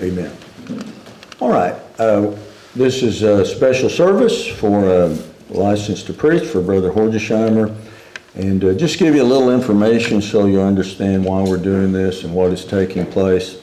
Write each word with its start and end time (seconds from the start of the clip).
Amen. 0.00 0.36
All 1.40 1.50
right, 1.50 1.74
uh, 1.98 2.34
this 2.74 3.02
is 3.02 3.22
a 3.22 3.44
special 3.44 3.90
service 3.90 4.46
for 4.46 4.84
uh, 4.88 5.16
license 5.50 6.02
to 6.04 6.12
preach 6.12 6.44
for 6.44 6.60
Brother 6.60 6.90
Horgesheimer. 6.90 7.74
And 8.34 8.64
uh, 8.64 8.72
just 8.72 8.98
give 8.98 9.14
you 9.14 9.22
a 9.22 9.24
little 9.24 9.50
information 9.50 10.22
so 10.22 10.46
you 10.46 10.60
understand 10.60 11.24
why 11.24 11.42
we're 11.42 11.58
doing 11.58 11.92
this 11.92 12.24
and 12.24 12.34
what 12.34 12.50
is 12.50 12.64
taking 12.64 13.04
place. 13.04 13.60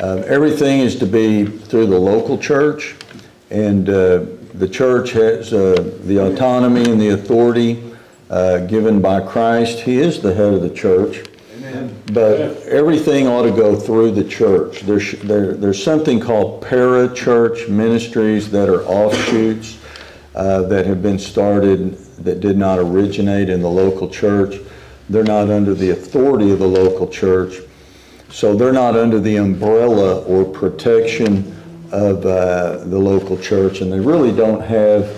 Uh, 0.00 0.22
Everything 0.26 0.80
is 0.80 0.96
to 0.96 1.06
be 1.06 1.44
through 1.44 1.86
the 1.86 1.98
local 1.98 2.38
church, 2.38 2.94
and 3.50 3.88
uh, 3.88 4.24
the 4.54 4.68
church 4.68 5.10
has 5.12 5.52
uh, 5.52 5.74
the 6.04 6.18
autonomy 6.18 6.90
and 6.90 6.98
the 6.98 7.10
authority 7.10 7.92
uh, 8.30 8.58
given 8.60 9.02
by 9.02 9.20
Christ. 9.20 9.80
He 9.80 9.98
is 9.98 10.22
the 10.22 10.32
head 10.32 10.54
of 10.54 10.62
the 10.62 10.70
church. 10.70 11.22
But 12.14 12.62
everything 12.68 13.26
ought 13.26 13.42
to 13.42 13.50
go 13.50 13.74
through 13.74 14.12
the 14.12 14.22
church. 14.22 14.82
There's, 14.82 15.12
there, 15.22 15.54
there's 15.54 15.82
something 15.82 16.20
called 16.20 16.62
para-church 16.62 17.68
ministries 17.68 18.52
that 18.52 18.68
are 18.68 18.84
offshoots 18.84 19.78
uh, 20.36 20.62
that 20.62 20.86
have 20.86 21.02
been 21.02 21.18
started 21.18 21.98
that 22.24 22.38
did 22.38 22.56
not 22.56 22.78
originate 22.78 23.48
in 23.48 23.60
the 23.62 23.68
local 23.68 24.08
church. 24.08 24.60
They're 25.10 25.24
not 25.24 25.50
under 25.50 25.74
the 25.74 25.90
authority 25.90 26.52
of 26.52 26.60
the 26.60 26.68
local 26.68 27.08
church. 27.08 27.58
So 28.30 28.54
they're 28.54 28.72
not 28.72 28.96
under 28.96 29.18
the 29.18 29.36
umbrella 29.36 30.22
or 30.22 30.44
protection 30.44 31.52
of 31.90 32.24
uh, 32.24 32.84
the 32.84 32.98
local 32.98 33.36
church, 33.36 33.80
and 33.80 33.92
they 33.92 34.00
really 34.00 34.32
don't 34.32 34.60
have 34.60 35.12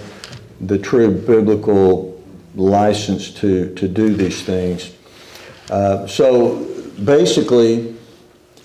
the 0.63 0.79
true 0.79 1.11
biblical 1.11 2.23
license 2.55 3.31
to, 3.41 3.75
to 3.75 3.87
do 3.87 4.15
these 4.15 4.43
things. 4.43 4.95
Uh, 5.71 6.07
So 6.07 6.76
basically, 7.05 7.95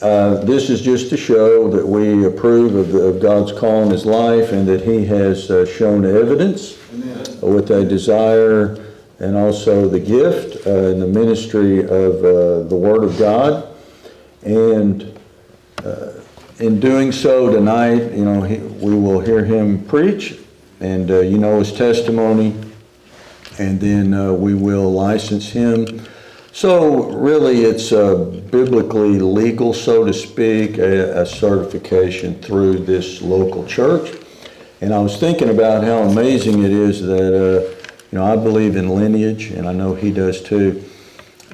uh, 0.02 0.36
this 0.46 0.70
is 0.70 0.82
just 0.82 1.10
to 1.10 1.18
show 1.18 1.70
that 1.70 1.86
we 1.88 2.26
approve 2.26 2.76
of 2.76 2.92
the- 2.92 3.04
of 3.04 3.20
God's 3.20 3.52
call 3.52 3.84
in 3.84 3.92
his 3.92 4.06
life 4.06 4.52
and 4.52 4.68
that 4.68 4.82
he 4.82 5.06
has 5.06 5.50
uh, 5.52 5.66
shown 5.66 6.06
evidence 6.06 6.76
with 7.42 7.70
a 7.72 7.84
desire 7.86 8.78
and 9.20 9.38
also 9.38 9.88
the 9.88 10.00
gift 10.00 10.66
uh, 10.66 10.72
and 10.72 11.02
the 11.02 11.08
ministry 11.08 11.82
of 11.84 12.24
uh, 12.26 12.64
the 12.68 12.76
Word 12.76 13.04
of 13.04 13.18
God. 13.20 13.64
And 14.44 15.14
uh, 15.86 16.08
in 16.60 16.80
doing 16.80 17.12
so 17.12 17.52
tonight, 17.52 18.12
you 18.14 18.26
know, 18.26 18.42
he- 18.42 18.58
we 18.58 18.96
will 18.96 19.20
hear 19.20 19.46
him 19.46 19.80
preach, 19.84 20.36
and 20.80 21.12
uh, 21.12 21.20
you 21.20 21.38
know 21.38 21.60
his 21.60 21.72
testimony, 21.72 22.56
and 23.60 23.80
then 23.80 24.14
uh, 24.16 24.34
we 24.34 24.56
will 24.56 24.92
license 24.92 25.50
him. 25.50 26.02
So 26.54 27.10
really, 27.12 27.64
it's 27.64 27.92
uh, 27.94 28.16
biblically 28.52 29.20
legal, 29.20 29.74
so 29.74 30.06
to 30.06 30.14
speak, 30.14 30.78
a 30.78 31.22
a 31.22 31.26
certification 31.26 32.36
through 32.42 32.80
this 32.80 33.22
local 33.22 33.66
church. 33.66 34.18
And 34.82 34.94
I 34.94 35.00
was 35.00 35.18
thinking 35.18 35.50
about 35.50 35.84
how 35.84 36.00
amazing 36.00 36.64
it 36.64 36.72
is 36.72 37.02
that, 37.04 37.34
uh, 37.34 37.86
you 38.12 38.18
know, 38.18 38.26
I 38.26 38.36
believe 38.36 38.76
in 38.76 38.90
lineage, 38.90 39.52
and 39.52 39.68
I 39.68 39.74
know 39.74 39.94
he 39.94 40.12
does 40.12 40.42
too, 40.42 40.84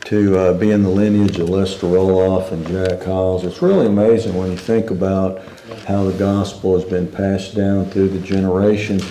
to 0.05 0.37
uh, 0.37 0.53
be 0.53 0.71
in 0.71 0.81
the 0.81 0.89
lineage 0.89 1.37
of 1.37 1.49
Lester 1.49 1.87
Roloff 1.87 2.51
and 2.51 2.65
Jack 2.65 3.03
Hyles. 3.03 3.43
It's 3.43 3.61
really 3.61 3.85
amazing 3.85 4.33
when 4.35 4.51
you 4.51 4.57
think 4.57 4.89
about 4.89 5.41
how 5.85 6.05
the 6.05 6.17
gospel 6.17 6.73
has 6.79 6.89
been 6.89 7.07
passed 7.07 7.53
down 7.53 7.85
through 7.91 8.09
the 8.09 8.19
generations 8.25 9.03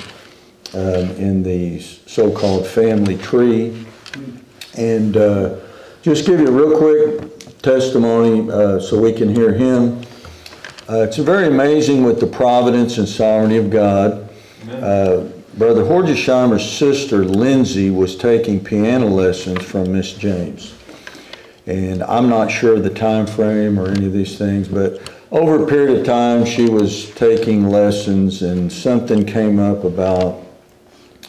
um, 0.74 1.10
in 1.16 1.42
the 1.42 1.78
so-called 1.80 2.66
family 2.66 3.18
tree. 3.18 3.86
And 4.76 5.16
uh, 5.16 5.56
just 6.06 6.24
give 6.24 6.38
you 6.38 6.46
a 6.46 6.52
real 6.52 6.78
quick 6.78 7.58
testimony 7.62 8.48
uh, 8.48 8.78
so 8.78 8.96
we 8.96 9.12
can 9.12 9.28
hear 9.28 9.52
him. 9.52 10.00
Uh, 10.88 10.98
It's 10.98 11.16
very 11.16 11.48
amazing 11.48 12.04
with 12.04 12.20
the 12.20 12.28
providence 12.28 12.98
and 12.98 13.08
sovereignty 13.08 13.56
of 13.56 13.70
God. 13.70 14.28
Uh, 14.70 15.24
Brother 15.58 15.82
Horgesheimer's 15.82 16.64
sister 16.64 17.24
Lindsay 17.24 17.90
was 17.90 18.14
taking 18.14 18.62
piano 18.62 19.08
lessons 19.08 19.64
from 19.64 19.90
Miss 19.90 20.12
James. 20.12 20.74
And 21.66 22.04
I'm 22.04 22.28
not 22.28 22.52
sure 22.52 22.76
of 22.76 22.84
the 22.84 22.90
time 22.90 23.26
frame 23.26 23.76
or 23.76 23.88
any 23.88 24.06
of 24.06 24.12
these 24.12 24.38
things, 24.38 24.68
but 24.68 25.12
over 25.32 25.64
a 25.64 25.66
period 25.66 25.98
of 25.98 26.06
time, 26.06 26.44
she 26.44 26.68
was 26.70 27.10
taking 27.16 27.68
lessons 27.68 28.42
and 28.42 28.72
something 28.72 29.26
came 29.26 29.58
up 29.58 29.82
about 29.82 30.40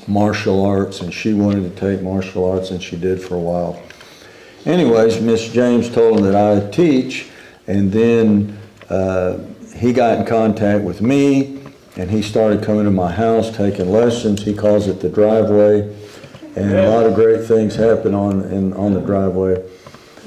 martial 0.08 0.64
arts 0.64 1.02
and 1.02 1.12
she 1.12 1.34
wanted 1.34 1.64
to 1.64 1.80
take 1.80 2.04
martial 2.04 2.46
arts 2.46 2.70
and 2.70 2.84
she 2.84 2.96
did 2.96 3.20
for 3.20 3.34
a 3.34 3.40
while. 3.40 3.82
Anyways, 4.66 5.22
Miss 5.22 5.50
James 5.50 5.90
told 5.90 6.20
him 6.20 6.26
that 6.26 6.36
I 6.36 6.70
teach 6.72 7.28
and 7.68 7.92
then 7.92 8.58
uh, 8.90 9.38
he 9.76 9.94
got 9.94 10.20
in 10.20 10.26
contact 10.26 10.84
with 10.84 11.02
me 11.02 11.62
and 11.96 12.10
he 12.10 12.22
started 12.22 12.64
coming 12.64 12.86
to 12.86 12.92
my 12.92 13.12
house 13.12 13.56
taking 13.56 13.92
lessons. 13.92 14.44
He 14.44 14.54
calls 14.54 14.88
it 14.88 15.00
the 15.00 15.10
driveway 15.10 15.94
and 16.56 16.74
a 16.74 16.90
lot 16.90 17.06
of 17.06 17.16
great 17.16 17.46
things 17.46 17.76
happen 17.76 18.14
on, 18.14 18.44
in, 18.52 18.74
on 18.74 18.94
the 18.94 19.02
driveway. 19.02 19.64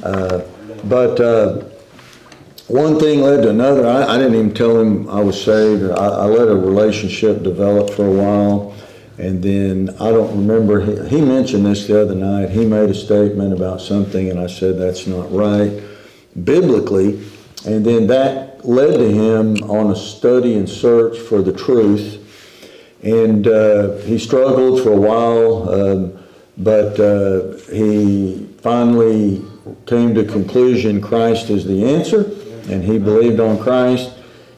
Uh, 0.02 0.42
But 0.84 1.20
uh, 1.20 1.64
one 2.68 2.98
thing 2.98 3.20
led 3.20 3.42
to 3.42 3.50
another. 3.50 3.86
I, 3.86 4.14
I 4.14 4.18
didn't 4.18 4.34
even 4.34 4.54
tell 4.54 4.78
him 4.80 5.08
I 5.10 5.20
was 5.20 5.42
saved. 5.42 5.82
I, 5.90 6.06
I 6.06 6.24
let 6.24 6.48
a 6.48 6.54
relationship 6.54 7.42
develop 7.42 7.90
for 7.90 8.06
a 8.06 8.10
while. 8.10 8.74
And 9.20 9.42
then 9.42 9.90
I 10.00 10.10
don't 10.10 10.34
remember, 10.34 10.80
he, 10.80 11.16
he 11.16 11.20
mentioned 11.20 11.66
this 11.66 11.86
the 11.86 12.00
other 12.00 12.14
night. 12.14 12.48
He 12.48 12.64
made 12.64 12.88
a 12.88 12.94
statement 12.94 13.52
about 13.52 13.82
something, 13.82 14.30
and 14.30 14.40
I 14.40 14.46
said 14.46 14.78
that's 14.78 15.06
not 15.06 15.30
right 15.30 15.82
biblically. 16.42 17.22
And 17.66 17.84
then 17.84 18.06
that 18.06 18.64
led 18.64 18.96
to 18.96 19.10
him 19.10 19.56
on 19.70 19.90
a 19.90 19.96
study 19.96 20.54
and 20.54 20.66
search 20.66 21.18
for 21.18 21.42
the 21.42 21.52
truth. 21.52 22.16
And 23.02 23.46
uh, 23.46 23.96
he 23.98 24.18
struggled 24.18 24.82
for 24.82 24.92
a 24.92 24.96
while, 24.96 25.68
um, 25.68 26.18
but 26.56 26.98
uh, 26.98 27.58
he 27.74 28.48
finally 28.62 29.44
came 29.84 30.14
to 30.14 30.24
conclusion 30.24 31.02
Christ 31.02 31.50
is 31.50 31.66
the 31.66 31.84
answer, 31.84 32.22
and 32.72 32.82
he 32.82 32.98
believed 32.98 33.38
on 33.38 33.58
Christ. 33.58 34.14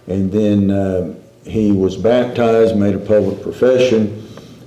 And 0.06 0.30
then 0.30 0.70
uh, 0.70 1.14
he 1.44 1.72
was 1.72 1.96
baptized, 1.96 2.76
made 2.76 2.94
a 2.94 3.00
public 3.00 3.42
profession, 3.42 4.21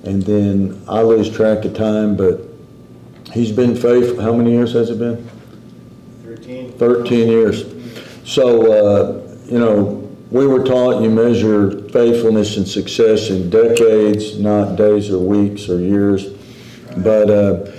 and 0.06 0.22
then 0.24 0.84
I 0.88 1.02
lose 1.02 1.30
track 1.30 1.66
of 1.66 1.74
time, 1.74 2.16
but 2.16 2.42
he's 3.34 3.52
been 3.52 3.76
faithful. 3.76 4.22
How 4.22 4.34
many 4.34 4.52
years 4.52 4.74
has 4.74 4.90
it 4.90 5.00
been? 5.00 5.28
13. 6.24 6.72
13 6.74 7.28
years. 7.28 7.66
So, 8.24 8.72
uh, 8.72 9.38
you 9.46 9.60
know, 9.60 10.02
we 10.32 10.48
were 10.48 10.64
taught 10.64 11.02
you 11.02 11.10
measure 11.10 11.88
faithfulness 11.90 12.58
and 12.58 12.68
success 12.68 13.30
in 13.30 13.50
decades, 13.50 14.40
not 14.40 14.76
days 14.76 15.10
or 15.10 15.20
weeks 15.20 15.70
or 15.70 15.80
years. 15.80 16.30
But 16.98 17.30
uh, 17.30 17.72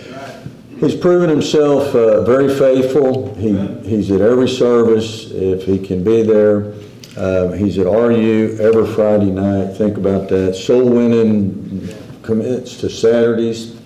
he's 0.79 0.95
proven 0.95 1.29
himself 1.29 1.95
uh, 1.95 2.23
very 2.23 2.49
faithful. 2.49 3.35
He, 3.35 3.57
he's 3.89 4.11
at 4.11 4.21
every 4.21 4.49
service 4.49 5.31
if 5.31 5.65
he 5.65 5.79
can 5.79 6.05
be 6.05 6.23
there. 6.23 6.75
Uh, 7.17 7.53
he's 7.53 7.79
at 7.79 7.87
RU 7.87 8.59
every 8.61 8.87
Friday 8.95 9.31
night. 9.31 9.75
Think 9.75 9.97
about 9.97 10.29
that. 10.29 10.55
Soul 10.55 10.89
winning, 10.91 11.89
commits 12.27 12.77
to 12.79 12.91
Saturdays, 12.91 13.81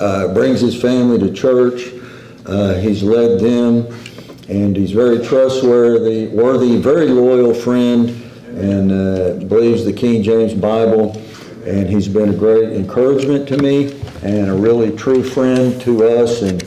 uh, 0.00 0.34
brings 0.34 0.60
his 0.60 0.80
family 0.80 1.18
to 1.20 1.32
church. 1.32 1.92
Uh, 2.44 2.74
he's 2.74 3.02
led 3.02 3.38
them, 3.38 3.86
and 4.48 4.76
he's 4.76 4.90
very 4.90 5.24
trustworthy, 5.24 6.26
worthy, 6.26 6.76
very 6.76 7.06
loyal 7.06 7.54
friend, 7.54 8.10
and 8.48 8.90
uh, 8.90 9.44
believes 9.46 9.84
the 9.84 9.92
King 9.92 10.22
James 10.22 10.52
Bible. 10.52 11.16
And 11.64 11.88
he's 11.88 12.08
been 12.08 12.30
a 12.30 12.36
great 12.36 12.70
encouragement 12.72 13.46
to 13.48 13.56
me, 13.58 14.00
and 14.22 14.50
a 14.50 14.54
really 14.54 14.96
true 14.96 15.22
friend 15.22 15.80
to 15.82 16.04
us, 16.04 16.42
and 16.42 16.62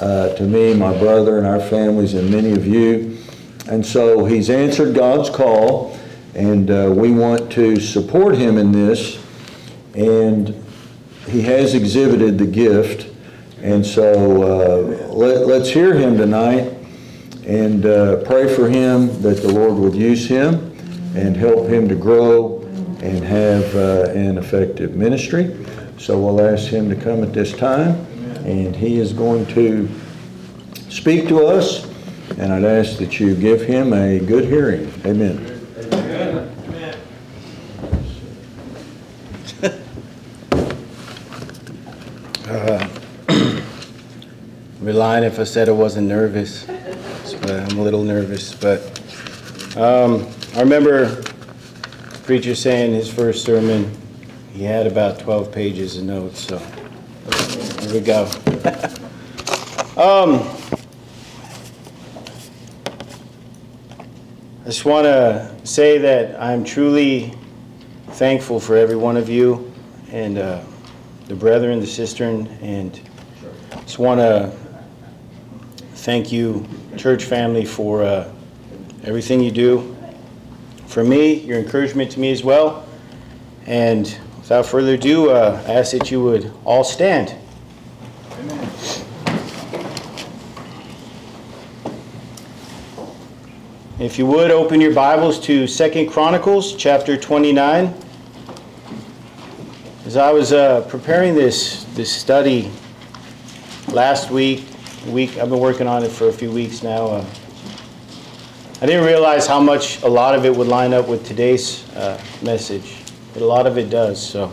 uh, 0.00 0.34
to 0.36 0.44
me, 0.44 0.74
my 0.74 0.96
brother, 0.98 1.38
and 1.38 1.46
our 1.46 1.60
families, 1.60 2.14
and 2.14 2.30
many 2.30 2.52
of 2.52 2.66
you. 2.66 3.18
And 3.66 3.84
so 3.84 4.24
he's 4.26 4.50
answered 4.50 4.94
God's 4.94 5.30
call, 5.30 5.98
and 6.34 6.70
uh, 6.70 6.92
we 6.94 7.10
want 7.10 7.50
to 7.52 7.80
support 7.80 8.36
him 8.36 8.58
in 8.58 8.70
this. 8.70 9.23
And 9.94 10.54
he 11.28 11.42
has 11.42 11.74
exhibited 11.74 12.38
the 12.38 12.46
gift. 12.46 13.10
And 13.62 13.84
so 13.84 14.42
uh, 14.42 15.06
let, 15.08 15.46
let's 15.46 15.70
hear 15.70 15.94
him 15.94 16.16
tonight 16.16 16.74
and 17.46 17.86
uh, 17.86 18.16
pray 18.24 18.54
for 18.54 18.68
him 18.68 19.20
that 19.22 19.42
the 19.42 19.52
Lord 19.52 19.74
would 19.74 19.94
use 19.94 20.26
him 20.26 20.72
and 21.14 21.36
help 21.36 21.68
him 21.68 21.88
to 21.88 21.94
grow 21.94 22.60
and 23.02 23.22
have 23.22 23.74
uh, 23.76 24.10
an 24.10 24.38
effective 24.38 24.96
ministry. 24.96 25.54
So 25.98 26.18
we'll 26.18 26.40
ask 26.40 26.66
him 26.68 26.88
to 26.88 26.96
come 26.96 27.22
at 27.22 27.32
this 27.32 27.56
time, 27.56 27.94
and 28.44 28.74
he 28.74 28.98
is 28.98 29.12
going 29.12 29.46
to 29.48 29.88
speak 30.88 31.28
to 31.28 31.46
us, 31.46 31.86
and 32.38 32.52
I'd 32.52 32.64
ask 32.64 32.98
that 32.98 33.20
you 33.20 33.34
give 33.34 33.62
him 33.62 33.92
a 33.92 34.18
good 34.18 34.44
hearing. 34.44 34.92
Amen. 35.04 35.50
Be 44.84 44.92
lying 45.04 45.22
if 45.22 45.38
I 45.38 45.44
said 45.44 45.68
I 45.68 45.72
wasn't 45.72 46.08
nervous, 46.08 46.64
but 46.64 47.50
I'm 47.50 47.78
a 47.78 47.82
little 47.82 48.02
nervous. 48.02 48.54
But 48.54 48.80
um, 49.76 50.26
I 50.56 50.60
remember 50.60 51.22
preacher 52.22 52.54
saying 52.54 52.94
his 52.94 53.12
first 53.12 53.44
sermon, 53.44 53.94
he 54.54 54.62
had 54.64 54.86
about 54.86 55.18
12 55.18 55.52
pages 55.52 55.98
of 55.98 56.04
notes, 56.04 56.40
so 56.40 56.56
here 57.80 57.92
we 57.92 58.00
go. 58.00 58.22
um, 60.00 60.40
I 64.62 64.64
just 64.64 64.86
want 64.86 65.04
to 65.04 65.54
say 65.64 65.98
that 65.98 66.40
I'm 66.40 66.64
truly 66.64 67.34
thankful 68.12 68.58
for 68.58 68.74
every 68.74 68.96
one 68.96 69.18
of 69.18 69.28
you 69.28 69.70
and 70.10 70.38
uh, 70.38 70.64
the 71.26 71.34
brethren, 71.34 71.78
the 71.80 71.86
cistern, 71.86 72.46
and 72.62 72.98
just 73.84 73.98
want 73.98 74.18
to 74.18 74.63
thank 76.04 76.30
you, 76.30 76.66
church 76.98 77.24
family, 77.24 77.64
for 77.64 78.02
uh, 78.02 78.30
everything 79.04 79.40
you 79.40 79.50
do. 79.50 79.96
For 80.86 81.02
me, 81.02 81.32
your 81.32 81.58
encouragement 81.58 82.12
to 82.12 82.20
me 82.20 82.30
as 82.30 82.44
well. 82.44 82.86
And 83.64 84.04
without 84.36 84.66
further 84.66 84.94
ado, 84.94 85.30
uh, 85.30 85.64
I 85.66 85.72
ask 85.72 85.92
that 85.92 86.10
you 86.10 86.22
would 86.22 86.52
all 86.66 86.84
stand. 86.84 87.34
If 93.98 94.18
you 94.18 94.26
would, 94.26 94.50
open 94.50 94.82
your 94.82 94.92
Bibles 94.92 95.40
to 95.46 95.66
Second 95.66 96.10
Chronicles 96.10 96.76
chapter 96.76 97.16
29. 97.16 97.94
As 100.04 100.18
I 100.18 100.30
was 100.32 100.52
uh, 100.52 100.82
preparing 100.82 101.34
this, 101.34 101.84
this 101.94 102.12
study 102.12 102.70
last 103.88 104.30
week, 104.30 104.66
week, 105.06 105.38
I've 105.38 105.50
been 105.50 105.60
working 105.60 105.86
on 105.86 106.02
it 106.04 106.10
for 106.10 106.28
a 106.28 106.32
few 106.32 106.50
weeks 106.50 106.82
now. 106.82 107.06
Uh, 107.06 107.24
I 108.80 108.86
didn't 108.86 109.04
realize 109.04 109.46
how 109.46 109.60
much 109.60 110.02
a 110.02 110.08
lot 110.08 110.34
of 110.34 110.44
it 110.44 110.54
would 110.54 110.66
line 110.66 110.92
up 110.92 111.08
with 111.08 111.26
today's 111.26 111.88
uh, 111.94 112.22
message, 112.42 112.96
but 113.32 113.42
a 113.42 113.46
lot 113.46 113.66
of 113.66 113.78
it 113.78 113.88
does. 113.90 114.20
So 114.24 114.52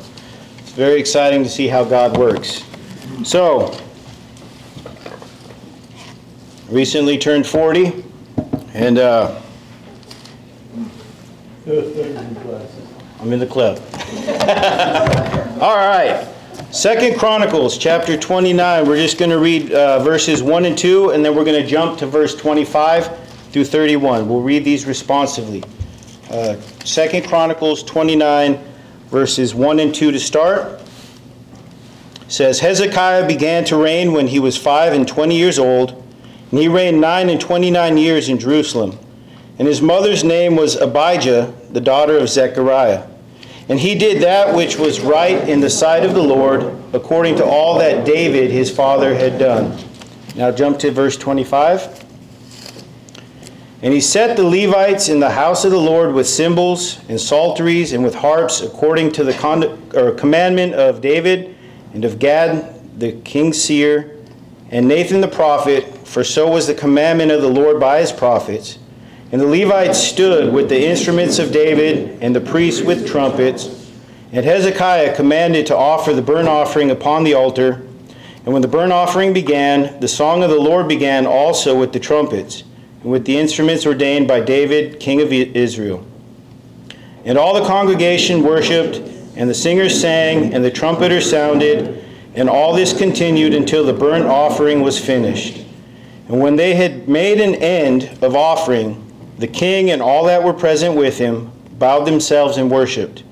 it's 0.58 0.72
very 0.72 1.00
exciting 1.00 1.44
to 1.44 1.50
see 1.50 1.68
how 1.68 1.84
God 1.84 2.18
works. 2.18 2.64
So, 3.24 3.78
recently 6.70 7.18
turned 7.18 7.46
40, 7.46 8.04
and 8.74 8.98
uh, 8.98 9.42
I'm 13.20 13.34
in 13.34 13.40
the 13.40 13.48
club. 13.48 13.80
All 15.62 15.76
right. 15.76 16.31
Second 16.72 17.20
Chronicles 17.20 17.78
chapter 17.78 18.16
29. 18.16 18.88
We're 18.88 18.96
just 18.96 19.18
going 19.18 19.30
to 19.30 19.40
read 19.40 19.74
uh, 19.74 20.00
verses 20.00 20.42
1 20.42 20.64
and 20.64 20.78
2, 20.78 21.10
and 21.10 21.24
then 21.24 21.36
we're 21.36 21.44
going 21.44 21.62
to 21.62 21.68
jump 21.68 22.00
to 22.00 22.06
verse 22.06 22.34
25 22.34 23.20
through 23.52 23.66
31. 23.66 24.30
We'll 24.30 24.40
read 24.40 24.64
these 24.64 24.86
responsively. 24.86 25.66
Uh, 26.30 26.56
Second 26.86 27.28
Chronicles 27.28 27.84
29, 27.84 28.58
verses 29.08 29.54
1 29.54 29.80
and 29.82 29.94
2 29.94 30.12
to 30.14 30.20
start. 30.20 30.80
It 32.22 32.32
says 32.32 32.62
Hezekiah 32.62 33.28
began 33.28 33.66
to 33.66 33.76
reign 33.76 34.14
when 34.14 34.28
he 34.28 34.40
was 34.40 34.56
five 34.56 34.94
and 34.94 35.06
twenty 35.06 35.36
years 35.36 35.60
old, 35.60 36.02
and 36.52 36.58
he 36.58 36.70
reigned 36.70 37.02
nine 37.02 37.30
and 37.30 37.42
twenty-nine 37.42 37.98
years 37.98 38.30
in 38.30 38.40
Jerusalem. 38.40 38.98
And 39.60 39.68
his 39.68 39.82
mother's 39.82 40.24
name 40.24 40.56
was 40.56 40.78
Abijah, 40.78 41.54
the 41.72 41.82
daughter 41.82 42.18
of 42.18 42.30
Zechariah. 42.30 43.11
And 43.72 43.80
he 43.80 43.96
did 43.96 44.22
that 44.22 44.54
which 44.54 44.78
was 44.78 45.00
right 45.00 45.48
in 45.48 45.62
the 45.62 45.70
sight 45.70 46.04
of 46.04 46.14
the 46.14 46.22
Lord, 46.22 46.76
according 46.94 47.38
to 47.38 47.46
all 47.46 47.80
that 47.80 48.06
David 48.06 48.52
his 48.52 48.70
father 48.70 49.16
had 49.16 49.40
done. 49.40 49.82
Now 50.36 50.52
jump 50.52 50.78
to 50.80 50.92
verse 50.92 51.16
25. 51.16 52.04
And 53.82 53.94
he 53.94 54.02
set 54.02 54.36
the 54.36 54.44
Levites 54.44 55.08
in 55.08 55.22
the 55.22 55.30
house 55.30 55.64
of 55.64 55.72
the 55.72 55.80
Lord 55.80 56.14
with 56.14 56.28
cymbals 56.28 57.00
and 57.08 57.18
psalteries 57.18 57.94
and 57.94 58.04
with 58.04 58.14
harps, 58.14 58.60
according 58.60 59.14
to 59.14 59.24
the 59.24 59.32
con- 59.36 60.18
commandment 60.18 60.74
of 60.74 61.00
David 61.00 61.56
and 61.94 62.04
of 62.04 62.20
Gad 62.20 63.00
the 63.00 63.14
king's 63.22 63.64
seer, 63.64 64.18
and 64.70 64.86
Nathan 64.86 65.22
the 65.22 65.30
prophet, 65.30 66.06
for 66.06 66.26
so 66.26 66.52
was 66.52 66.68
the 66.68 66.76
commandment 66.76 67.32
of 67.32 67.42
the 67.42 67.48
Lord 67.48 67.80
by 67.80 68.02
his 68.02 68.12
prophets. 68.12 68.80
And 69.32 69.40
the 69.40 69.48
Levites 69.48 69.98
stood 69.98 70.54
with 70.54 70.68
the 70.68 70.86
instruments 70.86 71.40
of 71.40 71.52
David, 71.52 72.22
and 72.22 72.36
the 72.36 72.42
priests 72.42 72.82
with 72.82 73.08
trumpets. 73.08 73.90
And 74.34 74.46
Hezekiah 74.46 75.16
commanded 75.16 75.66
to 75.68 75.76
offer 75.76 76.14
the 76.14 76.22
burnt 76.22 76.48
offering 76.48 76.92
upon 76.92 77.24
the 77.24 77.34
altar. 77.34 77.88
And 78.44 78.54
when 78.54 78.62
the 78.62 78.68
burnt 78.68 78.92
offering 78.92 79.34
began, 79.34 80.00
the 80.00 80.08
song 80.08 80.44
of 80.44 80.50
the 80.50 80.60
Lord 80.60 80.88
began 80.88 81.26
also 81.26 81.78
with 81.80 81.94
the 81.94 82.00
trumpets, 82.00 82.64
and 83.04 83.12
with 83.12 83.26
the 83.26 83.38
instruments 83.38 83.86
ordained 83.86 84.28
by 84.28 84.42
David, 84.42 85.00
king 85.00 85.22
of 85.22 85.32
Israel. 85.32 86.06
And 87.24 87.38
all 87.38 87.54
the 87.54 87.68
congregation 87.68 88.44
worshipped, 88.44 88.98
and 89.36 89.50
the 89.50 89.54
singers 89.54 90.00
sang, 90.00 90.54
and 90.54 90.64
the 90.64 90.72
trumpeters 90.72 91.30
sounded, 91.30 92.04
and 92.36 92.50
all 92.50 92.74
this 92.74 92.98
continued 92.98 93.54
until 93.54 93.86
the 93.86 93.94
burnt 93.94 94.26
offering 94.26 94.82
was 94.82 95.00
finished. 95.00 95.66
And 96.28 96.40
when 96.40 96.56
they 96.56 96.74
had 96.74 97.08
made 97.08 97.40
an 97.40 97.56
end 97.56 98.24
of 98.24 98.36
offering, 98.36 99.11
the 99.38 99.48
king 99.48 99.92
and 99.92 100.02
all 100.02 100.26
that 100.26 100.44
were 100.44 100.54
present 100.54 100.96
with 100.96 101.18
him 101.18 101.52
bowed 101.80 102.06
themselves 102.06 102.58
and 102.58 102.70
worshipped. 102.70 103.24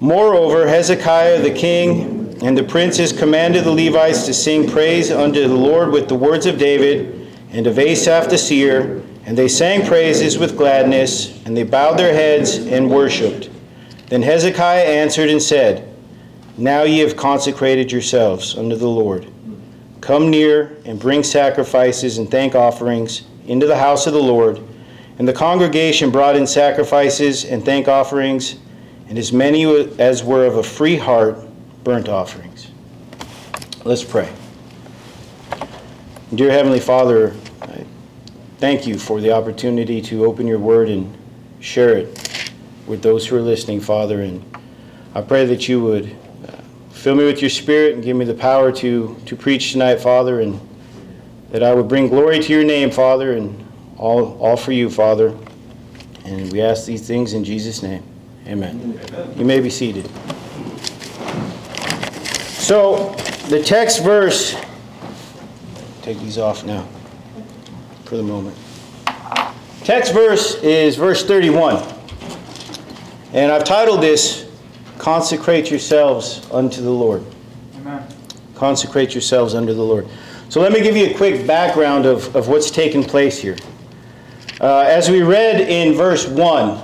Moreover, 0.00 0.66
Hezekiah 0.66 1.42
the 1.42 1.50
king 1.50 2.24
and 2.42 2.56
the 2.58 2.64
princes 2.64 3.12
commanded 3.12 3.64
the 3.64 3.70
Levites 3.70 4.26
to 4.26 4.34
sing 4.34 4.68
praise 4.68 5.10
unto 5.10 5.46
the 5.46 5.54
Lord 5.54 5.90
with 5.90 6.08
the 6.08 6.14
words 6.14 6.46
of 6.46 6.58
David 6.58 7.28
and 7.50 7.66
of 7.66 7.78
Asaph 7.78 8.28
the 8.28 8.36
seer, 8.36 9.02
and 9.24 9.38
they 9.38 9.48
sang 9.48 9.86
praises 9.86 10.36
with 10.36 10.56
gladness, 10.56 11.42
and 11.46 11.56
they 11.56 11.62
bowed 11.62 11.98
their 11.98 12.12
heads 12.12 12.56
and 12.56 12.90
worshipped. 12.90 13.48
Then 14.08 14.22
Hezekiah 14.22 14.84
answered 14.84 15.30
and 15.30 15.42
said, 15.42 15.88
Now 16.58 16.82
ye 16.82 16.98
have 16.98 17.16
consecrated 17.16 17.90
yourselves 17.90 18.58
unto 18.58 18.76
the 18.76 18.88
Lord. 18.88 19.26
Come 20.00 20.30
near 20.30 20.76
and 20.84 21.00
bring 21.00 21.22
sacrifices 21.22 22.18
and 22.18 22.30
thank 22.30 22.54
offerings 22.54 23.22
into 23.46 23.66
the 23.66 23.78
house 23.78 24.06
of 24.06 24.12
the 24.12 24.22
Lord. 24.22 24.60
And 25.18 25.28
the 25.28 25.32
congregation 25.32 26.10
brought 26.10 26.36
in 26.36 26.46
sacrifices 26.46 27.44
and 27.44 27.64
thank 27.64 27.86
offerings, 27.86 28.56
and 29.08 29.16
as 29.16 29.32
many 29.32 29.64
as 29.98 30.24
were 30.24 30.44
of 30.44 30.56
a 30.56 30.62
free 30.62 30.96
heart, 30.96 31.38
burnt 31.84 32.08
offerings. 32.08 32.70
Let's 33.84 34.02
pray. 34.02 34.32
Dear 36.34 36.50
Heavenly 36.50 36.80
Father, 36.80 37.32
I 37.62 37.84
thank 38.58 38.86
you 38.86 38.98
for 38.98 39.20
the 39.20 39.30
opportunity 39.30 40.00
to 40.02 40.24
open 40.24 40.46
your 40.46 40.58
word 40.58 40.88
and 40.88 41.16
share 41.60 41.96
it 41.96 42.50
with 42.86 43.02
those 43.02 43.26
who 43.26 43.36
are 43.36 43.40
listening, 43.40 43.80
Father. 43.80 44.22
And 44.22 44.42
I 45.14 45.20
pray 45.20 45.46
that 45.46 45.68
you 45.68 45.80
would 45.82 46.16
uh, 46.48 46.56
fill 46.90 47.14
me 47.14 47.24
with 47.24 47.40
your 47.40 47.50
spirit 47.50 47.94
and 47.94 48.02
give 48.02 48.16
me 48.16 48.24
the 48.24 48.34
power 48.34 48.72
to, 48.72 49.16
to 49.26 49.36
preach 49.36 49.72
tonight, 49.72 50.00
Father, 50.00 50.40
and 50.40 50.60
that 51.50 51.62
I 51.62 51.72
would 51.72 51.86
bring 51.86 52.08
glory 52.08 52.40
to 52.40 52.52
your 52.52 52.64
name, 52.64 52.90
Father, 52.90 53.34
and 53.34 53.63
all, 54.04 54.36
all 54.38 54.56
for 54.56 54.72
you, 54.72 54.90
Father. 54.90 55.34
And 56.26 56.52
we 56.52 56.60
ask 56.60 56.84
these 56.84 57.06
things 57.06 57.32
in 57.32 57.42
Jesus' 57.42 57.82
name. 57.82 58.02
Amen. 58.46 58.98
Amen. 59.08 59.38
You 59.38 59.44
may 59.46 59.60
be 59.60 59.70
seated. 59.70 60.06
So, 62.60 63.14
the 63.48 63.62
text 63.62 64.02
verse, 64.02 64.56
take 66.02 66.18
these 66.18 66.38
off 66.38 66.64
now 66.64 66.86
for 68.04 68.16
the 68.16 68.22
moment. 68.22 68.56
Text 69.84 70.12
verse 70.12 70.54
is 70.62 70.96
verse 70.96 71.24
31. 71.24 71.82
And 73.32 73.50
I've 73.50 73.64
titled 73.64 74.02
this, 74.02 74.50
Consecrate 74.98 75.70
Yourselves 75.70 76.46
unto 76.50 76.82
the 76.82 76.90
Lord. 76.90 77.24
Amen. 77.76 78.06
Consecrate 78.54 79.14
yourselves 79.14 79.54
unto 79.54 79.74
the 79.74 79.82
Lord. 79.82 80.06
So 80.48 80.60
let 80.60 80.72
me 80.72 80.82
give 80.82 80.96
you 80.96 81.06
a 81.06 81.14
quick 81.14 81.46
background 81.46 82.06
of, 82.06 82.34
of 82.36 82.48
what's 82.48 82.70
taken 82.70 83.02
place 83.02 83.38
here. 83.38 83.56
Uh, 84.64 84.80
as 84.88 85.10
we 85.10 85.20
read 85.20 85.60
in 85.60 85.92
verse 85.92 86.26
1, 86.26 86.80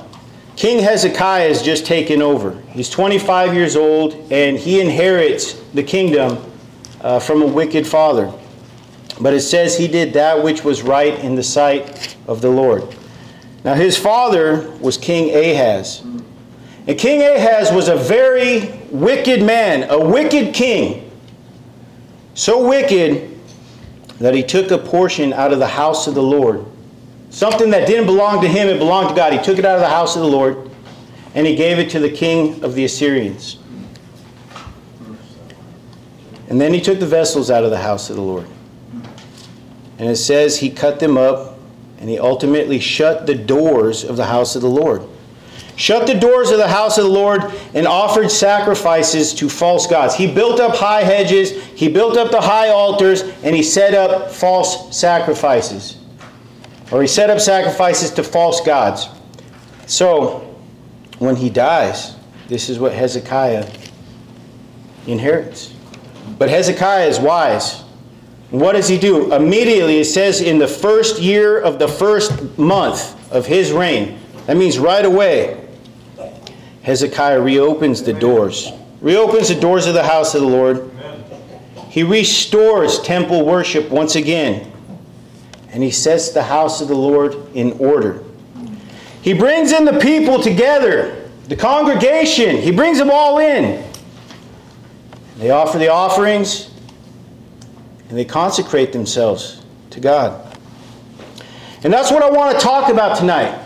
King 0.54 0.82
Hezekiah 0.82 1.48
has 1.48 1.62
just 1.62 1.86
taken 1.86 2.20
over. 2.20 2.60
He's 2.72 2.90
25 2.90 3.54
years 3.54 3.74
old 3.74 4.30
and 4.30 4.58
he 4.58 4.82
inherits 4.82 5.54
the 5.72 5.82
kingdom 5.82 6.44
uh, 7.00 7.20
from 7.20 7.40
a 7.40 7.46
wicked 7.46 7.86
father. 7.86 8.30
But 9.18 9.32
it 9.32 9.40
says 9.40 9.78
he 9.78 9.88
did 9.88 10.12
that 10.12 10.44
which 10.44 10.62
was 10.62 10.82
right 10.82 11.18
in 11.20 11.36
the 11.36 11.42
sight 11.42 12.18
of 12.26 12.42
the 12.42 12.50
Lord. 12.50 12.82
Now, 13.64 13.72
his 13.72 13.96
father 13.96 14.70
was 14.72 14.98
King 14.98 15.34
Ahaz. 15.34 16.02
And 16.86 16.98
King 16.98 17.22
Ahaz 17.22 17.72
was 17.72 17.88
a 17.88 17.96
very 17.96 18.72
wicked 18.90 19.42
man, 19.42 19.88
a 19.88 19.98
wicked 19.98 20.52
king. 20.52 21.10
So 22.34 22.68
wicked 22.68 23.40
that 24.18 24.34
he 24.34 24.42
took 24.42 24.70
a 24.70 24.76
portion 24.76 25.32
out 25.32 25.54
of 25.54 25.58
the 25.58 25.66
house 25.66 26.06
of 26.06 26.14
the 26.14 26.22
Lord. 26.22 26.66
Something 27.30 27.70
that 27.70 27.86
didn't 27.86 28.06
belong 28.06 28.42
to 28.42 28.48
him, 28.48 28.68
it 28.68 28.78
belonged 28.78 29.08
to 29.10 29.14
God. 29.14 29.32
He 29.32 29.38
took 29.38 29.58
it 29.58 29.64
out 29.64 29.76
of 29.76 29.80
the 29.80 29.88
house 29.88 30.16
of 30.16 30.22
the 30.22 30.28
Lord 30.28 30.70
and 31.34 31.46
he 31.46 31.54
gave 31.54 31.78
it 31.78 31.90
to 31.90 32.00
the 32.00 32.10
king 32.10 32.62
of 32.64 32.74
the 32.74 32.84
Assyrians. 32.84 33.58
And 36.48 36.60
then 36.60 36.74
he 36.74 36.80
took 36.80 36.98
the 36.98 37.06
vessels 37.06 37.50
out 37.50 37.62
of 37.62 37.70
the 37.70 37.78
house 37.78 38.10
of 38.10 38.16
the 38.16 38.22
Lord. 38.22 38.46
And 39.98 40.08
it 40.08 40.16
says 40.16 40.58
he 40.58 40.70
cut 40.70 40.98
them 40.98 41.16
up 41.16 41.58
and 41.98 42.08
he 42.08 42.18
ultimately 42.18 42.80
shut 42.80 43.26
the 43.26 43.36
doors 43.36 44.02
of 44.02 44.16
the 44.16 44.26
house 44.26 44.56
of 44.56 44.62
the 44.62 44.68
Lord. 44.68 45.02
Shut 45.76 46.06
the 46.06 46.14
doors 46.14 46.50
of 46.50 46.58
the 46.58 46.68
house 46.68 46.98
of 46.98 47.04
the 47.04 47.10
Lord 47.10 47.42
and 47.74 47.86
offered 47.86 48.30
sacrifices 48.30 49.32
to 49.34 49.48
false 49.48 49.86
gods. 49.86 50.14
He 50.14 50.26
built 50.26 50.58
up 50.58 50.74
high 50.74 51.04
hedges, 51.04 51.64
he 51.74 51.88
built 51.88 52.16
up 52.16 52.32
the 52.32 52.40
high 52.40 52.70
altars, 52.70 53.22
and 53.22 53.54
he 53.54 53.62
set 53.62 53.94
up 53.94 54.30
false 54.30 54.94
sacrifices. 54.96 55.99
Or 56.90 57.02
he 57.02 57.08
set 57.08 57.30
up 57.30 57.40
sacrifices 57.40 58.10
to 58.12 58.24
false 58.24 58.60
gods. 58.60 59.08
So, 59.86 60.56
when 61.18 61.36
he 61.36 61.50
dies, 61.50 62.16
this 62.48 62.68
is 62.68 62.78
what 62.78 62.92
Hezekiah 62.92 63.70
inherits. 65.06 65.74
But 66.38 66.48
Hezekiah 66.48 67.06
is 67.06 67.20
wise. 67.20 67.82
What 68.50 68.72
does 68.72 68.88
he 68.88 68.98
do? 68.98 69.32
Immediately, 69.32 69.98
it 69.98 70.06
says 70.06 70.40
in 70.40 70.58
the 70.58 70.66
first 70.66 71.20
year 71.20 71.60
of 71.60 71.78
the 71.78 71.86
first 71.86 72.58
month 72.58 73.32
of 73.32 73.46
his 73.46 73.70
reign, 73.70 74.18
that 74.46 74.56
means 74.56 74.78
right 74.78 75.04
away, 75.04 75.68
Hezekiah 76.82 77.40
reopens 77.40 78.02
the 78.02 78.12
doors. 78.12 78.72
Reopens 79.00 79.48
the 79.48 79.60
doors 79.60 79.86
of 79.86 79.94
the 79.94 80.02
house 80.02 80.34
of 80.34 80.40
the 80.40 80.48
Lord. 80.48 80.90
He 81.88 82.02
restores 82.02 83.00
temple 83.00 83.44
worship 83.44 83.90
once 83.90 84.16
again. 84.16 84.72
And 85.72 85.82
he 85.82 85.90
sets 85.90 86.30
the 86.30 86.42
house 86.42 86.80
of 86.80 86.88
the 86.88 86.94
Lord 86.94 87.36
in 87.54 87.72
order. 87.72 88.24
He 89.22 89.32
brings 89.34 89.72
in 89.72 89.84
the 89.84 89.98
people 89.98 90.42
together, 90.42 91.28
the 91.48 91.56
congregation. 91.56 92.56
He 92.56 92.70
brings 92.70 92.98
them 92.98 93.10
all 93.10 93.38
in. 93.38 93.84
They 95.36 95.50
offer 95.50 95.78
the 95.78 95.88
offerings 95.88 96.70
and 98.08 98.18
they 98.18 98.24
consecrate 98.24 98.92
themselves 98.92 99.62
to 99.90 100.00
God. 100.00 100.56
And 101.82 101.92
that's 101.92 102.10
what 102.10 102.22
I 102.22 102.30
want 102.30 102.58
to 102.58 102.62
talk 102.62 102.90
about 102.90 103.16
tonight. 103.16 103.58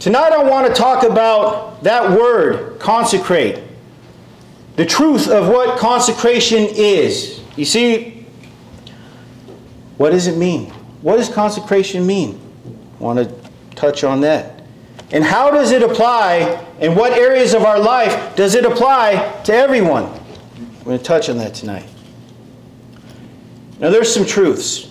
Tonight 0.00 0.32
I 0.32 0.42
want 0.42 0.66
to 0.66 0.74
talk 0.74 1.04
about 1.04 1.82
that 1.82 2.10
word, 2.10 2.78
consecrate. 2.80 3.62
The 4.76 4.84
truth 4.84 5.28
of 5.28 5.48
what 5.48 5.78
consecration 5.78 6.66
is. 6.70 7.40
You 7.56 7.64
see, 7.64 8.26
what 9.96 10.10
does 10.10 10.26
it 10.26 10.36
mean? 10.36 10.72
What 11.06 11.18
does 11.18 11.28
consecration 11.28 12.04
mean? 12.04 12.40
I 12.98 13.04
want 13.04 13.20
to 13.20 13.32
touch 13.76 14.02
on 14.02 14.22
that. 14.22 14.64
And 15.12 15.22
how 15.22 15.52
does 15.52 15.70
it 15.70 15.80
apply, 15.80 16.66
in 16.80 16.96
what 16.96 17.12
areas 17.12 17.54
of 17.54 17.62
our 17.62 17.78
life 17.78 18.34
does 18.34 18.56
it 18.56 18.64
apply 18.64 19.40
to 19.44 19.54
everyone? 19.54 20.06
I'm 20.06 20.82
going 20.82 20.98
to 20.98 21.04
touch 21.04 21.28
on 21.28 21.38
that 21.38 21.54
tonight. 21.54 21.88
Now, 23.78 23.90
there's 23.90 24.12
some 24.12 24.26
truths. 24.26 24.90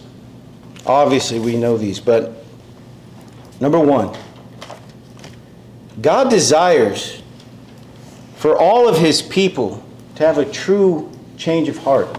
Obviously, 0.85 1.37
we 1.41 1.57
know 1.57 1.77
these, 1.77 1.99
but 1.99 2.45
number 3.59 3.77
one, 3.77 4.17
God 6.01 6.29
desires 6.29 7.21
for 8.37 8.57
all 8.57 8.87
of 8.87 8.97
his 8.97 9.21
people 9.21 9.83
to 10.15 10.25
have 10.25 10.37
a 10.37 10.49
true 10.49 11.11
change 11.35 11.67
of 11.67 11.77
heart. 11.79 12.17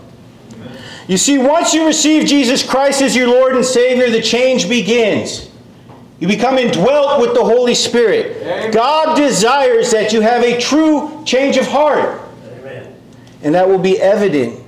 You 1.08 1.16
see, 1.16 1.38
once 1.38 1.72
you 1.72 1.86
receive 1.86 2.26
Jesus 2.26 2.68
Christ 2.68 3.00
as 3.00 3.14
your 3.14 3.28
Lord 3.28 3.54
and 3.54 3.64
Savior, 3.64 4.10
the 4.10 4.20
change 4.20 4.68
begins. 4.68 5.50
You 6.18 6.26
become 6.26 6.58
indwelt 6.58 7.20
with 7.20 7.34
the 7.34 7.44
Holy 7.44 7.74
Spirit. 7.74 8.38
Amen. 8.38 8.70
God 8.70 9.16
desires 9.16 9.90
that 9.92 10.12
you 10.12 10.20
have 10.20 10.42
a 10.42 10.58
true 10.58 11.22
change 11.24 11.58
of 11.58 11.66
heart. 11.66 12.20
Amen. 12.58 12.94
And 13.42 13.54
that 13.54 13.68
will 13.68 13.78
be 13.78 14.00
evident 14.00 14.64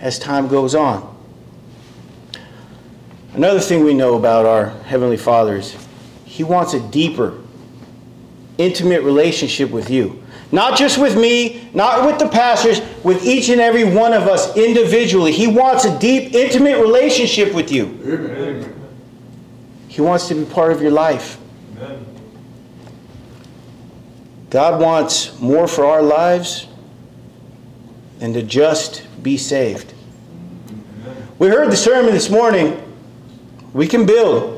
as 0.00 0.18
time 0.18 0.46
goes 0.46 0.74
on. 0.74 1.08
Another 3.32 3.60
thing 3.60 3.84
we 3.84 3.94
know 3.94 4.16
about 4.16 4.44
our 4.44 4.70
Heavenly 4.84 5.16
Father 5.16 5.56
is 5.56 5.76
He 6.24 6.44
wants 6.44 6.74
a 6.74 6.80
deeper, 6.80 7.38
intimate 8.58 9.02
relationship 9.02 9.70
with 9.70 9.88
you. 9.88 10.22
Not 10.52 10.76
just 10.76 10.98
with 10.98 11.16
me, 11.16 11.68
not 11.74 12.04
with 12.04 12.18
the 12.18 12.28
pastors, 12.28 12.80
with 13.04 13.24
each 13.24 13.48
and 13.50 13.60
every 13.60 13.84
one 13.84 14.12
of 14.12 14.24
us 14.24 14.56
individually. 14.56 15.32
He 15.32 15.46
wants 15.46 15.84
a 15.84 15.96
deep, 15.98 16.34
intimate 16.34 16.80
relationship 16.80 17.54
with 17.54 17.70
you. 17.70 17.86
Amen. 18.04 18.76
He 19.86 20.00
wants 20.00 20.28
to 20.28 20.34
be 20.34 20.44
part 20.44 20.72
of 20.72 20.82
your 20.82 20.90
life. 20.90 21.38
Amen. 21.76 22.04
God 24.50 24.80
wants 24.80 25.38
more 25.40 25.68
for 25.68 25.84
our 25.84 26.02
lives 26.02 26.66
than 28.18 28.32
to 28.32 28.42
just 28.42 29.06
be 29.22 29.36
saved. 29.36 29.94
Amen. 30.68 31.28
We 31.38 31.48
heard 31.48 31.70
the 31.70 31.76
sermon 31.76 32.12
this 32.12 32.28
morning. 32.28 32.82
We 33.72 33.86
can 33.86 34.04
build. 34.04 34.56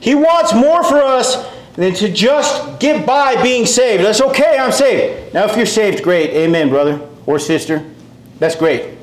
He 0.00 0.14
wants 0.14 0.52
more 0.52 0.84
for 0.84 0.98
us 0.98 1.36
than 1.74 1.94
to 1.94 2.12
just 2.12 2.78
get 2.80 3.06
by 3.06 3.42
being 3.42 3.66
saved. 3.66 4.04
That's 4.04 4.20
okay, 4.20 4.58
I'm 4.58 4.72
saved. 4.72 5.34
Now, 5.34 5.44
if 5.44 5.56
you're 5.56 5.66
saved, 5.66 6.02
great. 6.02 6.30
Amen, 6.30 6.68
brother 6.68 7.00
or 7.26 7.38
sister. 7.38 7.84
That's 8.38 8.56
great. 8.56 8.98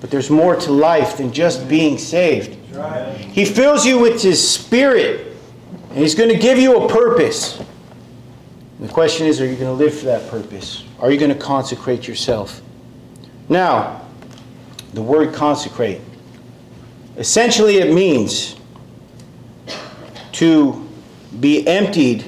But 0.00 0.10
there's 0.10 0.30
more 0.30 0.56
to 0.56 0.72
life 0.72 1.16
than 1.16 1.32
just 1.32 1.68
being 1.68 1.98
saved. 1.98 2.56
Right. 2.74 3.14
He 3.16 3.44
fills 3.44 3.86
you 3.86 3.98
with 3.98 4.22
His 4.22 4.46
Spirit, 4.46 5.36
and 5.90 5.98
He's 5.98 6.14
going 6.14 6.30
to 6.30 6.38
give 6.38 6.58
you 6.58 6.84
a 6.84 6.88
purpose. 6.88 7.58
And 7.58 8.88
the 8.88 8.92
question 8.92 9.26
is 9.26 9.40
are 9.40 9.46
you 9.46 9.56
going 9.56 9.76
to 9.76 9.84
live 9.84 9.96
for 9.96 10.06
that 10.06 10.28
purpose? 10.30 10.84
Are 11.00 11.10
you 11.10 11.18
going 11.18 11.32
to 11.32 11.38
consecrate 11.38 12.06
yourself? 12.06 12.60
Now, 13.48 14.06
the 14.94 15.02
word 15.02 15.34
consecrate. 15.34 16.00
Essentially, 17.16 17.78
it 17.78 17.92
means 17.92 18.56
to 20.32 20.81
be 21.40 21.66
emptied 21.66 22.24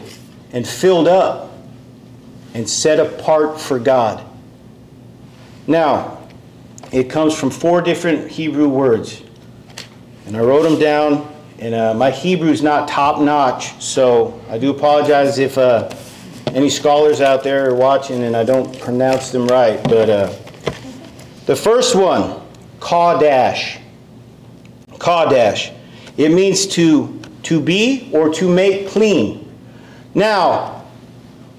and 0.52 0.66
filled 0.66 1.08
up 1.08 1.52
and 2.54 2.68
set 2.68 3.00
apart 3.00 3.61
for 3.61 3.78
God. 3.78 4.25
Now, 5.66 6.18
it 6.92 7.11
comes 7.11 7.37
from 7.37 7.50
four 7.50 7.82
different 7.82 8.30
Hebrew 8.30 8.68
words. 8.68 9.23
And 10.26 10.37
I 10.37 10.40
wrote 10.40 10.62
them 10.62 10.78
down, 10.78 11.34
and 11.58 11.75
uh, 11.75 11.94
my 11.94 12.11
Hebrew 12.11 12.50
is 12.50 12.62
not 12.62 12.88
top 12.88 13.20
notch, 13.20 13.82
so 13.82 14.40
I 14.49 14.58
do 14.58 14.70
apologize 14.70 15.38
if 15.38 15.58
uh, 15.58 15.94
any 16.54 16.70
scholars 16.70 17.20
out 17.20 17.42
there 17.42 17.68
are 17.68 17.75
watching 17.75 18.23
and 18.23 18.37
I 18.37 18.44
don't 18.44 18.78
pronounce 18.80 19.30
them 19.30 19.46
right. 19.49 19.82
But 19.82 20.08
uh, 20.08 20.26
the 21.46 21.56
first 21.56 21.96
one, 21.96 22.40
Kadash. 22.78 23.80
Kadash. 24.92 25.75
It 26.16 26.30
means 26.30 26.66
to 26.68 27.20
to 27.44 27.60
be 27.60 28.10
or 28.12 28.32
to 28.34 28.48
make 28.48 28.88
clean. 28.88 29.52
Now, 30.14 30.84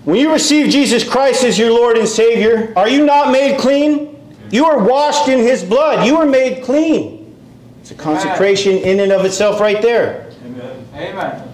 when 0.04 0.18
you 0.18 0.32
receive 0.32 0.70
Jesus 0.70 1.08
Christ 1.08 1.44
as 1.44 1.58
your 1.58 1.72
Lord 1.72 1.98
and 1.98 2.08
Savior, 2.08 2.74
are 2.76 2.90
you 2.90 3.06
not 3.06 3.32
made 3.32 3.60
clean? 3.60 4.12
You 4.52 4.66
are 4.66 4.84
washed 4.84 5.28
in 5.28 5.40
His 5.40 5.64
blood. 5.64 6.06
You 6.06 6.18
are 6.18 6.26
made 6.26 6.64
clean. 6.64 7.36
It's 7.82 7.92
a 7.92 7.96
consecration 7.96 8.78
in 8.78 9.00
and 9.00 9.12
of 9.12 9.26
itself 9.26 9.60
right 9.60 9.82
there. 9.82 10.32
Amen. 10.46 10.88
Amen. 10.96 11.52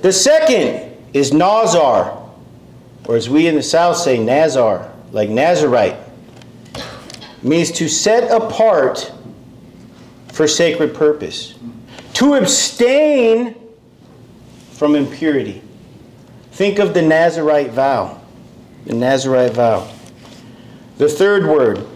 The 0.00 0.12
second 0.12 0.96
is 1.12 1.32
Nazar, 1.32 2.30
or 3.06 3.16
as 3.16 3.28
we 3.28 3.46
in 3.46 3.54
the 3.54 3.62
South 3.62 3.96
say, 3.96 4.18
Nazar, 4.18 4.90
like 5.12 5.28
Nazarite. 5.28 5.96
It 6.74 7.44
means 7.44 7.70
to 7.72 7.88
set 7.88 8.30
apart 8.30 9.12
for 10.32 10.48
sacred 10.48 10.94
purpose 10.94 11.54
to 12.16 12.32
abstain 12.32 13.54
from 14.70 14.94
impurity. 14.94 15.62
Think 16.52 16.78
of 16.78 16.94
the 16.94 17.02
Nazarite 17.02 17.72
vow. 17.72 18.22
The 18.86 18.94
Nazarite 18.94 19.52
vow. 19.52 19.92
The 20.96 21.10
third 21.10 21.44
word 21.44 21.86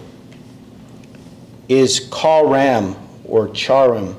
is 1.71 2.07
karam 2.12 2.97
or 3.25 3.49
charim. 3.49 4.15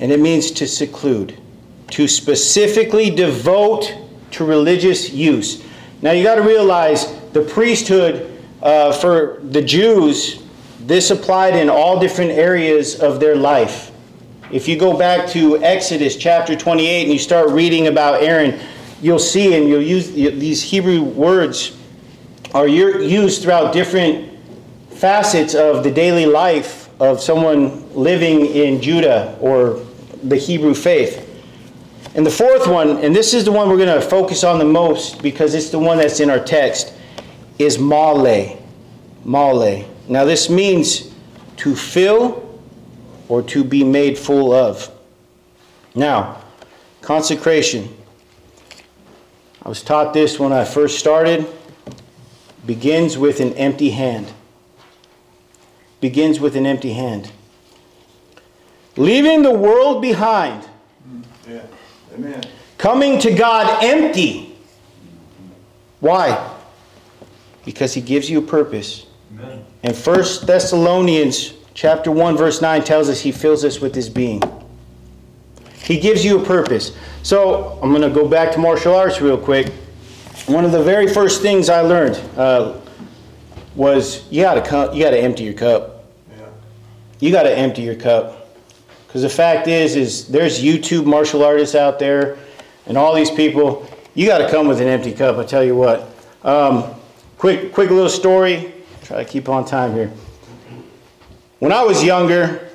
And 0.00 0.10
it 0.10 0.18
means 0.18 0.50
to 0.50 0.66
seclude, 0.66 1.38
to 1.90 2.08
specifically 2.08 3.08
devote 3.08 3.94
to 4.32 4.44
religious 4.44 5.12
use. 5.12 5.62
Now 6.02 6.10
you 6.10 6.24
got 6.24 6.34
to 6.34 6.42
realize 6.42 7.06
the 7.30 7.42
priesthood 7.42 8.42
uh, 8.62 8.94
for 8.94 9.38
the 9.44 9.62
Jews, 9.62 10.42
this 10.80 11.12
applied 11.12 11.54
in 11.54 11.70
all 11.70 12.00
different 12.00 12.32
areas 12.32 12.98
of 12.98 13.20
their 13.20 13.36
life. 13.36 13.89
If 14.52 14.66
you 14.66 14.76
go 14.76 14.98
back 14.98 15.28
to 15.28 15.62
Exodus 15.62 16.16
chapter 16.16 16.56
28 16.56 17.04
and 17.04 17.12
you 17.12 17.20
start 17.20 17.50
reading 17.50 17.86
about 17.86 18.20
Aaron, 18.20 18.58
you'll 19.00 19.20
see 19.20 19.54
and 19.54 19.68
you'll 19.68 19.80
use 19.80 20.10
these 20.10 20.60
Hebrew 20.60 21.02
words 21.02 21.78
are 22.52 22.66
used 22.66 23.42
throughout 23.42 23.72
different 23.72 24.28
facets 24.90 25.54
of 25.54 25.84
the 25.84 25.90
daily 25.92 26.26
life 26.26 26.90
of 27.00 27.20
someone 27.20 27.88
living 27.94 28.44
in 28.46 28.82
Judah 28.82 29.38
or 29.40 29.80
the 30.24 30.36
Hebrew 30.36 30.74
faith. 30.74 31.28
And 32.16 32.26
the 32.26 32.30
fourth 32.30 32.66
one, 32.66 32.98
and 33.04 33.14
this 33.14 33.34
is 33.34 33.44
the 33.44 33.52
one 33.52 33.68
we're 33.68 33.76
going 33.76 34.00
to 34.00 34.04
focus 34.04 34.42
on 34.42 34.58
the 34.58 34.64
most 34.64 35.22
because 35.22 35.54
it's 35.54 35.70
the 35.70 35.78
one 35.78 35.96
that's 35.98 36.18
in 36.18 36.28
our 36.28 36.42
text, 36.42 36.92
is 37.60 37.78
male. 37.78 38.60
Male. 39.24 39.88
Now 40.08 40.24
this 40.24 40.50
means 40.50 41.14
to 41.58 41.76
fill 41.76 42.49
or 43.30 43.40
to 43.44 43.64
be 43.64 43.82
made 43.82 44.18
full 44.18 44.52
of. 44.52 44.90
Now, 45.94 46.42
Consecration. 47.00 47.96
I 49.62 49.68
was 49.68 49.82
taught 49.82 50.12
this 50.12 50.38
when 50.38 50.52
I 50.52 50.64
first 50.64 50.98
started. 50.98 51.46
Begins 52.66 53.16
with 53.16 53.40
an 53.40 53.54
empty 53.54 53.90
hand. 53.90 54.32
Begins 56.00 56.40
with 56.40 56.56
an 56.56 56.66
empty 56.66 56.92
hand. 56.92 57.30
Leaving 58.96 59.42
the 59.42 59.50
world 59.50 60.02
behind. 60.02 60.68
Yeah. 61.48 61.62
Amen. 62.14 62.42
Coming 62.76 63.18
to 63.20 63.32
God 63.32 63.82
empty. 63.82 64.56
Why? 66.00 66.54
Because 67.64 67.94
he 67.94 68.00
gives 68.00 68.28
you 68.28 68.38
a 68.38 68.42
purpose. 68.42 69.06
Amen. 69.32 69.64
And 69.82 69.96
1 69.96 70.16
Thessalonians 70.44 71.54
chapter 71.80 72.10
1 72.10 72.36
verse 72.36 72.60
9 72.60 72.84
tells 72.84 73.08
us 73.08 73.22
he 73.22 73.32
fills 73.32 73.64
us 73.64 73.80
with 73.80 73.94
his 73.94 74.10
being. 74.10 74.42
He 75.82 75.98
gives 75.98 76.22
you 76.22 76.38
a 76.38 76.44
purpose. 76.44 76.94
So 77.22 77.80
I'm 77.82 77.88
going 77.88 78.02
to 78.02 78.10
go 78.10 78.28
back 78.28 78.52
to 78.52 78.58
martial 78.58 78.94
arts 78.94 79.22
real 79.22 79.38
quick. 79.38 79.72
One 80.44 80.66
of 80.66 80.72
the 80.72 80.82
very 80.82 81.08
first 81.10 81.40
things 81.40 81.70
I 81.70 81.80
learned 81.80 82.16
uh, 82.36 82.78
was 83.74 84.30
you 84.30 84.42
got 84.42 84.62
to 84.62 84.94
you 84.94 85.02
got 85.02 85.12
to 85.12 85.18
empty 85.18 85.44
your 85.44 85.54
cup. 85.54 86.04
Yeah. 86.30 86.44
You 87.18 87.32
got 87.32 87.44
to 87.44 87.56
empty 87.56 87.80
your 87.80 87.94
cup. 87.94 88.54
Because 89.06 89.22
the 89.22 89.30
fact 89.30 89.66
is, 89.66 89.96
is 89.96 90.28
there's 90.28 90.62
YouTube 90.62 91.06
martial 91.06 91.42
artists 91.42 91.74
out 91.74 91.98
there, 91.98 92.36
and 92.84 92.98
all 92.98 93.14
these 93.14 93.30
people. 93.30 93.88
You 94.14 94.26
got 94.26 94.38
to 94.38 94.50
come 94.50 94.68
with 94.68 94.82
an 94.82 94.88
empty 94.88 95.12
cup. 95.12 95.38
I 95.38 95.44
tell 95.44 95.64
you 95.64 95.76
what. 95.76 96.14
Um, 96.42 96.94
quick, 97.38 97.72
quick 97.72 97.88
little 97.88 98.10
story. 98.10 98.74
Try 99.02 99.24
to 99.24 99.28
keep 99.28 99.48
on 99.48 99.64
time 99.64 99.94
here. 99.94 100.12
When 101.60 101.72
I 101.72 101.82
was 101.82 102.02
younger, 102.02 102.70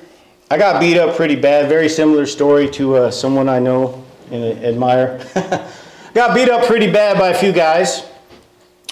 I 0.48 0.58
got 0.58 0.80
beat 0.80 0.96
up 0.96 1.16
pretty 1.16 1.34
bad. 1.34 1.68
Very 1.68 1.88
similar 1.88 2.24
story 2.24 2.70
to 2.70 2.94
uh, 2.94 3.10
someone 3.10 3.48
I 3.48 3.58
know 3.58 4.04
and 4.30 4.64
admire. 4.64 5.18
got 6.14 6.36
beat 6.36 6.48
up 6.48 6.66
pretty 6.66 6.88
bad 6.88 7.18
by 7.18 7.30
a 7.30 7.34
few 7.34 7.50
guys. 7.50 8.06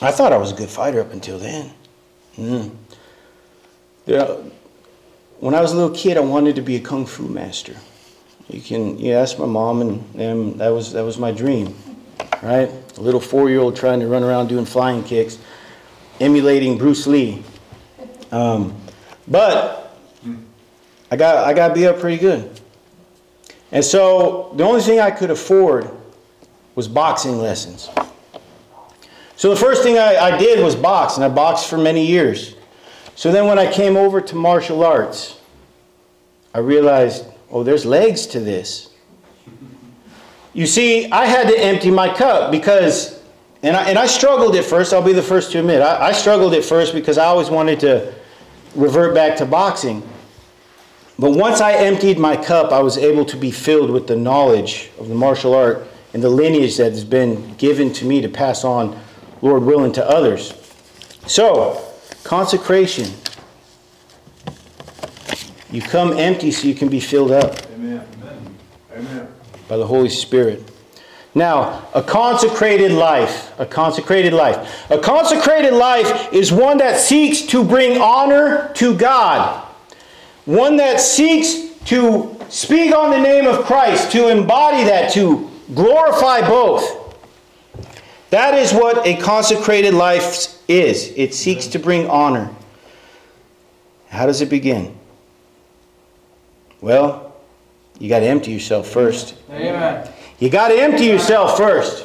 I 0.03 0.11
thought 0.11 0.33
I 0.33 0.37
was 0.37 0.51
a 0.51 0.55
good 0.57 0.69
fighter 0.69 1.01
up 1.01 1.13
until 1.13 1.39
then. 1.39 1.71
Mm. 2.37 2.75
Yeah, 4.05 4.37
when 5.39 5.55
I 5.55 5.61
was 5.61 5.71
a 5.71 5.77
little 5.77 5.95
kid, 5.95 6.17
I 6.17 6.21
wanted 6.23 6.57
to 6.57 6.63
be 6.63 6.75
a 6.75 6.81
kung 6.81 7.07
fu 7.07 7.29
master. 7.29 7.77
You 8.49 8.61
can, 8.61 8.99
yeah, 8.99 9.21
ask 9.21 9.39
my 9.39 9.47
mom, 9.47 9.81
and 10.19 10.59
that 10.59 10.71
was 10.71 10.93
that 10.95 11.05
was 11.05 11.19
my 11.19 11.31
dream, 11.31 11.73
right? 12.43 12.69
A 12.97 13.01
little 13.01 13.21
four-year-old 13.21 13.77
trying 13.77 14.01
to 14.01 14.09
run 14.09 14.25
around 14.25 14.49
doing 14.49 14.65
flying 14.65 15.05
kicks, 15.05 15.39
emulating 16.19 16.79
Bruce 16.79 17.07
Lee. 17.07 17.45
Um, 18.33 18.77
but 19.29 19.84
I 21.11 21.17
got 21.17 21.47
I 21.47 21.53
got 21.53 21.75
beat 21.75 21.87
up 21.87 22.01
pretty 22.01 22.19
good, 22.19 22.51
and 23.71 23.85
so 23.85 24.53
the 24.57 24.65
only 24.65 24.81
thing 24.81 25.01
I 25.01 25.11
could 25.11 25.31
afford 25.31 25.89
was 26.75 26.89
boxing 26.89 27.39
lessons. 27.39 27.89
So 29.37 29.51
the 29.51 29.57
first 29.57 29.83
thing 29.83 29.99
I, 29.99 30.17
I 30.17 30.39
did 30.39 30.63
was 30.63 30.77
box, 30.77 31.17
and 31.17 31.25
I 31.25 31.29
boxed 31.29 31.69
for 31.69 31.77
many 31.77 32.07
years. 32.07 32.55
So 33.17 33.31
then 33.31 33.47
when 33.47 33.59
I 33.59 33.71
came 33.71 33.97
over 33.97 34.21
to 34.21 34.35
martial 34.35 34.85
arts, 34.85 35.39
I 36.55 36.59
realized, 36.59 37.27
oh, 37.51 37.63
there's 37.63 37.85
legs 37.85 38.27
to 38.29 38.41
this. 38.41 38.91
You 40.53 40.67
see, 40.67 41.11
I 41.11 41.27
had 41.27 41.49
to 41.49 41.59
empty 41.59 41.91
my 41.91 42.13
cup 42.13 42.53
because, 42.53 43.21
and 43.63 43.77
I, 43.77 43.89
and 43.89 43.99
I 43.99 44.07
struggled 44.07 44.55
at 44.55 44.65
first, 44.65 44.93
I'll 44.93 45.03
be 45.03 45.13
the 45.13 45.23
first 45.23 45.51
to 45.53 45.59
admit, 45.59 45.83
I, 45.83 46.09
I 46.09 46.13
struggled 46.13 46.55
at 46.55 46.65
first 46.65 46.95
because 46.95 47.19
I 47.19 47.25
always 47.27 47.51
wanted 47.51 47.81
to 47.81 48.15
revert 48.77 49.15
back 49.15 49.37
to 49.39 49.47
boxing. 49.47 50.09
But 51.19 51.31
once 51.31 51.61
I 51.61 51.75
emptied 51.75 52.19
my 52.19 52.37
cup, 52.37 52.73
I 52.73 52.81
was 52.81 52.99
able 52.99 53.25
to 53.27 53.37
be 53.37 53.51
filled 53.51 53.91
with 53.91 54.07
the 54.07 54.17
knowledge 54.17 54.91
of 54.99 55.09
the 55.09 55.15
martial 55.15 55.55
art 55.55 55.87
and 56.13 56.23
the 56.23 56.29
lineage 56.29 56.77
that 56.77 56.93
has 56.93 57.05
been 57.05 57.55
given 57.55 57.93
to 57.95 58.05
me 58.05 58.21
to 58.21 58.29
pass 58.29 58.65
on, 58.65 58.99
Lord 59.41 59.63
willing, 59.63 59.93
to 59.93 60.09
others. 60.09 60.55
So, 61.27 61.81
consecration. 62.25 63.13
You 65.71 65.83
come 65.83 66.13
empty 66.13 66.51
so 66.51 66.69
you 66.69 66.75
can 66.75 66.89
be 66.89 67.01
filled 67.01 67.33
up 67.33 67.67
Amen. 67.73 68.07
Amen. 68.23 68.57
Amen. 68.97 69.29
by 69.69 69.77
the 69.77 69.87
Holy 69.87 70.09
Spirit. 70.09 70.71
Now, 71.35 71.89
a 71.95 72.03
consecrated 72.03 72.93
life, 72.93 73.53
a 73.59 73.67
consecrated 73.67 74.33
life. 74.33 74.89
A 74.91 74.99
consecrated 74.99 75.75
life 75.75 76.33
is 76.33 76.53
one 76.53 76.79
that 76.79 77.01
seeks 77.01 77.43
to 77.47 77.65
bring 77.65 78.01
honor 78.01 78.73
to 78.75 78.97
God. 78.97 79.64
One 80.45 80.77
that 80.77 81.01
seeks 81.01 81.75
to 81.87 82.37
speak 82.49 82.95
on 82.95 83.11
the 83.11 83.19
name 83.19 83.47
of 83.47 83.65
Christ, 83.65 84.13
to 84.13 84.29
embody 84.29 84.85
that, 84.85 85.13
to 85.13 85.51
glorify 85.75 86.41
both. 86.47 87.17
That 88.31 88.55
is 88.55 88.73
what 88.73 89.07
a 89.07 89.17
consecrated 89.17 89.95
life 89.95 90.59
is. 90.69 91.13
It 91.17 91.35
seeks 91.35 91.67
to 91.69 91.79
bring 91.79 92.09
honor. 92.09 92.51
How 94.09 94.27
does 94.27 94.41
it 94.41 94.51
begin? 94.51 94.97
Well, 96.81 97.35
you 97.99 98.09
got 98.09 98.21
to 98.21 98.27
empty 98.27 98.51
yourself 98.51 98.89
first. 98.89 99.35
Amen. 99.51 100.11
You 100.39 100.51
got 100.51 100.69
to 100.69 100.75
empty 100.75 101.05
yourself 101.05 101.57
first. 101.57 102.05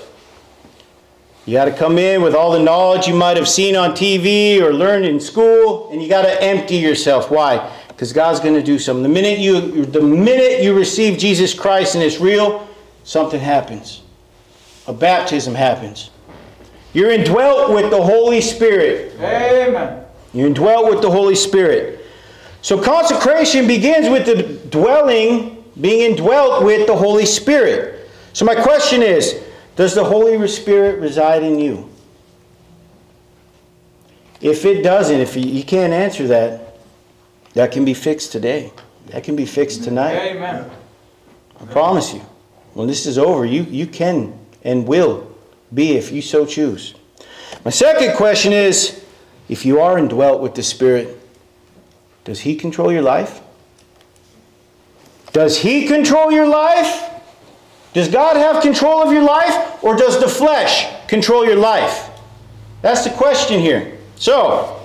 You 1.46 1.54
got 1.54 1.66
to 1.66 1.72
come 1.72 1.98
in 1.98 2.22
with 2.22 2.36
all 2.36 2.52
the 2.52 2.60
knowledge 2.60 3.08
you 3.08 3.16
might 3.16 3.36
have 3.36 3.50
seen 3.50 3.76
on 3.76 3.92
TV 3.92 4.62
or 4.62 4.72
learned 4.72 5.06
in 5.06 5.20
school, 5.20 5.92
and 5.92 6.02
you 6.02 6.08
got 6.08 6.22
to 6.22 6.44
empty 6.44 6.76
yourself. 6.76 7.32
Why? 7.32 7.58
Because 8.00 8.14
God's 8.14 8.40
going 8.40 8.54
to 8.54 8.64
do 8.64 8.80
something. 8.80 9.04
The 9.04 9.10
minute 9.10 9.40
you, 9.40 9.86
the 9.86 10.00
minute 10.00 10.64
you 10.64 10.74
receive 10.74 11.20
Jesus 11.20 11.54
Christ 11.54 11.96
and 11.96 12.04
it's 12.04 12.22
real, 12.22 12.66
something 13.04 13.42
happens. 13.42 14.04
A 14.88 14.94
baptism 14.94 15.54
happens. 15.54 16.10
You're 16.94 17.12
indwelt 17.12 17.74
with 17.74 17.92
the 17.92 18.02
Holy 18.02 18.40
Spirit. 18.40 19.16
Amen. 19.20 20.06
You're 20.34 20.48
indwelt 20.48 20.90
with 20.90 21.02
the 21.02 21.12
Holy 21.12 21.36
Spirit. 21.36 22.06
So 22.62 22.82
consecration 22.82 23.68
begins 23.68 24.08
with 24.08 24.26
the 24.26 24.44
dwelling, 24.70 25.62
being 25.82 26.12
indwelt 26.12 26.64
with 26.64 26.88
the 26.88 26.96
Holy 26.96 27.26
Spirit. 27.26 28.10
So 28.32 28.46
my 28.46 28.56
question 28.56 29.02
is, 29.02 29.44
does 29.76 29.94
the 29.94 30.06
Holy 30.06 30.48
Spirit 30.48 31.02
reside 31.02 31.44
in 31.44 31.60
you? 31.60 31.90
If 34.40 34.64
it 34.64 34.84
doesn't, 34.84 35.20
if 35.20 35.36
you, 35.36 35.44
you 35.44 35.66
can't 35.66 35.92
answer 35.92 36.28
that, 36.28 36.69
that 37.54 37.72
can 37.72 37.86
be 37.86 37.94
fixed 37.94 38.32
today. 38.32 38.72
That 39.08 39.24
can 39.24 39.36
be 39.36 39.46
fixed 39.46 39.84
tonight. 39.84 40.16
Amen. 40.16 40.70
I 41.60 41.66
promise 41.66 42.14
you. 42.14 42.22
When 42.74 42.88
this 42.88 43.06
is 43.06 43.18
over, 43.18 43.46
you, 43.46 43.64
you 43.64 43.88
can 43.88 44.38
and 44.64 44.88
will 44.88 45.36
be 45.74 45.98
if 45.98 46.12
you 46.12 46.22
so 46.22 46.46
choose. 46.46 46.94
My 47.66 47.72
second 47.72 48.16
question 48.16 48.54
is 48.54 49.04
if 49.48 49.66
you 49.66 49.80
are 49.80 49.98
indwelt 49.98 50.42
with 50.42 50.56
the 50.56 50.64
Spirit, 50.64 51.20
does 52.24 52.42
He 52.42 52.56
control 52.56 52.92
your 52.92 53.02
life? 53.02 53.42
Does 55.34 55.58
He 55.58 55.88
control 55.88 56.32
your 56.32 56.48
life? 56.48 57.10
Does 57.94 58.08
God 58.08 58.36
have 58.38 58.62
control 58.62 59.02
of 59.02 59.12
your 59.12 59.24
life? 59.24 59.84
Or 59.84 59.96
does 59.96 60.20
the 60.20 60.28
flesh 60.28 61.08
control 61.08 61.46
your 61.46 61.56
life? 61.56 62.10
That's 62.82 63.04
the 63.04 63.10
question 63.10 63.60
here. 63.60 63.98
So, 64.16 64.79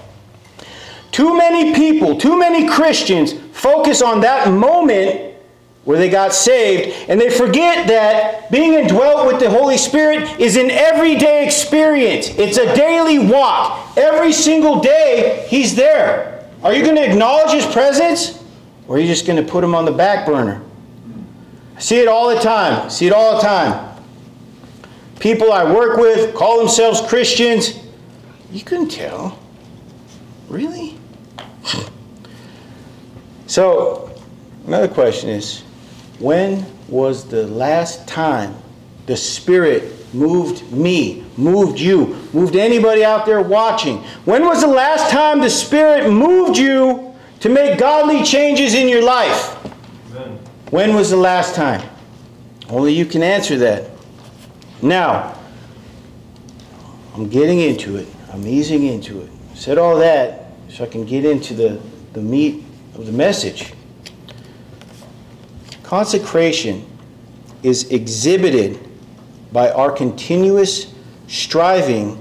too 1.15 1.37
many 1.37 1.73
people, 1.73 2.19
too 2.19 2.37
many 2.37 2.69
Christians 2.69 3.35
focus 3.53 4.03
on 4.03 4.23
that 4.23 4.51
moment 4.51 5.37
where 5.85 5.97
they 5.97 6.11
got 6.11 6.33
saved, 6.33 7.09
and 7.09 7.21
they 7.21 7.31
forget 7.31 7.87
that 7.87 8.51
being 8.51 8.73
indwelt 8.73 9.29
with 9.29 9.39
the 9.39 9.49
Holy 9.49 9.79
Spirit 9.79 10.41
is 10.41 10.57
an 10.57 10.73
everyday 10.73 11.47
experience. 11.47 12.31
It's 12.31 12.59
a 12.59 12.75
daily 12.75 13.21
walk. 13.21 13.97
Every 13.97 14.33
single 14.33 14.81
day, 14.81 15.47
He's 15.49 15.77
there. 15.77 16.49
Are 16.65 16.75
you 16.75 16.83
going 16.83 16.97
to 16.97 17.09
acknowledge 17.09 17.53
His 17.53 17.67
presence, 17.73 18.43
or 18.89 18.97
are 18.97 18.99
you 18.99 19.07
just 19.07 19.25
going 19.25 19.41
to 19.41 19.49
put 19.49 19.63
Him 19.63 19.73
on 19.77 19.85
the 19.85 19.93
back 19.93 20.27
burner? 20.27 20.65
I 21.77 21.81
see 21.81 22.01
it 22.01 22.09
all 22.09 22.35
the 22.35 22.41
time. 22.41 22.87
I 22.87 22.89
see 22.89 23.07
it 23.07 23.13
all 23.13 23.37
the 23.37 23.43
time. 23.43 24.03
People 25.21 25.53
I 25.53 25.63
work 25.73 25.97
with 25.97 26.35
call 26.35 26.59
themselves 26.59 27.01
Christians. 27.03 27.79
You 28.51 28.65
couldn't 28.65 28.89
tell. 28.89 29.39
Really? 30.49 30.94
So, 33.47 34.11
another 34.67 34.89
question 34.89 35.29
is 35.29 35.63
when 36.19 36.65
was 36.89 37.29
the 37.29 37.47
last 37.47 38.09
time 38.09 38.55
the 39.07 39.17
Spirit 39.17 39.93
moved 40.15 40.71
me, 40.73 41.25
moved 41.37 41.79
you, 41.79 42.17
moved 42.33 42.57
anybody 42.57 43.05
out 43.05 43.27
there 43.27 43.41
watching? 43.43 43.99
When 44.25 44.45
was 44.45 44.63
the 44.63 44.67
last 44.67 45.11
time 45.11 45.41
the 45.41 45.51
Spirit 45.51 46.11
moved 46.11 46.57
you 46.57 47.15
to 47.41 47.49
make 47.49 47.79
godly 47.79 48.25
changes 48.25 48.75
in 48.75 48.89
your 48.89 49.03
life? 49.03 49.57
Amen. 50.11 50.39
When 50.71 50.95
was 50.95 51.11
the 51.11 51.17
last 51.17 51.55
time? 51.55 51.89
Only 52.69 52.93
you 52.93 53.05
can 53.05 53.23
answer 53.23 53.59
that. 53.59 53.91
Now, 54.81 55.39
I'm 57.15 57.29
getting 57.29 57.61
into 57.61 57.97
it. 57.97 58.09
I'm 58.33 58.47
easing 58.47 58.87
into 58.87 59.21
it. 59.21 59.31
Said 59.55 59.79
all 59.79 59.97
that 59.99 60.44
so 60.75 60.83
I 60.83 60.89
can 60.89 61.05
get 61.05 61.25
into 61.25 61.55
the, 61.55 61.81
the 62.15 62.21
meat 62.21 62.65
of 62.97 63.07
the 63.07 63.13
message. 63.13 63.73
Consecration 65.85 66.85
is 67.63 67.89
exhibited 67.93 68.81
by 69.53 69.71
our 69.71 69.93
continuous 69.93 70.93
striving 71.29 72.21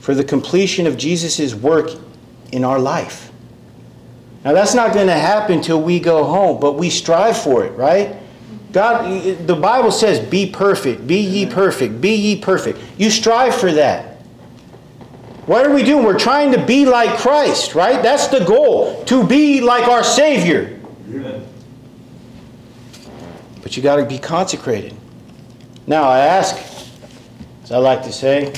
for 0.00 0.12
the 0.12 0.24
completion 0.24 0.88
of 0.88 0.96
Jesus' 0.96 1.54
work 1.54 1.90
in 2.50 2.64
our 2.64 2.80
life. 2.80 3.30
Now, 4.44 4.52
that's 4.54 4.74
not 4.74 4.92
going 4.92 5.06
to 5.06 5.12
happen 5.12 5.62
till 5.62 5.80
we 5.80 6.00
go 6.00 6.24
home, 6.24 6.58
but 6.60 6.72
we 6.72 6.90
strive 6.90 7.38
for 7.38 7.64
it, 7.64 7.70
right? 7.76 8.16
God, 8.72 9.46
the 9.46 9.54
Bible 9.54 9.92
says, 9.92 10.18
be 10.18 10.50
perfect, 10.50 11.06
be 11.06 11.20
ye 11.20 11.46
perfect, 11.46 12.00
be 12.00 12.16
ye 12.16 12.40
perfect. 12.40 12.80
You 12.98 13.08
strive 13.08 13.54
for 13.54 13.70
that. 13.70 14.13
What 15.46 15.66
are 15.66 15.74
we 15.74 15.82
doing? 15.82 16.04
We're 16.04 16.18
trying 16.18 16.52
to 16.52 16.64
be 16.64 16.86
like 16.86 17.18
Christ, 17.18 17.74
right? 17.74 18.02
That's 18.02 18.28
the 18.28 18.44
goal, 18.44 19.04
to 19.04 19.26
be 19.26 19.60
like 19.60 19.86
our 19.88 20.02
Savior. 20.02 20.80
Amen. 21.10 21.46
But 23.62 23.76
you 23.76 23.82
got 23.82 23.96
to 23.96 24.06
be 24.06 24.18
consecrated. 24.18 24.94
Now, 25.86 26.04
I 26.04 26.20
ask, 26.20 26.56
as 27.62 27.72
I 27.72 27.76
like 27.76 28.02
to 28.04 28.12
say, 28.12 28.54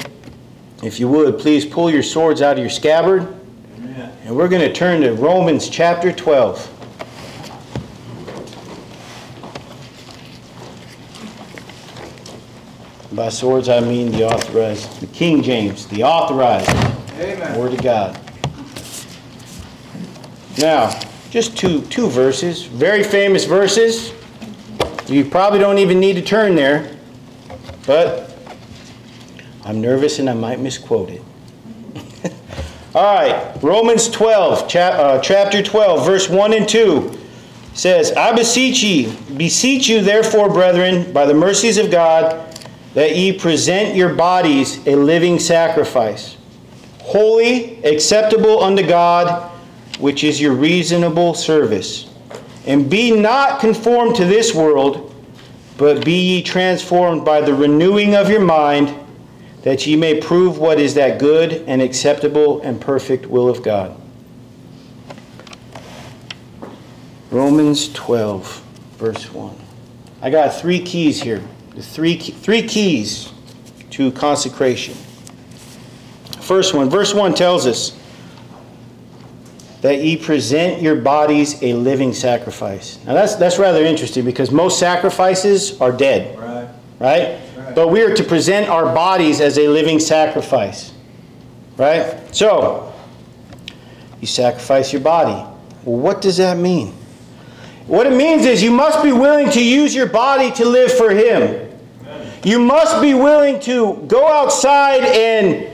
if 0.85 1.01
you 1.01 1.09
would, 1.09 1.41
please 1.41 1.67
pull 1.67 1.91
your 1.91 2.05
swords 2.05 2.41
out 2.41 2.53
of 2.53 2.59
your 2.61 2.71
scabbard, 2.71 3.23
Amen. 3.79 4.13
and 4.25 4.37
we're 4.37 4.49
going 4.49 4.63
to 4.63 4.73
turn 4.73 5.01
to 5.01 5.13
Romans 5.13 5.69
chapter 5.69 6.13
12. 6.13 6.76
By 13.17 13.31
swords, 13.31 13.71
I 13.71 13.81
mean 13.81 14.13
the 14.13 14.25
authorized, 14.25 15.01
the 15.01 15.07
King 15.07 15.43
James, 15.43 15.87
the 15.87 16.03
authorized 16.03 16.69
Amen. 17.19 17.59
Word 17.59 17.73
of 17.73 17.83
God. 17.83 18.21
Now, 20.59 21.01
just 21.31 21.57
two, 21.57 21.81
two 21.87 22.09
verses, 22.09 22.65
very 22.65 23.03
famous 23.03 23.47
verses. 23.47 24.13
You 25.07 25.25
probably 25.25 25.61
don't 25.61 25.79
even 25.79 25.99
need 25.99 26.17
to 26.17 26.23
turn 26.23 26.57
there, 26.57 26.95
but 27.87 28.37
I'm 29.65 29.81
nervous 29.81 30.19
and 30.19 30.29
I 30.29 30.35
might 30.35 30.61
misquote 30.61 31.09
it. 31.09 31.23
All 32.95 33.15
right, 33.15 33.57
Romans 33.63 34.11
12, 34.11 34.69
chap, 34.69 34.93
uh, 34.93 35.21
chapter 35.21 35.63
12, 35.63 36.05
verse 36.05 36.29
1 36.29 36.53
and 36.53 36.69
2 36.69 37.19
says, 37.73 38.13
I 38.13 38.35
beseech 38.35 38.83
ye, 38.83 39.17
beseech 39.39 39.89
you 39.89 40.03
therefore, 40.03 40.51
brethren, 40.51 41.15
by 41.15 41.25
the 41.25 41.33
mercies 41.33 41.79
of 41.79 41.91
God, 41.91 42.46
that 42.97 43.15
ye 43.15 43.31
present 43.31 43.95
your 43.95 44.15
bodies 44.15 44.79
a 44.87 44.97
living 44.97 45.39
sacrifice, 45.39 46.39
holy, 47.03 47.85
acceptable 47.85 48.65
unto 48.65 48.83
God, 48.87 49.53
which 49.99 50.25
is 50.25 50.41
your 50.41 50.55
reasonable 50.55 51.35
service. 51.35 52.09
And 52.65 52.89
be 52.89 53.11
not 53.11 53.61
conformed 53.61 54.17
to 54.17 54.25
this 54.25 54.55
world, 54.55 55.15
but 55.77 56.07
be 56.07 56.37
ye 56.37 56.43
transformed 56.43 57.23
by 57.23 57.43
the 57.43 57.53
renewing 57.53 58.15
of 58.15 58.31
your 58.31 58.41
mind, 58.41 58.95
that 59.61 59.87
ye 59.87 59.95
may 59.95 60.19
prove 60.19 60.57
what 60.57 60.81
is 60.81 60.95
that 60.95 61.19
good 61.19 61.65
and 61.67 61.83
acceptable 61.83 62.63
and 62.63 62.81
perfect 62.81 63.27
will 63.27 63.51
of 63.51 63.63
God. 63.63 63.95
Romans 67.31 67.93
12, 67.93 68.63
verse 68.97 69.31
1. 69.35 69.55
I 70.23 70.31
got 70.31 70.55
three 70.55 70.81
keys 70.81 71.21
here. 71.21 71.43
The 71.77 71.83
three, 71.83 72.17
three 72.17 72.63
keys 72.67 73.31
to 73.91 74.11
consecration. 74.13 74.95
First 76.41 76.73
one, 76.73 76.89
verse 76.89 77.13
1 77.13 77.35
tells 77.35 77.67
us 77.67 77.99
that 79.83 80.03
ye 80.03 80.17
present 80.17 80.81
your 80.81 80.97
bodies 80.97 81.63
a 81.63 81.75
living 81.75 82.15
sacrifice. 82.15 82.99
Now 83.05 83.13
that's, 83.13 83.35
that's 83.35 83.59
rather 83.59 83.85
interesting 83.85 84.25
because 84.25 84.51
most 84.51 84.79
sacrifices 84.79 85.79
are 85.81 85.93
dead, 85.93 86.39
Right. 86.39 86.69
right? 86.99 87.41
Right. 87.59 87.75
But 87.75 87.89
we 87.89 88.01
are 88.01 88.15
to 88.15 88.25
present 88.25 88.71
our 88.71 88.95
bodies 88.95 89.43
as 89.43 89.59
a 89.59 89.69
living 89.69 90.01
sacrifice, 90.01 90.93
right? 91.77 92.35
So, 92.35 92.95
you 94.23 94.27
sacrifice 94.27 94.95
your 94.95 95.03
body. 95.03 95.35
Well, 95.85 95.99
what 96.01 96.23
does 96.23 96.39
that 96.39 96.57
mean? 96.57 96.95
What 97.87 98.07
it 98.07 98.17
means 98.17 98.47
is 98.47 98.63
you 98.63 98.71
must 98.71 99.03
be 99.03 99.13
willing 99.13 99.51
to 99.51 99.63
use 99.63 99.95
your 99.95 100.07
body 100.07 100.51
to 100.53 100.65
live 100.65 100.91
for 100.91 101.11
Him. 101.11 101.66
You 102.45 102.59
must 102.59 103.01
be 103.01 103.15
willing 103.15 103.61
to 103.61 104.05
go 104.07 104.27
outside 104.27 105.03
and 105.03 105.69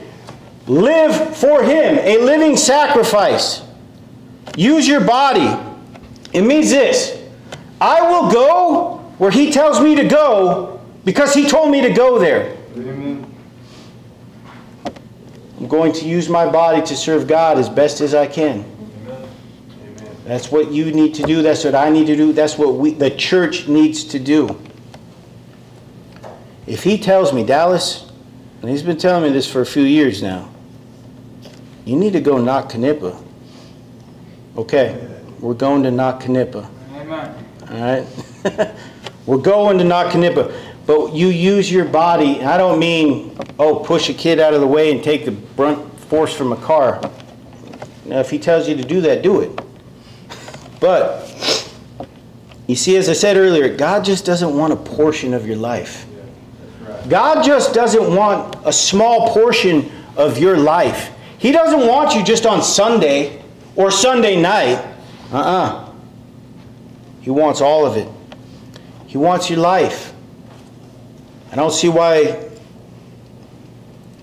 live 0.67 1.35
for 1.35 1.63
Him, 1.63 1.99
a 1.99 2.17
living 2.17 2.57
sacrifice. 2.57 3.61
Use 4.55 4.87
your 4.87 5.03
body. 5.05 5.55
It 6.31 6.41
means 6.41 6.69
this 6.69 7.21
I 7.79 8.01
will 8.01 8.31
go 8.31 8.97
where 9.17 9.31
He 9.31 9.51
tells 9.51 9.79
me 9.81 9.95
to 9.95 10.07
go 10.07 10.81
because 11.05 11.33
He 11.33 11.47
told 11.47 11.71
me 11.71 11.81
to 11.81 11.91
go 11.91 12.17
there. 12.17 12.57
Amen. 12.75 13.29
I'm 15.57 15.67
going 15.67 15.93
to 15.93 16.05
use 16.05 16.27
my 16.27 16.49
body 16.49 16.81
to 16.81 16.95
serve 16.95 17.27
God 17.27 17.57
as 17.57 17.69
best 17.69 18.01
as 18.01 18.13
I 18.13 18.27
can. 18.27 18.65
Amen. 19.05 19.29
Amen. 19.79 20.17
That's 20.25 20.51
what 20.51 20.71
you 20.71 20.91
need 20.91 21.13
to 21.15 21.23
do. 21.23 21.41
That's 21.41 21.63
what 21.63 21.75
I 21.75 21.89
need 21.89 22.07
to 22.07 22.15
do. 22.15 22.33
That's 22.33 22.57
what 22.57 22.75
we, 22.75 22.91
the 22.91 23.11
church 23.11 23.67
needs 23.67 24.03
to 24.05 24.19
do. 24.19 24.59
If 26.65 26.83
he 26.83 26.97
tells 26.97 27.33
me, 27.33 27.43
Dallas, 27.45 28.09
and 28.61 28.69
he's 28.69 28.83
been 28.83 28.97
telling 28.97 29.23
me 29.23 29.29
this 29.29 29.49
for 29.49 29.61
a 29.61 29.65
few 29.65 29.83
years 29.83 30.23
now, 30.23 30.49
you 31.85 31.97
need 31.97 32.13
to 32.13 32.21
go 32.21 32.37
knock 32.37 32.71
Knippa. 32.71 33.21
Okay, 34.55 35.09
we're 35.39 35.53
going 35.53 35.83
to 35.83 35.91
knock 35.91 36.23
Knippa. 36.23 36.69
Amen. 36.93 37.45
All 37.69 37.79
right? 37.79 38.71
We're 39.25 39.37
going 39.37 39.77
to 39.77 39.83
knock 39.85 40.11
Knippa. 40.11 40.53
But 40.85 41.13
you 41.13 41.27
use 41.27 41.71
your 41.71 41.85
body, 41.85 42.43
I 42.43 42.57
don't 42.57 42.77
mean, 42.77 43.37
oh, 43.57 43.79
push 43.79 44.09
a 44.09 44.13
kid 44.13 44.39
out 44.39 44.53
of 44.53 44.59
the 44.59 44.67
way 44.67 44.91
and 44.91 45.01
take 45.01 45.23
the 45.23 45.31
brunt 45.31 45.99
force 46.01 46.33
from 46.33 46.51
a 46.51 46.57
car. 46.57 47.01
Now, 48.03 48.19
if 48.19 48.29
he 48.29 48.37
tells 48.37 48.67
you 48.67 48.75
to 48.75 48.83
do 48.83 49.01
that, 49.01 49.21
do 49.21 49.41
it. 49.41 49.61
But, 50.81 51.29
you 52.67 52.75
see, 52.75 52.97
as 52.97 53.07
I 53.07 53.13
said 53.13 53.37
earlier, 53.37 53.73
God 53.73 54.03
just 54.03 54.25
doesn't 54.25 54.53
want 54.53 54.73
a 54.73 54.75
portion 54.75 55.33
of 55.33 55.47
your 55.47 55.55
life. 55.55 56.05
God 57.09 57.43
just 57.43 57.73
doesn't 57.73 58.15
want 58.15 58.55
a 58.65 58.71
small 58.73 59.33
portion 59.33 59.91
of 60.15 60.37
your 60.37 60.57
life. 60.57 61.11
He 61.37 61.51
doesn't 61.51 61.85
want 61.87 62.15
you 62.15 62.23
just 62.23 62.45
on 62.45 62.61
Sunday 62.63 63.43
or 63.75 63.91
Sunday 63.91 64.41
night. 64.41 64.83
Uh 65.31 65.37
uh 65.37 65.89
He 67.21 67.29
wants 67.29 67.61
all 67.61 67.85
of 67.85 67.97
it. 67.97 68.07
He 69.07 69.17
wants 69.17 69.49
your 69.49 69.59
life. 69.59 70.13
I 71.51 71.55
don't 71.55 71.71
see 71.73 71.89
why 71.89 72.49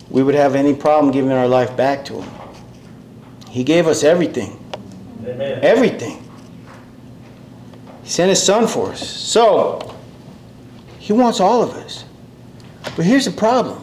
we 0.08 0.22
would 0.22 0.34
have 0.34 0.54
any 0.54 0.74
problem 0.74 1.12
giving 1.12 1.30
our 1.30 1.46
life 1.46 1.76
back 1.76 2.04
to 2.06 2.20
Him. 2.22 2.30
He 3.50 3.62
gave 3.62 3.86
us 3.86 4.02
everything. 4.02 4.58
Amen. 5.24 5.60
Everything. 5.62 6.22
He 8.02 8.10
sent 8.10 8.30
His 8.30 8.42
Son 8.42 8.66
for 8.66 8.90
us. 8.90 9.06
So, 9.06 9.94
He 10.98 11.12
wants 11.12 11.38
all 11.40 11.62
of 11.62 11.70
us. 11.74 12.04
But 12.82 13.04
here's 13.04 13.24
the 13.24 13.32
problem 13.32 13.82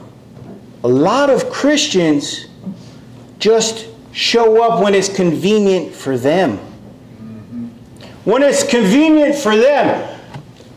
a 0.84 0.88
lot 0.88 1.30
of 1.30 1.50
Christians 1.50 2.48
just 3.40 3.88
show 4.12 4.64
up 4.64 4.84
when 4.84 4.96
it's 4.96 5.14
convenient 5.14 5.94
for 5.94 6.18
them. 6.18 6.58
When 8.24 8.44
it's 8.44 8.64
convenient 8.64 9.36
for 9.36 9.56
them. 9.56 10.16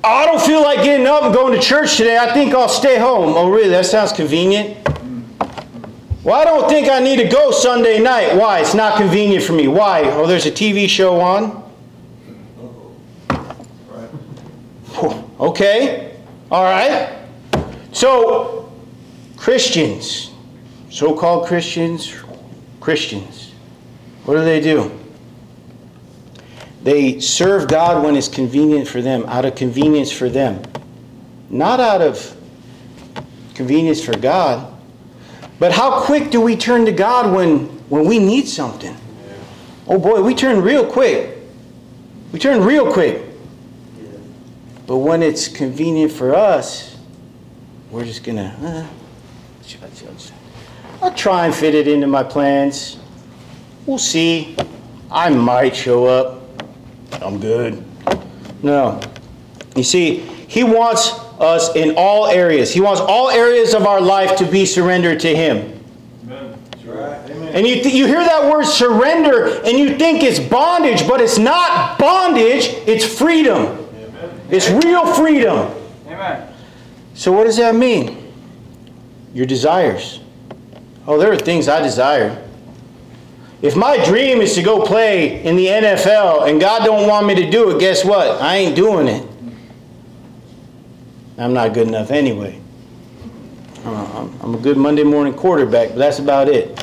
Oh, 0.02 0.08
I 0.08 0.24
don't 0.24 0.40
feel 0.40 0.62
like 0.62 0.82
getting 0.82 1.06
up 1.06 1.24
and 1.24 1.34
going 1.34 1.52
to 1.52 1.60
church 1.60 1.96
today. 1.96 2.16
I 2.16 2.32
think 2.32 2.54
I'll 2.54 2.68
stay 2.68 2.98
home. 2.98 3.34
Oh, 3.36 3.50
really? 3.50 3.68
That 3.68 3.86
sounds 3.86 4.12
convenient. 4.12 4.78
Well, 6.22 6.40
I 6.40 6.44
don't 6.44 6.68
think 6.68 6.88
I 6.88 7.00
need 7.00 7.16
to 7.16 7.28
go 7.28 7.50
Sunday 7.50 7.98
night. 7.98 8.34
Why? 8.36 8.60
It's 8.60 8.74
not 8.74 8.96
convenient 8.96 9.44
for 9.44 9.52
me. 9.52 9.68
Why? 9.68 10.02
Oh, 10.04 10.26
there's 10.26 10.46
a 10.46 10.50
TV 10.50 10.88
show 10.88 11.20
on. 11.20 11.60
Okay. 15.38 16.16
All 16.50 16.64
right. 16.64 17.19
So, 17.92 18.72
Christians, 19.36 20.30
so 20.90 21.16
called 21.16 21.46
Christians, 21.46 22.14
Christians, 22.80 23.52
what 24.24 24.34
do 24.34 24.44
they 24.44 24.60
do? 24.60 24.96
They 26.82 27.20
serve 27.20 27.68
God 27.68 28.02
when 28.04 28.16
it's 28.16 28.28
convenient 28.28 28.88
for 28.88 29.02
them, 29.02 29.24
out 29.26 29.44
of 29.44 29.54
convenience 29.54 30.10
for 30.10 30.28
them, 30.28 30.62
not 31.50 31.80
out 31.80 32.00
of 32.00 32.36
convenience 33.54 34.02
for 34.02 34.16
God. 34.16 34.72
But 35.58 35.72
how 35.72 36.00
quick 36.00 36.30
do 36.30 36.40
we 36.40 36.56
turn 36.56 36.86
to 36.86 36.92
God 36.92 37.34
when, 37.34 37.66
when 37.90 38.06
we 38.06 38.18
need 38.18 38.48
something? 38.48 38.96
Oh 39.86 39.98
boy, 39.98 40.22
we 40.22 40.34
turn 40.34 40.62
real 40.62 40.86
quick. 40.86 41.36
We 42.32 42.38
turn 42.38 42.64
real 42.64 42.90
quick. 42.90 43.22
But 44.86 44.98
when 44.98 45.22
it's 45.22 45.48
convenient 45.48 46.12
for 46.12 46.34
us, 46.34 46.89
we're 47.90 48.04
just 48.04 48.22
gonna, 48.24 48.56
uh, 48.62 48.86
I'll 51.02 51.14
try 51.14 51.46
and 51.46 51.54
fit 51.54 51.74
it 51.74 51.88
into 51.88 52.06
my 52.06 52.22
plans. 52.22 52.98
We'll 53.86 53.98
see. 53.98 54.56
I 55.10 55.30
might 55.30 55.74
show 55.74 56.06
up. 56.06 56.42
I'm 57.22 57.40
good. 57.40 57.84
No. 58.62 59.00
You 59.74 59.82
see, 59.82 60.18
he 60.18 60.62
wants 60.62 61.12
us 61.40 61.74
in 61.74 61.94
all 61.96 62.26
areas. 62.26 62.72
He 62.72 62.80
wants 62.80 63.00
all 63.00 63.30
areas 63.30 63.74
of 63.74 63.86
our 63.86 64.00
life 64.00 64.36
to 64.38 64.44
be 64.44 64.66
surrendered 64.66 65.20
to 65.20 65.34
Him. 65.34 65.82
Amen. 66.24 66.62
Right. 66.84 67.30
Amen. 67.30 67.54
And 67.54 67.66
you, 67.66 67.76
you 67.76 68.06
hear 68.06 68.22
that 68.22 68.50
word 68.52 68.66
surrender 68.66 69.60
and 69.64 69.78
you 69.78 69.96
think 69.96 70.22
it's 70.22 70.38
bondage, 70.38 71.08
but 71.08 71.20
it's 71.20 71.38
not 71.38 71.98
bondage, 71.98 72.66
it's 72.86 73.04
freedom. 73.04 73.78
It's 74.50 74.68
real 74.68 75.06
freedom. 75.14 75.72
Amen. 76.06 76.49
So, 77.20 77.30
what 77.32 77.44
does 77.44 77.58
that 77.58 77.74
mean? 77.74 78.32
Your 79.34 79.44
desires. 79.44 80.20
Oh, 81.06 81.18
there 81.18 81.30
are 81.30 81.36
things 81.36 81.68
I 81.68 81.82
desire. 81.82 82.42
If 83.60 83.76
my 83.76 84.02
dream 84.06 84.40
is 84.40 84.54
to 84.54 84.62
go 84.62 84.80
play 84.86 85.44
in 85.44 85.54
the 85.54 85.66
NFL 85.66 86.48
and 86.48 86.58
God 86.58 86.82
don't 86.82 87.06
want 87.06 87.26
me 87.26 87.34
to 87.34 87.50
do 87.50 87.72
it, 87.76 87.78
guess 87.78 88.06
what? 88.06 88.40
I 88.40 88.56
ain't 88.56 88.74
doing 88.74 89.06
it. 89.06 89.26
I'm 91.36 91.52
not 91.52 91.74
good 91.74 91.88
enough 91.88 92.10
anyway. 92.10 92.58
Uh, 93.84 93.90
I'm- 93.90 94.38
I'm 94.42 94.54
a 94.54 94.58
good 94.58 94.78
Monday 94.78 95.04
morning 95.04 95.34
quarterback, 95.34 95.90
but 95.90 95.98
that's 95.98 96.20
about 96.20 96.48
it. 96.48 96.82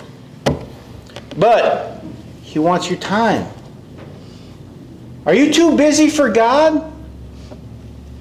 But 1.36 2.04
He 2.43 2.60
wants 2.60 2.91
your 2.91 3.00
time. 3.00 3.47
Are 5.26 5.34
you 5.34 5.52
too 5.52 5.76
busy 5.76 6.12
for 6.12 6.30
God? 6.30 6.84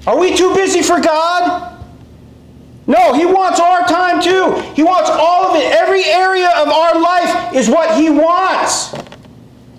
Are 0.07 0.17
we 0.17 0.35
too 0.35 0.55
busy 0.55 0.81
for 0.81 0.99
God? 0.99 1.76
No, 2.87 3.13
He 3.13 3.25
wants 3.25 3.59
our 3.59 3.81
time 3.85 4.21
too. 4.21 4.53
He 4.73 4.81
wants 4.81 5.09
all 5.09 5.51
of 5.51 5.61
it. 5.61 5.71
Every 5.73 6.05
area 6.05 6.49
of 6.55 6.69
our 6.69 6.99
life 6.99 7.53
is 7.53 7.69
what 7.69 7.99
He 7.99 8.09
wants. 8.09 8.93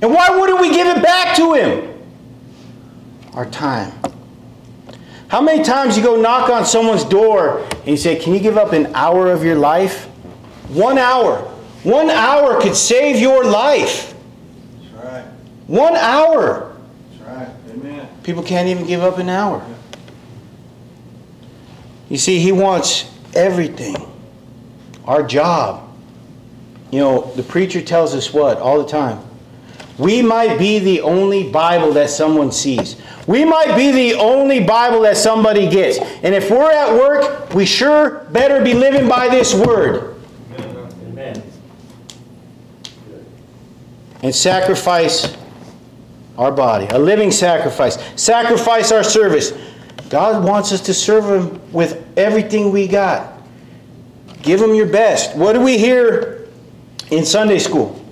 And 0.01 0.12
why 0.12 0.29
wouldn't 0.31 0.61
we 0.61 0.71
give 0.71 0.87
it 0.87 1.03
back 1.03 1.35
to 1.37 1.55
Him? 1.55 1.94
Our 3.33 3.47
time. 3.47 3.92
How 5.29 5.40
many 5.40 5.62
times 5.62 5.97
you 5.97 6.03
go 6.03 6.21
knock 6.21 6.51
on 6.51 6.64
someone's 6.64 7.05
door 7.05 7.61
and 7.61 7.88
you 7.88 7.97
say, 7.97 8.16
Can 8.16 8.35
you 8.35 8.40
give 8.40 8.57
up 8.57 8.73
an 8.73 8.94
hour 8.94 9.31
of 9.31 9.42
your 9.42 9.57
life? 9.57 10.05
One 10.68 10.99
hour. 10.99 11.38
One 11.83 12.11
hour 12.11 12.61
could 12.61 12.75
save 12.77 13.21
your 13.21 13.44
life. 13.44 14.14
That's 14.92 15.05
right. 15.05 15.25
One 15.66 15.97
hour. 15.97 16.77
That's 17.11 17.23
right. 17.31 17.49
Amen. 17.71 18.09
People 18.23 18.42
can't 18.42 18.68
even 18.68 18.87
give 18.87 19.03
up 19.03 19.18
an 19.18 19.29
hour. 19.29 19.64
You 22.09 22.16
see, 22.16 22.38
he 22.38 22.53
wants 22.53 23.11
everything. 23.35 23.97
Our 25.05 25.23
job. 25.23 25.88
You 26.90 27.01
know, 27.01 27.33
the 27.35 27.42
preacher 27.42 27.83
tells 27.83 28.14
us 28.14 28.33
what 28.33 28.59
all 28.59 28.83
the 28.83 28.88
time? 28.88 29.23
We 29.99 30.23
might 30.23 30.59
be 30.59 30.79
the 30.79 31.01
only 31.01 31.51
Bible 31.51 31.92
that 31.94 32.09
someone 32.09 32.53
sees. 32.53 32.97
We 33.27 33.44
might 33.44 33.77
be 33.77 33.90
the 33.90 34.14
only 34.14 34.64
Bible 34.64 35.01
that 35.03 35.16
somebody 35.16 35.68
gets. 35.68 35.99
And 36.23 36.35
if 36.35 36.51
we're 36.51 36.71
at 36.71 36.92
work, 36.94 37.53
we 37.53 37.66
sure 37.66 38.21
better 38.31 38.62
be 38.62 38.75
living 38.75 39.09
by 39.09 39.29
this 39.29 39.53
word 39.53 40.14
Amen. 41.09 41.42
and 44.23 44.35
sacrifice 44.35 45.37
our 46.38 46.53
body, 46.53 46.87
a 46.90 46.99
living 46.99 47.33
sacrifice. 47.33 47.99
Sacrifice 48.14 48.92
our 48.92 49.03
service. 49.03 49.53
God 50.09 50.44
wants 50.44 50.73
us 50.73 50.81
to 50.83 50.94
serve 50.94 51.25
Him 51.25 51.73
with 51.73 52.07
everything 52.16 52.73
we 52.73 52.88
got. 52.88 53.35
Give 54.42 54.61
Him 54.61 54.75
your 54.75 54.87
best. 54.87 55.37
What 55.37 55.53
do 55.53 55.61
we 55.61 55.79
hear 55.79 56.49
in 57.11 57.25
Sunday 57.25 57.59
school? 57.59 58.03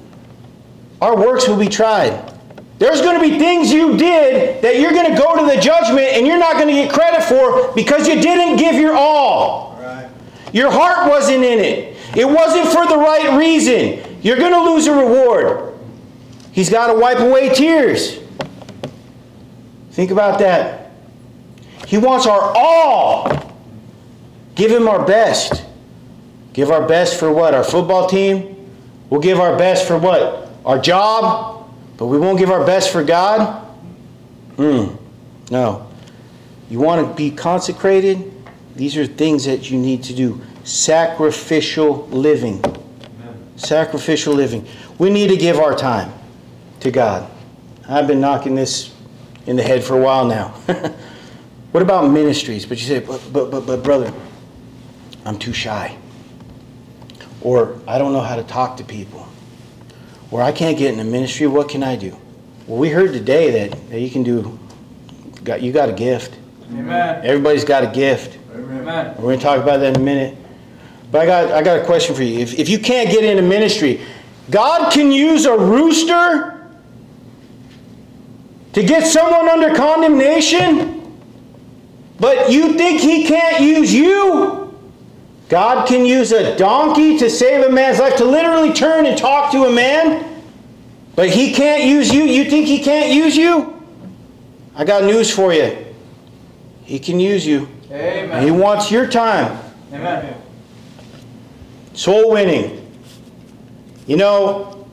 Our 1.01 1.17
works 1.17 1.49
will 1.49 1.59
be 1.59 1.69
tried. 1.69 2.33
There's 2.79 3.01
going 3.01 3.19
to 3.19 3.23
be 3.23 3.39
things 3.39 3.73
you 3.73 3.97
did 3.97 4.63
that 4.63 4.79
you're 4.79 4.93
going 4.93 5.15
to 5.15 5.19
go 5.19 5.37
to 5.37 5.55
the 5.55 5.61
judgment 5.61 6.09
and 6.09 6.27
you're 6.27 6.39
not 6.39 6.55
going 6.55 6.69
to 6.69 6.75
get 6.75 6.93
credit 6.93 7.23
for 7.25 7.73
because 7.75 8.07
you 8.07 8.21
didn't 8.21 8.59
give 8.59 8.75
your 8.75 8.95
all. 8.95 9.73
All 9.73 9.81
right. 9.81 10.11
Your 10.53 10.71
heart 10.71 11.09
wasn't 11.09 11.43
in 11.43 11.59
it. 11.59 11.97
It 12.15 12.27
wasn't 12.27 12.67
for 12.67 12.87
the 12.87 12.97
right 12.97 13.39
reason. 13.39 14.21
You're 14.23 14.37
going 14.37 14.53
to 14.53 14.63
lose 14.63 14.87
a 14.87 14.93
reward. 14.93 15.75
He's 16.53 16.69
got 16.69 16.93
to 16.93 16.99
wipe 16.99 17.19
away 17.19 17.55
tears. 17.55 18.19
Think 19.93 20.11
about 20.11 20.39
that. 20.41 20.86
He 21.87 21.99
wants 21.99 22.27
our 22.27 22.53
all. 22.57 23.55
Give 24.55 24.71
him 24.71 24.89
our 24.89 25.05
best. 25.05 25.65
Give 26.53 26.71
our 26.71 26.87
best 26.87 27.21
for 27.21 27.31
what? 27.31 27.55
Our 27.55 27.65
football 27.65 28.09
team? 28.09 28.71
We'll 29.11 29.21
give 29.21 29.39
our 29.39 29.57
best 29.59 29.87
for 29.87 29.99
what? 29.99 30.49
Our 30.65 30.79
job? 30.79 31.71
But 31.97 32.07
we 32.07 32.19
won't 32.19 32.39
give 32.39 32.51
our 32.51 32.65
best 32.65 32.91
for 32.91 33.05
God? 33.05 33.63
Hmm. 34.57 34.97
No. 35.51 35.87
You 36.71 36.81
want 36.81 37.07
to 37.07 37.15
be 37.15 37.31
consecrated? 37.31 38.33
These 38.75 38.97
are 38.97 39.07
things 39.07 39.45
that 39.45 39.71
you 39.71 39.79
need 39.79 40.03
to 40.05 40.15
do. 40.15 40.41
Sacrificial 40.65 42.07
living. 42.09 42.65
Sacrificial 43.57 44.35
living. 44.35 44.67
We 44.99 45.11
need 45.11 45.29
to 45.29 45.37
give 45.37 45.59
our 45.59 45.75
time 45.75 46.13
to 46.81 46.91
God. 46.91 47.31
I've 47.89 48.07
been 48.07 48.21
knocking 48.21 48.55
this 48.55 48.95
in 49.47 49.57
the 49.57 49.63
head 49.63 49.85
for 49.85 49.97
a 49.97 50.01
while 50.01 50.27
now. 50.27 50.55
what 51.77 51.83
about 51.83 52.11
ministries? 52.11 52.65
But 52.65 52.79
you 52.79 52.87
say, 52.87 53.01
but, 53.01 53.21
but, 53.35 53.51
but, 53.51 53.67
but, 53.67 53.83
brother, 53.83 54.11
I'm 55.27 55.39
too 55.39 55.53
shy. 55.53 55.95
Or 57.43 57.79
I 57.87 57.99
don't 57.99 58.15
know 58.15 58.23
how 58.23 58.37
to 58.37 58.43
talk 58.45 58.79
to 58.79 58.83
people. 58.83 59.29
Or 60.31 60.41
I 60.41 60.53
can't 60.53 60.79
get 60.79 60.93
in 60.93 60.97
the 60.97 61.05
ministry. 61.05 61.47
What 61.47 61.69
can 61.69 61.83
I 61.83 61.97
do? 61.97 62.17
Well, 62.67 62.79
we 62.79 62.89
heard 62.89 63.13
today 63.13 63.69
that, 63.69 63.91
that 63.91 64.01
you 64.01 64.09
can 64.09 64.23
do, 64.23 64.59
got, 65.45 65.61
you 65.61 65.71
got 65.71 65.91
a 65.91 65.93
gift. 65.93 66.39
Amen. 66.71 67.23
Everybody's 67.23 67.65
got 67.67 67.85
a 67.85 67.89
gift. 67.89 68.39
Amen. 68.55 69.15
We're 69.19 69.25
going 69.25 69.39
to 69.39 69.45
talk 69.45 69.63
about 69.63 69.81
that 69.81 69.97
in 69.97 69.97
a 69.97 70.03
minute. 70.03 70.39
But 71.13 71.21
I 71.21 71.27
got, 71.27 71.53
I 71.53 71.63
got 71.63 71.79
a 71.79 71.85
question 71.85 72.15
for 72.15 72.23
you. 72.23 72.39
If, 72.39 72.59
if 72.59 72.71
you 72.71 72.79
can't 72.79 73.11
get 73.11 73.23
into 73.23 73.43
ministry, 73.43 74.01
God 74.49 74.95
can 74.95 75.13
use 75.13 75.45
a 75.45 75.59
rooster 75.59 76.71
to 78.73 78.83
get 78.83 79.07
someone 79.07 79.47
under 79.47 79.75
condemnation, 79.75 80.96
but 82.19 82.51
you 82.51 82.75
think 82.75 83.01
He 83.01 83.27
can't 83.27 83.61
use 83.63 83.93
you? 83.93 84.75
God 85.49 85.87
can 85.87 86.05
use 86.05 86.33
a 86.33 86.57
donkey 86.57 87.19
to 87.19 87.31
save 87.31 87.65
a 87.65 87.71
man's 87.71 87.99
life, 87.99 88.17
to 88.17 88.25
literally 88.25 88.73
turn 88.73 89.07
and 89.07 89.17
talk 89.17 89.53
to 89.53 89.65
a 89.65 89.71
man, 89.71 90.43
but 91.15 91.31
He 91.31 91.53
can't 91.53 91.85
use 91.85 92.13
you? 92.13 92.25
You 92.25 92.51
think 92.51 92.67
He 92.67 92.83
can't 92.83 93.13
use 93.13 93.37
you? 93.37 93.73
I 94.75 94.85
got 94.85 95.05
news 95.05 95.31
for 95.31 95.53
you. 95.53 95.77
He 96.85 96.99
can 96.99 97.19
use 97.21 97.47
you. 97.47 97.69
Amen. 97.91 98.43
He 98.43 98.51
wants 98.51 98.91
your 98.91 99.07
time. 99.09 99.59
Amen. 99.93 100.35
Soul 101.95 102.33
winning. 102.33 102.83
You 104.07 104.17
know, 104.17 104.87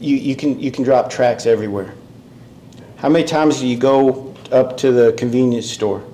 you, 0.00 0.16
you, 0.16 0.36
can, 0.36 0.60
you 0.60 0.70
can 0.70 0.84
drop 0.84 1.10
tracts 1.10 1.46
everywhere. 1.46 1.94
How 2.96 3.08
many 3.08 3.24
times 3.24 3.60
do 3.60 3.66
you 3.66 3.76
go 3.76 4.34
up 4.52 4.76
to 4.78 4.92
the 4.92 5.12
convenience 5.14 5.68
store 5.68 6.04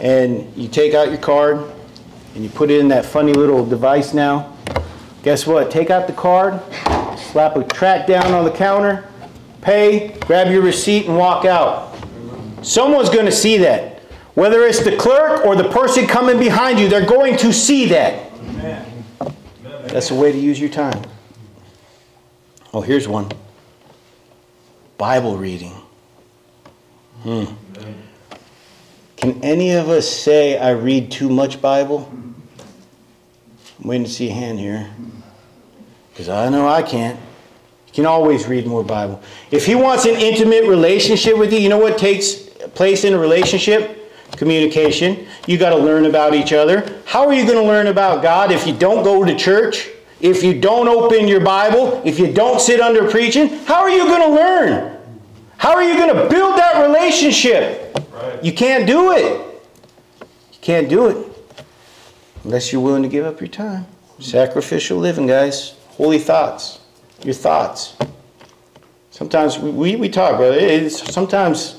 and 0.00 0.54
you 0.56 0.68
take 0.68 0.94
out 0.94 1.08
your 1.08 1.18
card 1.18 1.70
and 2.34 2.42
you 2.42 2.50
put 2.50 2.70
it 2.70 2.80
in 2.80 2.88
that 2.88 3.04
funny 3.04 3.32
little 3.32 3.64
device 3.64 4.14
now? 4.14 4.56
Guess 5.22 5.46
what? 5.46 5.70
Take 5.70 5.90
out 5.90 6.06
the 6.06 6.12
card, 6.12 6.60
slap 7.18 7.56
a 7.56 7.64
tract 7.64 8.08
down 8.08 8.32
on 8.32 8.44
the 8.44 8.50
counter, 8.50 9.06
pay, 9.60 10.16
grab 10.20 10.50
your 10.50 10.62
receipt, 10.62 11.06
and 11.06 11.16
walk 11.16 11.44
out. 11.44 11.94
Someone's 12.62 13.10
going 13.10 13.26
to 13.26 13.32
see 13.32 13.58
that. 13.58 13.98
Whether 14.34 14.62
it's 14.62 14.82
the 14.82 14.96
clerk 14.96 15.44
or 15.44 15.56
the 15.56 15.68
person 15.68 16.06
coming 16.06 16.38
behind 16.38 16.78
you, 16.78 16.88
they're 16.88 17.04
going 17.06 17.36
to 17.38 17.52
see 17.52 17.86
that. 17.86 18.32
Amen. 18.32 19.04
That's 19.88 20.10
a 20.10 20.14
way 20.14 20.32
to 20.32 20.38
use 20.38 20.58
your 20.58 20.70
time. 20.70 21.02
Oh, 22.72 22.80
here's 22.80 23.08
one 23.08 23.30
Bible 24.96 25.36
reading. 25.36 25.72
Hmm. 27.22 27.44
Can 29.20 29.44
any 29.44 29.72
of 29.72 29.90
us 29.90 30.08
say, 30.08 30.56
I 30.58 30.70
read 30.70 31.10
too 31.10 31.28
much 31.28 31.60
Bible? 31.60 32.10
I'm 32.10 33.88
waiting 33.88 34.04
to 34.04 34.10
see 34.10 34.30
a 34.30 34.32
hand 34.32 34.58
here. 34.58 34.88
Because 36.10 36.30
I 36.30 36.48
know 36.48 36.66
I 36.66 36.82
can't. 36.82 37.20
You 37.88 37.92
can 37.92 38.06
always 38.06 38.46
read 38.46 38.66
more 38.66 38.82
Bible. 38.82 39.20
If 39.50 39.66
He 39.66 39.74
wants 39.74 40.06
an 40.06 40.14
intimate 40.14 40.64
relationship 40.64 41.36
with 41.36 41.52
you, 41.52 41.58
you 41.58 41.68
know 41.68 41.78
what 41.78 41.98
takes 41.98 42.34
place 42.74 43.04
in 43.04 43.12
a 43.12 43.18
relationship? 43.18 44.10
Communication. 44.32 45.26
You 45.46 45.58
got 45.58 45.70
to 45.70 45.76
learn 45.76 46.06
about 46.06 46.34
each 46.34 46.54
other. 46.54 47.02
How 47.04 47.26
are 47.26 47.34
you 47.34 47.44
going 47.44 47.58
to 47.58 47.64
learn 47.64 47.88
about 47.88 48.22
God 48.22 48.50
if 48.50 48.66
you 48.66 48.74
don't 48.74 49.04
go 49.04 49.22
to 49.22 49.36
church? 49.36 49.90
If 50.20 50.42
you 50.42 50.58
don't 50.58 50.88
open 50.88 51.28
your 51.28 51.40
Bible? 51.40 52.00
If 52.06 52.18
you 52.18 52.32
don't 52.32 52.58
sit 52.58 52.80
under 52.80 53.10
preaching? 53.10 53.48
How 53.64 53.80
are 53.82 53.90
you 53.90 54.06
going 54.06 54.22
to 54.22 54.34
learn? 54.34 54.98
How 55.58 55.74
are 55.74 55.82
you 55.82 55.94
going 55.98 56.14
to 56.14 56.28
build 56.30 56.56
that 56.56 56.86
relationship? 56.86 57.89
Right. 58.22 58.44
You 58.44 58.52
can't 58.52 58.86
do 58.86 59.12
it. 59.12 59.62
You 60.52 60.58
can't 60.60 60.88
do 60.88 61.08
it 61.08 61.26
unless 62.44 62.72
you're 62.72 62.82
willing 62.82 63.02
to 63.02 63.08
give 63.08 63.24
up 63.24 63.40
your 63.40 63.48
time. 63.48 63.86
Sacrificial 64.18 64.98
living, 64.98 65.26
guys. 65.26 65.74
Holy 65.90 66.18
thoughts. 66.18 66.80
Your 67.24 67.34
thoughts. 67.34 67.96
Sometimes 69.10 69.58
we, 69.58 69.96
we, 69.96 70.08
talk, 70.08 70.36
brother. 70.36 70.56
It's, 70.56 71.12
sometimes 71.12 71.78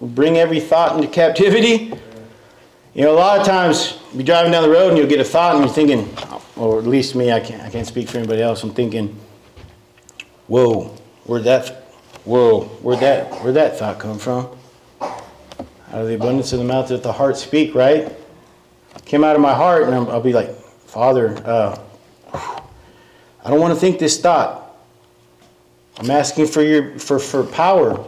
bring 0.00 0.36
every 0.38 0.60
thought 0.60 0.96
into 0.96 1.08
captivity. 1.08 1.92
You 2.94 3.02
know, 3.02 3.12
a 3.12 3.18
lot 3.18 3.40
of 3.40 3.46
times 3.46 3.98
you're 4.12 4.22
driving 4.22 4.52
down 4.52 4.62
the 4.62 4.70
road 4.70 4.88
and 4.88 4.98
you'll 4.98 5.08
get 5.08 5.20
a 5.20 5.24
thought 5.24 5.56
and 5.56 5.64
you're 5.64 5.74
thinking, 5.74 6.14
or 6.56 6.78
at 6.78 6.86
least 6.86 7.14
me, 7.14 7.32
I 7.32 7.40
can't, 7.40 7.62
I 7.62 7.70
can't 7.70 7.86
speak 7.86 8.08
for 8.08 8.18
anybody 8.18 8.42
else. 8.42 8.62
I'm 8.62 8.72
thinking, 8.72 9.18
whoa, 10.46 10.96
where'd 11.24 11.44
that, 11.44 11.68
whoa, 12.24 12.62
where'd 12.82 13.00
that, 13.00 13.32
where'd 13.42 13.56
that 13.56 13.78
thought 13.78 13.98
come 13.98 14.18
from? 14.18 14.48
Out 15.94 16.00
of 16.00 16.08
the 16.08 16.16
abundance 16.16 16.52
of 16.52 16.58
the 16.58 16.64
mouth 16.64 16.88
doth 16.88 17.04
the 17.04 17.12
heart 17.12 17.36
speak, 17.36 17.72
right? 17.72 18.10
Came 19.04 19.22
out 19.22 19.36
of 19.36 19.40
my 19.40 19.54
heart 19.54 19.84
and 19.84 19.94
I'll 19.94 20.20
be 20.20 20.32
like, 20.32 20.52
Father, 20.86 21.40
uh, 21.46 21.78
I 22.32 23.48
don't 23.48 23.60
want 23.60 23.74
to 23.74 23.78
think 23.78 24.00
this 24.00 24.20
thought. 24.20 24.76
I'm 25.98 26.10
asking 26.10 26.48
for 26.48 26.62
your 26.62 26.98
for, 26.98 27.20
for 27.20 27.44
power. 27.44 28.04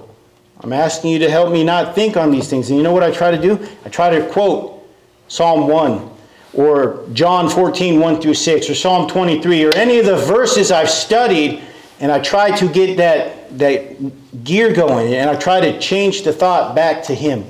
I'm 0.62 0.72
asking 0.72 1.12
you 1.12 1.20
to 1.20 1.30
help 1.30 1.52
me 1.52 1.62
not 1.62 1.94
think 1.94 2.16
on 2.16 2.32
these 2.32 2.50
things. 2.50 2.70
And 2.70 2.76
you 2.76 2.82
know 2.82 2.92
what 2.92 3.04
I 3.04 3.12
try 3.12 3.30
to 3.30 3.40
do? 3.40 3.64
I 3.84 3.88
try 3.88 4.10
to 4.10 4.28
quote 4.30 4.84
Psalm 5.28 5.68
1 5.68 6.10
or 6.54 7.06
John 7.12 7.48
14, 7.48 8.00
1 8.00 8.20
through 8.20 8.34
6, 8.34 8.68
or 8.68 8.74
Psalm 8.74 9.08
23, 9.08 9.64
or 9.64 9.72
any 9.76 10.00
of 10.00 10.06
the 10.06 10.16
verses 10.16 10.72
I've 10.72 10.90
studied, 10.90 11.62
and 12.00 12.10
I 12.10 12.18
try 12.18 12.50
to 12.56 12.68
get 12.68 12.96
that, 12.96 13.56
that 13.58 14.42
gear 14.42 14.72
going, 14.72 15.14
and 15.14 15.30
I 15.30 15.36
try 15.36 15.60
to 15.60 15.78
change 15.78 16.22
the 16.22 16.32
thought 16.32 16.74
back 16.74 17.04
to 17.04 17.14
Him. 17.14 17.44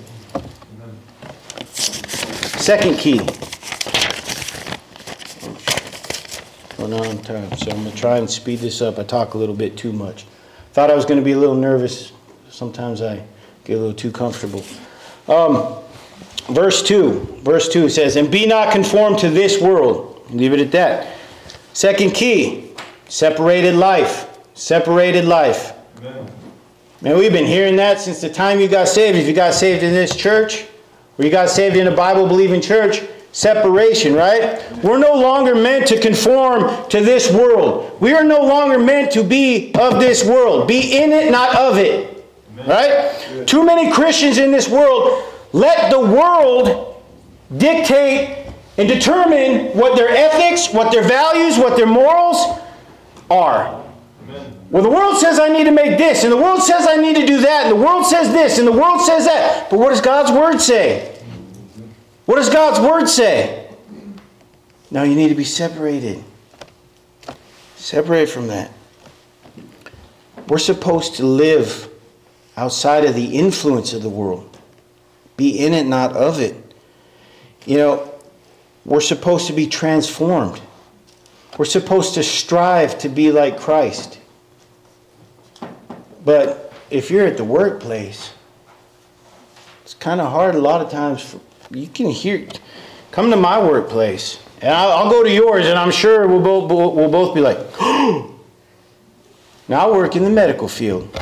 Second 2.66 2.98
key. 2.98 3.18
Going 6.76 6.94
on 6.94 7.22
time, 7.22 7.56
so 7.56 7.70
I'm 7.70 7.84
going 7.84 7.92
to 7.92 7.96
try 7.96 8.18
and 8.18 8.28
speed 8.28 8.58
this 8.58 8.82
up. 8.82 8.98
I 8.98 9.04
talk 9.04 9.34
a 9.34 9.38
little 9.38 9.54
bit 9.54 9.76
too 9.76 9.92
much. 9.92 10.26
Thought 10.72 10.90
I 10.90 10.96
was 10.96 11.04
going 11.04 11.20
to 11.20 11.24
be 11.24 11.30
a 11.30 11.38
little 11.38 11.54
nervous. 11.54 12.10
Sometimes 12.50 13.02
I 13.02 13.22
get 13.62 13.74
a 13.74 13.78
little 13.78 13.94
too 13.94 14.10
comfortable. 14.10 14.64
Um, 15.28 15.76
verse 16.48 16.82
2. 16.82 17.38
Verse 17.42 17.68
2 17.68 17.88
says, 17.88 18.16
And 18.16 18.32
be 18.32 18.46
not 18.46 18.72
conformed 18.72 19.20
to 19.20 19.30
this 19.30 19.60
world. 19.60 20.26
Leave 20.30 20.52
it 20.52 20.58
at 20.58 20.72
that. 20.72 21.16
Second 21.72 22.14
key 22.14 22.72
separated 23.06 23.76
life. 23.76 24.40
Separated 24.54 25.24
life. 25.24 25.72
Amen. 25.98 26.28
Man, 27.00 27.16
we've 27.16 27.30
been 27.30 27.46
hearing 27.46 27.76
that 27.76 28.00
since 28.00 28.20
the 28.20 28.28
time 28.28 28.58
you 28.58 28.66
got 28.66 28.88
saved. 28.88 29.16
If 29.16 29.28
you 29.28 29.34
got 29.34 29.54
saved 29.54 29.84
in 29.84 29.92
this 29.92 30.16
church, 30.16 30.66
or 31.18 31.24
you 31.24 31.30
got 31.30 31.48
saved 31.48 31.76
in 31.76 31.86
a 31.86 31.94
Bible 31.94 32.26
believing 32.26 32.60
church, 32.60 33.02
separation, 33.32 34.14
right? 34.14 34.62
We're 34.82 34.98
no 34.98 35.14
longer 35.14 35.54
meant 35.54 35.86
to 35.88 36.00
conform 36.00 36.88
to 36.88 37.00
this 37.00 37.30
world. 37.30 38.00
We 38.00 38.14
are 38.14 38.24
no 38.24 38.40
longer 38.42 38.78
meant 38.78 39.12
to 39.12 39.22
be 39.22 39.74
of 39.74 40.00
this 40.00 40.24
world. 40.24 40.68
Be 40.68 40.98
in 40.98 41.12
it, 41.12 41.30
not 41.30 41.54
of 41.54 41.78
it. 41.78 42.24
Right? 42.66 43.44
Too 43.46 43.64
many 43.64 43.92
Christians 43.92 44.38
in 44.38 44.50
this 44.50 44.68
world 44.68 45.22
let 45.52 45.90
the 45.90 46.00
world 46.00 47.02
dictate 47.56 48.52
and 48.78 48.88
determine 48.88 49.76
what 49.76 49.96
their 49.96 50.08
ethics, 50.08 50.72
what 50.72 50.92
their 50.92 51.06
values, 51.06 51.58
what 51.58 51.76
their 51.76 51.86
morals 51.86 52.58
are. 53.30 53.85
Well, 54.70 54.82
the 54.82 54.90
world 54.90 55.16
says 55.18 55.38
I 55.38 55.48
need 55.48 55.64
to 55.64 55.70
make 55.70 55.96
this, 55.96 56.24
and 56.24 56.32
the 56.32 56.36
world 56.36 56.62
says 56.62 56.86
I 56.88 56.96
need 56.96 57.16
to 57.16 57.26
do 57.26 57.40
that, 57.42 57.66
and 57.66 57.72
the 57.72 57.84
world 57.84 58.04
says 58.06 58.32
this, 58.32 58.58
and 58.58 58.66
the 58.66 58.72
world 58.72 59.00
says 59.00 59.24
that. 59.24 59.70
But 59.70 59.78
what 59.78 59.90
does 59.90 60.00
God's 60.00 60.32
Word 60.32 60.60
say? 60.60 61.16
What 62.24 62.36
does 62.36 62.50
God's 62.50 62.80
Word 62.80 63.06
say? 63.08 63.70
Now 64.90 65.04
you 65.04 65.14
need 65.14 65.28
to 65.28 65.34
be 65.34 65.44
separated. 65.44 66.22
Separate 67.76 68.28
from 68.28 68.48
that. 68.48 68.72
We're 70.48 70.58
supposed 70.58 71.16
to 71.16 71.26
live 71.26 71.88
outside 72.56 73.04
of 73.04 73.14
the 73.14 73.36
influence 73.36 73.92
of 73.92 74.02
the 74.02 74.08
world, 74.08 74.58
be 75.36 75.58
in 75.64 75.74
it, 75.74 75.86
not 75.86 76.16
of 76.16 76.40
it. 76.40 76.56
You 77.66 77.78
know, 77.78 78.14
we're 78.84 79.00
supposed 79.00 79.46
to 79.48 79.52
be 79.52 79.66
transformed. 79.66 80.60
We're 81.58 81.64
supposed 81.64 82.14
to 82.14 82.22
strive 82.22 82.98
to 82.98 83.08
be 83.08 83.32
like 83.32 83.58
Christ. 83.58 84.15
But 86.26 86.72
if 86.90 87.08
you're 87.08 87.24
at 87.24 87.36
the 87.36 87.44
workplace, 87.44 88.32
it's 89.84 89.94
kind 89.94 90.20
of 90.20 90.32
hard 90.32 90.56
a 90.56 90.58
lot 90.58 90.82
of 90.82 90.90
times. 90.90 91.22
For, 91.22 91.40
you 91.70 91.86
can 91.86 92.10
hear, 92.10 92.48
come 93.12 93.30
to 93.30 93.36
my 93.36 93.62
workplace, 93.62 94.42
and 94.60 94.74
I'll, 94.74 94.90
I'll 94.90 95.10
go 95.10 95.22
to 95.22 95.30
yours, 95.30 95.66
and 95.66 95.78
I'm 95.78 95.92
sure 95.92 96.26
we'll 96.26 96.40
both, 96.42 96.96
we'll 96.96 97.08
both 97.08 97.32
be 97.32 97.40
like, 97.40 97.58
now 99.68 99.88
I 99.88 99.90
work 99.90 100.16
in 100.16 100.24
the 100.24 100.30
medical 100.30 100.66
field. 100.66 101.16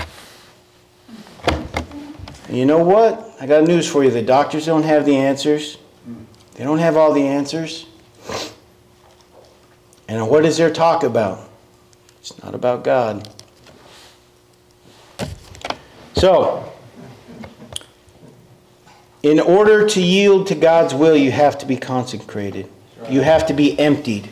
And 2.48 2.56
you 2.56 2.64
know 2.64 2.82
what? 2.82 3.36
I 3.38 3.46
got 3.46 3.64
news 3.64 3.86
for 3.86 4.04
you. 4.04 4.10
The 4.10 4.22
doctors 4.22 4.64
don't 4.64 4.84
have 4.84 5.04
the 5.04 5.16
answers. 5.16 5.76
They 6.54 6.64
don't 6.64 6.78
have 6.78 6.96
all 6.96 7.12
the 7.12 7.26
answers. 7.26 7.84
And 10.08 10.30
what 10.30 10.46
is 10.46 10.56
their 10.56 10.70
talk 10.70 11.02
about? 11.02 11.50
It's 12.20 12.42
not 12.42 12.54
about 12.54 12.84
God. 12.84 13.28
So, 16.14 16.72
in 19.22 19.40
order 19.40 19.88
to 19.88 20.00
yield 20.00 20.46
to 20.48 20.54
God's 20.54 20.94
will, 20.94 21.16
you 21.16 21.32
have 21.32 21.58
to 21.58 21.66
be 21.66 21.76
consecrated. 21.76 22.70
You 23.08 23.20
have 23.22 23.46
to 23.46 23.54
be 23.54 23.78
emptied, 23.78 24.28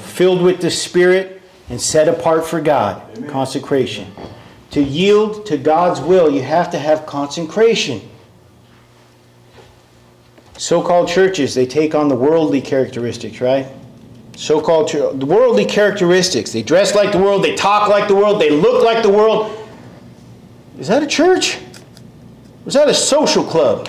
filled 0.00 0.42
with 0.42 0.60
the 0.60 0.70
Spirit, 0.70 1.42
and 1.68 1.80
set 1.80 2.08
apart 2.08 2.46
for 2.46 2.60
God. 2.60 3.02
Consecration. 3.28 4.12
To 4.70 4.82
yield 4.82 5.46
to 5.46 5.56
God's 5.56 6.00
will, 6.00 6.30
you 6.30 6.42
have 6.42 6.70
to 6.70 6.78
have 6.78 7.06
consecration. 7.06 8.00
So 10.56 10.82
called 10.82 11.08
churches, 11.08 11.54
they 11.54 11.66
take 11.66 11.94
on 11.94 12.08
the 12.08 12.16
worldly 12.16 12.60
characteristics, 12.60 13.40
right? 13.40 13.66
So 14.36 14.60
called 14.60 14.92
worldly 15.22 15.64
characteristics. 15.64 16.52
They 16.52 16.62
dress 16.62 16.94
like 16.94 17.12
the 17.12 17.18
world, 17.18 17.42
they 17.42 17.56
talk 17.56 17.88
like 17.88 18.06
the 18.06 18.14
world, 18.14 18.40
they 18.40 18.50
look 18.50 18.84
like 18.84 19.02
the 19.02 19.10
world. 19.10 19.55
Is 20.78 20.88
that 20.88 21.02
a 21.02 21.06
church? 21.06 21.58
Was 22.64 22.74
that 22.74 22.88
a 22.88 22.94
social 22.94 23.44
club? 23.44 23.88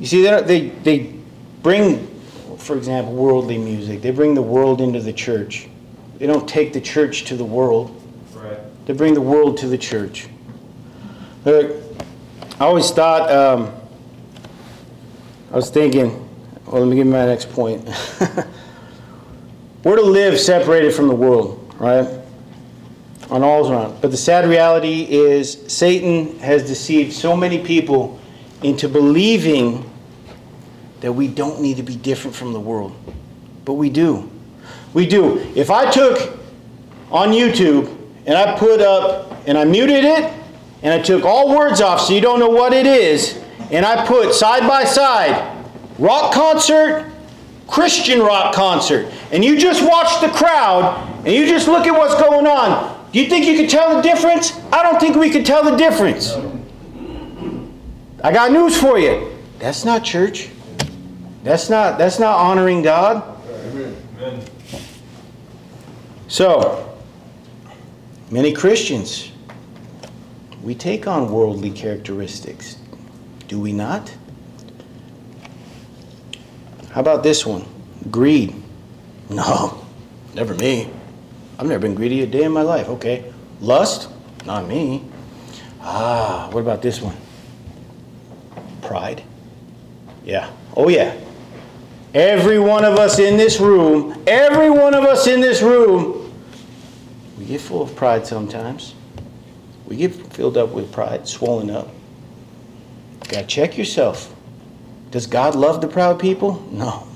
You 0.00 0.06
see, 0.06 0.22
they, 0.22 0.42
they, 0.42 0.68
they 0.68 1.14
bring, 1.62 2.06
for 2.58 2.76
example, 2.76 3.14
worldly 3.14 3.58
music. 3.58 4.02
They 4.02 4.10
bring 4.10 4.34
the 4.34 4.42
world 4.42 4.80
into 4.80 5.00
the 5.00 5.12
church. 5.12 5.68
They 6.18 6.26
don't 6.26 6.48
take 6.48 6.72
the 6.72 6.80
church 6.80 7.24
to 7.24 7.36
the 7.36 7.44
world. 7.44 8.02
Right. 8.34 8.58
They 8.86 8.92
bring 8.92 9.14
the 9.14 9.20
world 9.20 9.56
to 9.58 9.68
the 9.68 9.78
church. 9.78 10.28
Look, 11.44 11.76
I 12.58 12.64
always 12.64 12.90
thought, 12.90 13.30
um, 13.30 13.72
I 15.52 15.56
was 15.56 15.70
thinking, 15.70 16.28
well, 16.66 16.80
let 16.82 16.88
me 16.88 16.96
give 16.96 17.06
you 17.06 17.12
my 17.12 17.26
next 17.26 17.50
point. 17.52 17.84
We're 19.84 19.96
to 19.96 20.02
live 20.02 20.40
separated 20.40 20.94
from 20.94 21.08
the 21.08 21.14
world, 21.14 21.74
right? 21.78 22.23
On 23.30 23.42
around. 23.42 24.00
But 24.00 24.10
the 24.10 24.16
sad 24.16 24.48
reality 24.48 25.06
is 25.10 25.58
Satan 25.66 26.38
has 26.40 26.66
deceived 26.66 27.12
so 27.12 27.36
many 27.36 27.64
people 27.64 28.20
into 28.62 28.88
believing 28.88 29.90
that 31.00 31.12
we 31.12 31.28
don't 31.28 31.60
need 31.60 31.76
to 31.76 31.82
be 31.82 31.96
different 31.96 32.36
from 32.36 32.52
the 32.52 32.60
world. 32.60 32.94
But 33.64 33.74
we 33.74 33.90
do. 33.90 34.30
We 34.92 35.06
do. 35.06 35.38
If 35.54 35.70
I 35.70 35.90
took 35.90 36.38
on 37.10 37.30
YouTube 37.30 37.94
and 38.26 38.36
I 38.36 38.58
put 38.58 38.80
up 38.80 39.46
and 39.46 39.58
I 39.58 39.64
muted 39.64 40.04
it 40.04 40.32
and 40.82 40.92
I 40.92 41.00
took 41.00 41.24
all 41.24 41.56
words 41.56 41.80
off 41.80 42.00
so 42.00 42.14
you 42.14 42.20
don't 42.20 42.38
know 42.38 42.48
what 42.48 42.72
it 42.72 42.86
is 42.86 43.42
and 43.70 43.84
I 43.84 44.06
put 44.06 44.34
side 44.34 44.68
by 44.68 44.84
side 44.84 45.52
rock 45.98 46.32
concert, 46.32 47.10
Christian 47.66 48.20
rock 48.20 48.54
concert, 48.54 49.12
and 49.32 49.44
you 49.44 49.58
just 49.58 49.82
watch 49.82 50.20
the 50.20 50.28
crowd 50.28 51.10
and 51.24 51.32
you 51.32 51.46
just 51.46 51.68
look 51.68 51.86
at 51.86 51.92
what's 51.92 52.14
going 52.14 52.46
on, 52.46 52.93
do 53.14 53.20
you 53.20 53.28
think 53.28 53.46
you 53.46 53.54
can 53.54 53.68
tell 53.68 53.94
the 53.94 54.02
difference? 54.02 54.58
I 54.72 54.82
don't 54.82 54.98
think 54.98 55.14
we 55.14 55.30
can 55.30 55.44
tell 55.44 55.62
the 55.62 55.76
difference. 55.76 56.32
I 58.24 58.32
got 58.32 58.50
news 58.50 58.76
for 58.76 58.98
you. 58.98 59.30
That's 59.60 59.84
not 59.84 60.02
church. 60.02 60.48
That's 61.44 61.70
not 61.70 61.96
that's 61.96 62.18
not 62.18 62.36
honoring 62.40 62.82
God. 62.82 63.22
Amen. 63.48 64.42
So, 66.26 66.98
many 68.32 68.52
Christians 68.52 69.30
we 70.64 70.74
take 70.74 71.06
on 71.06 71.30
worldly 71.30 71.70
characteristics. 71.70 72.78
Do 73.46 73.60
we 73.60 73.72
not? 73.72 74.12
How 76.90 77.00
about 77.00 77.22
this 77.22 77.46
one? 77.46 77.64
Greed. 78.10 78.56
No, 79.30 79.86
never 80.34 80.54
me. 80.54 80.90
I've 81.58 81.66
never 81.66 81.80
been 81.80 81.94
greedy 81.94 82.22
a 82.22 82.26
day 82.26 82.42
in 82.44 82.52
my 82.52 82.62
life. 82.62 82.88
Okay. 82.88 83.32
Lust? 83.60 84.08
Not 84.44 84.68
me. 84.68 85.04
Ah, 85.80 86.48
what 86.50 86.60
about 86.60 86.82
this 86.82 87.00
one? 87.00 87.16
Pride. 88.82 89.22
Yeah. 90.24 90.50
Oh, 90.76 90.88
yeah. 90.88 91.16
Every 92.14 92.58
one 92.58 92.84
of 92.84 92.98
us 92.98 93.18
in 93.18 93.36
this 93.36 93.58
room, 93.58 94.22
every 94.26 94.70
one 94.70 94.94
of 94.94 95.04
us 95.04 95.26
in 95.26 95.40
this 95.40 95.62
room, 95.62 96.32
we 97.38 97.44
get 97.44 97.60
full 97.60 97.82
of 97.82 97.94
pride 97.96 98.26
sometimes. 98.26 98.94
We 99.86 99.96
get 99.96 100.14
filled 100.32 100.56
up 100.56 100.70
with 100.70 100.92
pride, 100.92 101.26
swollen 101.28 101.70
up. 101.70 101.88
gotta 103.28 103.46
check 103.46 103.76
yourself. 103.76 104.34
Does 105.10 105.26
God 105.26 105.54
love 105.54 105.80
the 105.80 105.88
proud 105.88 106.18
people? 106.18 106.62
No. 106.70 107.06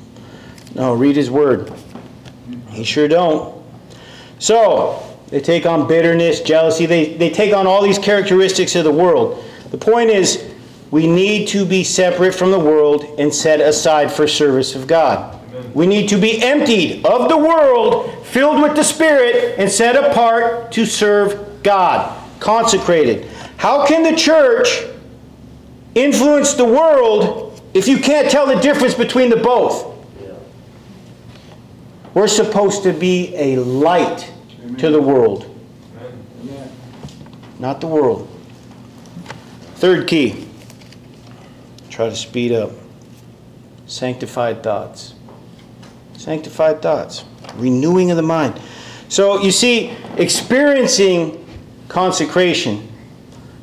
No, 0.74 0.94
read 0.94 1.16
his 1.16 1.30
word. 1.30 1.72
He 2.68 2.84
sure 2.84 3.08
don't. 3.08 3.57
So, 4.38 5.02
they 5.28 5.40
take 5.40 5.66
on 5.66 5.86
bitterness, 5.86 6.40
jealousy, 6.40 6.86
they, 6.86 7.14
they 7.14 7.30
take 7.30 7.54
on 7.54 7.66
all 7.66 7.82
these 7.82 7.98
characteristics 7.98 8.74
of 8.74 8.84
the 8.84 8.92
world. 8.92 9.44
The 9.70 9.78
point 9.78 10.10
is, 10.10 10.48
we 10.90 11.06
need 11.06 11.48
to 11.48 11.66
be 11.66 11.84
separate 11.84 12.34
from 12.34 12.50
the 12.50 12.58
world 12.58 13.04
and 13.18 13.32
set 13.32 13.60
aside 13.60 14.10
for 14.10 14.26
service 14.26 14.74
of 14.74 14.86
God. 14.86 15.34
We 15.74 15.86
need 15.86 16.08
to 16.08 16.18
be 16.18 16.42
emptied 16.42 17.04
of 17.04 17.28
the 17.28 17.36
world, 17.36 18.26
filled 18.26 18.62
with 18.62 18.74
the 18.74 18.82
Spirit, 18.82 19.56
and 19.58 19.70
set 19.70 19.96
apart 19.96 20.72
to 20.72 20.86
serve 20.86 21.62
God. 21.62 22.14
Consecrated. 22.40 23.28
How 23.58 23.86
can 23.86 24.02
the 24.02 24.16
church 24.16 24.84
influence 25.94 26.54
the 26.54 26.64
world 26.64 27.60
if 27.74 27.88
you 27.88 27.98
can't 27.98 28.30
tell 28.30 28.46
the 28.46 28.60
difference 28.60 28.94
between 28.94 29.28
the 29.28 29.36
both? 29.36 29.97
We're 32.18 32.26
supposed 32.26 32.82
to 32.82 32.92
be 32.92 33.32
a 33.36 33.58
light 33.58 34.28
to 34.78 34.90
the 34.90 35.00
world, 35.00 35.54
not 37.60 37.80
the 37.80 37.86
world. 37.86 38.28
Third 39.76 40.08
key. 40.08 40.48
Try 41.90 42.08
to 42.08 42.16
speed 42.16 42.50
up. 42.50 42.72
Sanctified 43.86 44.64
thoughts. 44.64 45.14
Sanctified 46.16 46.82
thoughts. 46.82 47.24
Renewing 47.54 48.10
of 48.10 48.16
the 48.16 48.24
mind. 48.24 48.60
So 49.08 49.40
you 49.40 49.52
see, 49.52 49.96
experiencing 50.16 51.46
consecration 51.86 52.92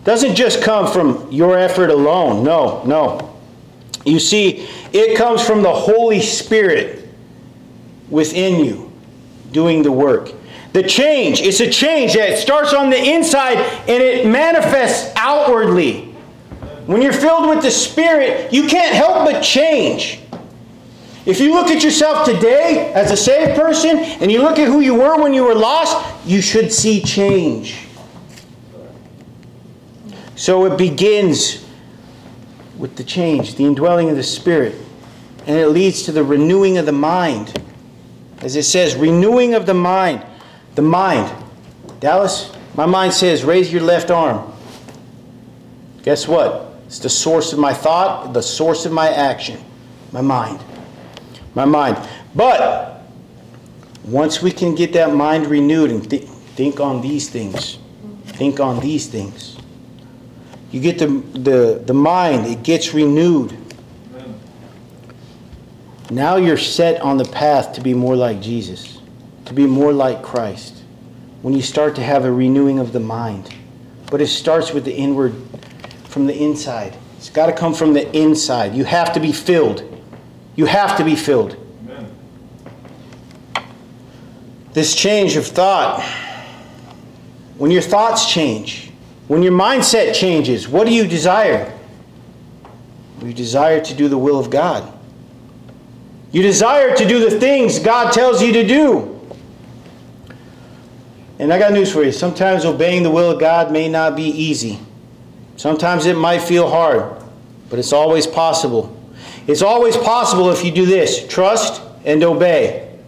doesn't 0.05 0.33
just 0.33 0.63
come 0.63 0.89
from 0.89 1.29
your 1.29 1.57
effort 1.57 1.89
alone. 1.89 2.45
No, 2.45 2.83
no. 2.85 3.37
You 4.05 4.21
see, 4.21 4.65
it 4.93 5.17
comes 5.17 5.45
from 5.45 5.61
the 5.61 5.73
Holy 5.73 6.21
Spirit 6.21 7.04
within 8.15 8.63
you 8.63 8.91
doing 9.51 9.83
the 9.83 9.91
work. 9.91 10.31
The 10.71 10.83
change, 10.83 11.41
it's 11.41 11.59
a 11.59 11.69
change 11.69 12.13
that 12.13 12.39
starts 12.39 12.73
on 12.73 12.89
the 12.89 12.97
inside 12.97 13.57
and 13.57 14.01
it 14.01 14.25
manifests 14.25 15.13
outwardly. 15.17 16.05
When 16.85 17.01
you're 17.01 17.13
filled 17.13 17.49
with 17.49 17.61
the 17.61 17.71
Spirit, 17.71 18.53
you 18.53 18.67
can't 18.67 18.95
help 18.95 19.29
but 19.29 19.41
change. 19.41 20.21
If 21.25 21.39
you 21.41 21.53
look 21.53 21.67
at 21.67 21.83
yourself 21.83 22.25
today 22.25 22.93
as 22.93 23.11
a 23.11 23.17
saved 23.17 23.59
person 23.59 23.97
and 23.97 24.31
you 24.31 24.41
look 24.41 24.59
at 24.59 24.67
who 24.67 24.79
you 24.79 24.95
were 24.95 25.21
when 25.21 25.33
you 25.33 25.43
were 25.43 25.55
lost, 25.55 26.25
you 26.25 26.41
should 26.41 26.71
see 26.71 27.01
change. 27.01 27.87
So 30.35 30.65
it 30.65 30.77
begins 30.77 31.65
with 32.77 32.95
the 32.95 33.03
change, 33.03 33.55
the 33.55 33.65
indwelling 33.65 34.09
of 34.09 34.15
the 34.15 34.23
Spirit, 34.23 34.75
and 35.47 35.57
it 35.57 35.67
leads 35.67 36.03
to 36.03 36.11
the 36.11 36.23
renewing 36.23 36.77
of 36.77 36.85
the 36.85 36.91
mind. 36.91 37.64
As 38.45 38.55
it 38.55 38.61
says, 38.61 38.95
renewing 38.95 39.55
of 39.55 39.65
the 39.65 39.73
mind. 39.73 40.23
The 40.75 40.83
mind. 40.83 41.33
Dallas, 41.99 42.51
my 42.75 42.85
mind 42.85 43.11
says, 43.11 43.43
raise 43.43 43.73
your 43.73 43.81
left 43.81 44.11
arm. 44.11 44.53
Guess 46.03 46.27
what? 46.27 46.75
It's 46.85 46.99
the 46.99 47.09
source 47.09 47.53
of 47.53 47.57
my 47.57 47.73
thought, 47.73 48.33
the 48.33 48.43
source 48.43 48.85
of 48.85 48.91
my 48.91 49.09
action. 49.09 49.59
My 50.11 50.21
mind. 50.21 50.59
My 51.55 51.65
mind. 51.65 51.97
But 52.35 53.01
once 54.03 54.43
we 54.43 54.51
can 54.51 54.75
get 54.75 54.93
that 54.93 55.11
mind 55.11 55.47
renewed 55.47 55.89
and 55.89 56.07
th- 56.07 56.25
think 56.55 56.79
on 56.79 57.01
these 57.01 57.27
things, 57.27 57.79
think 58.27 58.59
on 58.59 58.79
these 58.79 59.07
things, 59.07 59.57
you 60.71 60.79
get 60.79 60.99
the, 60.99 61.07
the, 61.39 61.81
the 61.83 61.95
mind, 61.95 62.45
it 62.45 62.61
gets 62.61 62.93
renewed. 62.93 63.57
Now 66.09 66.35
you're 66.35 66.57
set 66.57 67.01
on 67.01 67.17
the 67.17 67.25
path 67.25 67.73
to 67.73 67.81
be 67.81 67.93
more 67.93 68.15
like 68.15 68.41
Jesus, 68.41 68.99
to 69.45 69.53
be 69.53 69.65
more 69.65 69.91
like 69.91 70.21
Christ. 70.21 70.83
When 71.41 71.53
you 71.53 71.61
start 71.61 71.95
to 71.95 72.03
have 72.03 72.25
a 72.25 72.31
renewing 72.31 72.79
of 72.79 72.91
the 72.91 72.99
mind. 72.99 73.53
But 74.11 74.21
it 74.21 74.27
starts 74.27 74.71
with 74.71 74.85
the 74.85 74.95
inward, 74.95 75.33
from 76.05 76.27
the 76.27 76.35
inside. 76.35 76.95
It's 77.17 77.29
got 77.29 77.47
to 77.47 77.53
come 77.53 77.73
from 77.73 77.93
the 77.93 78.11
inside. 78.15 78.75
You 78.75 78.83
have 78.83 79.13
to 79.13 79.19
be 79.19 79.31
filled. 79.31 79.83
You 80.55 80.65
have 80.65 80.97
to 80.97 81.03
be 81.03 81.15
filled. 81.15 81.57
This 84.73 84.93
change 84.93 85.37
of 85.37 85.45
thought, 85.45 86.03
when 87.57 87.71
your 87.71 87.81
thoughts 87.81 88.31
change, 88.31 88.91
when 89.27 89.41
your 89.41 89.53
mindset 89.53 90.13
changes, 90.13 90.67
what 90.67 90.85
do 90.85 90.93
you 90.93 91.07
desire? 91.07 91.73
You 93.23 93.33
desire 93.33 93.79
to 93.81 93.93
do 93.93 94.09
the 94.09 94.17
will 94.17 94.37
of 94.37 94.49
God. 94.49 94.91
You 96.35 96.41
desire 96.41 96.93
to 96.93 97.07
do 97.07 97.29
the 97.29 97.39
things 97.39 97.79
God 97.79 98.11
tells 98.11 98.41
you 98.43 98.51
to 98.51 98.67
do. 98.67 99.21
And 101.39 101.53
I 101.53 101.57
got 101.57 101.71
news 101.71 101.93
for 101.93 102.03
you. 102.03 102.11
Sometimes 102.11 102.65
obeying 102.65 103.03
the 103.03 103.09
will 103.09 103.31
of 103.31 103.39
God 103.39 103.71
may 103.71 103.87
not 103.87 104.17
be 104.17 104.23
easy. 104.23 104.77
Sometimes 105.55 106.05
it 106.05 106.17
might 106.17 106.41
feel 106.41 106.69
hard, 106.69 107.23
but 107.69 107.79
it's 107.79 107.93
always 107.93 108.27
possible. 108.27 109.01
It's 109.47 109.61
always 109.61 109.95
possible 109.95 110.49
if 110.51 110.65
you 110.65 110.73
do 110.73 110.85
this 110.85 111.25
trust 111.25 111.81
and 112.03 112.21
obey. 112.21 112.99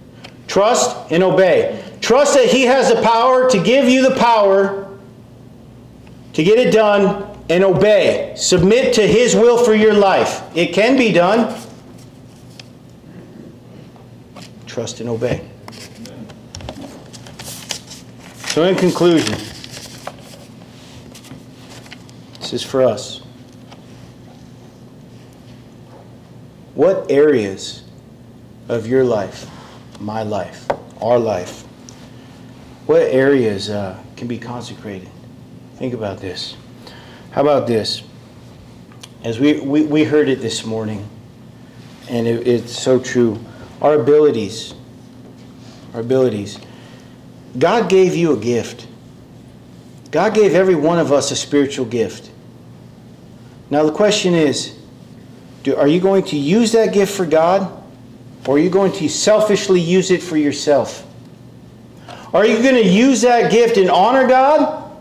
Trust 0.47 1.11
and 1.11 1.21
obey. 1.21 1.84
Trust 1.99 2.36
that 2.36 2.45
He 2.45 2.61
has 2.61 2.88
the 2.88 3.01
power 3.01 3.49
to 3.49 3.61
give 3.61 3.89
you 3.89 4.09
the 4.09 4.15
power 4.15 4.97
to 6.32 6.43
get 6.45 6.59
it 6.59 6.71
done 6.71 7.28
and 7.49 7.61
obey. 7.65 8.36
Submit 8.38 8.93
to 8.93 9.05
His 9.05 9.36
will 9.36 9.61
for 9.65 9.73
your 9.73 9.93
life. 9.93 10.43
It 10.55 10.67
can 10.67 10.95
be 10.95 11.11
done. 11.11 11.66
Trust 14.78 14.99
and 14.99 15.09
obey. 15.09 15.43
So, 18.49 18.61
in 18.61 18.75
conclusion, 18.75 19.36
this 22.39 22.53
is 22.53 22.61
for 22.61 22.84
us. 22.84 23.21
What 26.75 27.09
areas 27.09 27.86
of 28.69 28.86
your 28.86 29.03
life, 29.03 29.49
my 29.99 30.21
life, 30.21 30.67
our 31.01 31.17
life, 31.17 31.63
what 32.86 33.01
areas 33.01 33.71
uh, 33.71 33.99
can 34.15 34.28
be 34.28 34.38
consecrated? 34.38 35.09
Think 35.78 35.95
about 35.95 36.19
this. 36.19 36.55
How 37.32 37.41
about 37.41 37.65
this? 37.65 38.03
As 39.23 39.39
we, 39.39 39.59
we, 39.59 39.82
we 39.88 40.03
heard 40.03 40.30
it 40.30 40.39
this 40.39 40.63
morning, 40.63 41.09
and 42.11 42.28
it, 42.28 42.47
it's 42.47 42.80
so 42.80 42.99
true. 42.99 43.43
Our 43.82 43.95
abilities, 43.95 44.73
our 45.93 46.01
abilities. 46.01 46.59
God 47.57 47.89
gave 47.89 48.15
you 48.15 48.34
a 48.34 48.38
gift. 48.38 48.88
God 50.11 50.34
gave 50.34 50.53
every 50.53 50.75
one 50.75 50.99
of 50.99 51.11
us 51.11 51.32
a 51.32 51.36
spiritual 51.36 51.86
gift. 51.86 52.32
Now 53.69 53.84
the 53.84 53.91
question 53.91 54.34
is, 54.34 54.78
do, 55.63 55.75
are 55.75 55.88
you 55.88 55.99
going 55.99 56.23
to 56.25 56.38
use 56.38 56.71
that 56.71 56.93
gift 56.93 57.15
for 57.15 57.25
God? 57.25 57.84
Or 58.47 58.55
are 58.55 58.59
you 58.59 58.69
going 58.69 58.93
to 58.93 59.09
selfishly 59.09 59.82
use 59.82 60.09
it 60.11 60.23
for 60.23 60.38
yourself? 60.38 61.05
Are 62.34 62.45
you 62.45 62.61
going 62.61 62.75
to 62.75 62.88
use 62.88 63.21
that 63.21 63.51
gift 63.51 63.78
and 63.78 63.89
honor 63.89 64.28
God? 64.28 64.97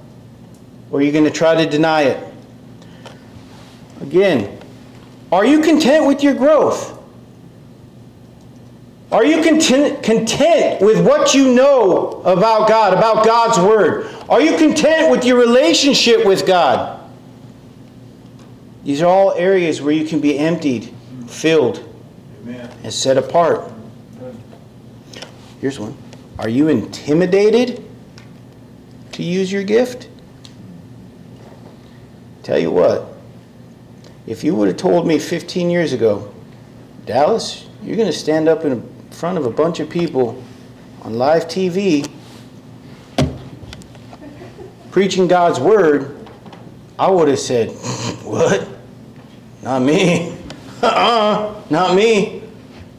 Or 0.90 0.98
are 0.98 1.02
you 1.02 1.12
going 1.12 1.24
to 1.24 1.30
try 1.30 1.54
to 1.54 1.70
deny 1.70 2.02
it? 2.02 2.34
Again, 4.00 4.58
are 5.30 5.44
you 5.44 5.60
content 5.60 6.06
with 6.06 6.22
your 6.22 6.34
growth? 6.34 6.95
Are 9.16 9.24
you 9.24 9.42
content, 9.42 10.02
content 10.02 10.82
with 10.82 11.02
what 11.02 11.32
you 11.32 11.54
know 11.54 12.20
about 12.26 12.68
God, 12.68 12.92
about 12.92 13.24
God's 13.24 13.58
Word? 13.58 14.14
Are 14.28 14.42
you 14.42 14.58
content 14.58 15.10
with 15.10 15.24
your 15.24 15.38
relationship 15.38 16.26
with 16.26 16.46
God? 16.46 17.00
These 18.84 19.00
are 19.00 19.06
all 19.06 19.32
areas 19.32 19.80
where 19.80 19.94
you 19.94 20.04
can 20.04 20.20
be 20.20 20.38
emptied, 20.38 20.92
filled, 21.28 21.82
Amen. 22.42 22.70
and 22.84 22.92
set 22.92 23.16
apart. 23.16 23.72
Here's 25.62 25.78
one. 25.80 25.96
Are 26.38 26.50
you 26.50 26.68
intimidated 26.68 27.82
to 29.12 29.22
use 29.22 29.50
your 29.50 29.64
gift? 29.64 30.10
Tell 32.42 32.58
you 32.58 32.70
what, 32.70 33.14
if 34.26 34.44
you 34.44 34.54
would 34.56 34.68
have 34.68 34.76
told 34.76 35.06
me 35.06 35.18
15 35.18 35.70
years 35.70 35.94
ago, 35.94 36.34
Dallas, 37.06 37.66
you're 37.82 37.96
going 37.96 38.12
to 38.12 38.18
stand 38.18 38.46
up 38.46 38.66
in 38.66 38.95
front 39.16 39.38
of 39.38 39.46
a 39.46 39.50
bunch 39.50 39.80
of 39.80 39.88
people 39.88 40.42
on 41.00 41.14
live 41.14 41.44
TV 41.44 42.06
preaching 44.90 45.26
God's 45.26 45.58
word, 45.58 46.28
I 46.98 47.10
would 47.10 47.28
have 47.28 47.38
said, 47.38 47.70
What? 48.24 48.68
Not 49.62 49.80
me. 49.82 50.36
Uh-uh. 50.82 51.62
Not 51.70 51.94
me. 51.94 52.42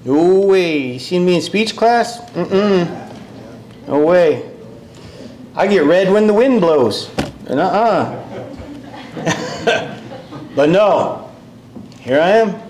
No 0.06 0.42
way. 0.42 0.94
You 0.94 1.00
seen 1.00 1.24
me 1.26 1.36
in 1.36 1.42
speech 1.42 1.76
class? 1.76 2.20
Mm-mm. 2.32 3.12
No 3.88 4.06
way. 4.06 4.52
I 5.56 5.68
get 5.68 5.86
red 5.86 6.12
when 6.12 6.28
the 6.28 6.34
wind 6.34 6.62
blows. 6.62 7.10
And 7.48 7.60
uh-uh. 7.60 8.24
but 10.56 10.70
no, 10.70 11.32
here 12.00 12.20
I 12.20 12.30
am. 12.30 12.62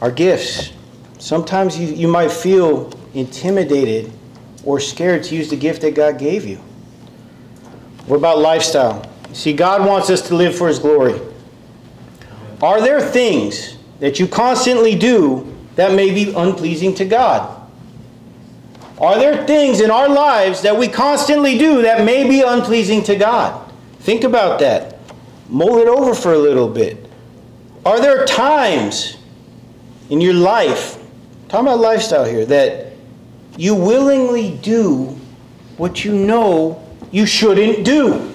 Our 0.00 0.10
gifts. 0.10 0.73
Sometimes 1.24 1.78
you, 1.78 1.86
you 1.86 2.06
might 2.06 2.30
feel 2.30 2.92
intimidated 3.14 4.12
or 4.62 4.78
scared 4.78 5.24
to 5.24 5.34
use 5.34 5.48
the 5.48 5.56
gift 5.56 5.80
that 5.80 5.94
God 5.94 6.18
gave 6.18 6.44
you. 6.44 6.56
What 8.04 8.16
about 8.16 8.40
lifestyle? 8.40 9.10
See, 9.32 9.54
God 9.54 9.88
wants 9.88 10.10
us 10.10 10.20
to 10.28 10.34
live 10.34 10.54
for 10.54 10.68
His 10.68 10.78
glory. 10.78 11.18
Are 12.60 12.82
there 12.82 13.00
things 13.00 13.78
that 14.00 14.20
you 14.20 14.28
constantly 14.28 14.94
do 14.98 15.50
that 15.76 15.94
may 15.94 16.12
be 16.12 16.30
unpleasing 16.34 16.94
to 16.96 17.06
God? 17.06 17.70
Are 18.98 19.18
there 19.18 19.46
things 19.46 19.80
in 19.80 19.90
our 19.90 20.10
lives 20.10 20.60
that 20.60 20.76
we 20.76 20.88
constantly 20.88 21.56
do 21.56 21.80
that 21.80 22.04
may 22.04 22.28
be 22.28 22.42
unpleasing 22.42 23.02
to 23.04 23.16
God? 23.16 23.72
Think 24.00 24.24
about 24.24 24.60
that. 24.60 24.98
Mull 25.48 25.78
it 25.78 25.88
over 25.88 26.14
for 26.14 26.34
a 26.34 26.38
little 26.38 26.68
bit. 26.68 27.08
Are 27.86 27.98
there 27.98 28.26
times 28.26 29.16
in 30.10 30.20
your 30.20 30.34
life, 30.34 31.00
talking 31.54 31.68
about 31.68 31.78
lifestyle 31.78 32.24
here, 32.24 32.44
that 32.44 32.92
you 33.56 33.76
willingly 33.76 34.58
do 34.58 35.04
what 35.76 36.04
you 36.04 36.12
know 36.12 36.84
you 37.12 37.26
shouldn't 37.26 37.84
do? 37.84 38.34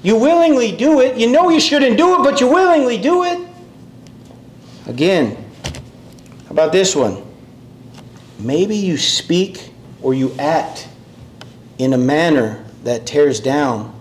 You 0.00 0.16
willingly 0.16 0.76
do 0.76 1.00
it. 1.00 1.16
You 1.16 1.32
know 1.32 1.48
you 1.50 1.58
shouldn't 1.58 1.96
do 1.96 2.14
it, 2.14 2.22
but 2.22 2.40
you 2.40 2.46
willingly 2.46 2.96
do 2.96 3.24
it. 3.24 3.44
Again, 4.86 5.36
how 6.44 6.50
about 6.50 6.70
this 6.70 6.94
one? 6.94 7.24
Maybe 8.38 8.76
you 8.76 8.96
speak 8.96 9.72
or 10.00 10.14
you 10.14 10.32
act 10.38 10.88
in 11.78 11.92
a 11.92 11.98
manner 11.98 12.64
that 12.84 13.04
tears 13.04 13.40
down 13.40 13.92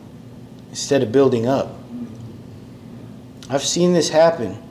instead 0.69 1.01
of 1.01 1.11
building 1.11 1.47
up. 1.47 1.75
I've 3.49 3.63
seen 3.63 3.93
this 3.93 4.09
happen. 4.09 4.61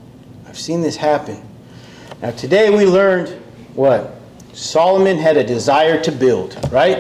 I've 0.47 0.59
seen 0.59 0.83
this 0.83 0.95
happen. 0.95 1.46
Now, 2.23 2.31
today 2.31 2.71
we 2.71 2.87
learned 2.87 3.29
what? 3.75 4.15
Solomon 4.53 5.19
had 5.19 5.37
a 5.37 5.45
desire 5.45 6.03
to 6.03 6.11
build, 6.11 6.59
right? 6.73 6.99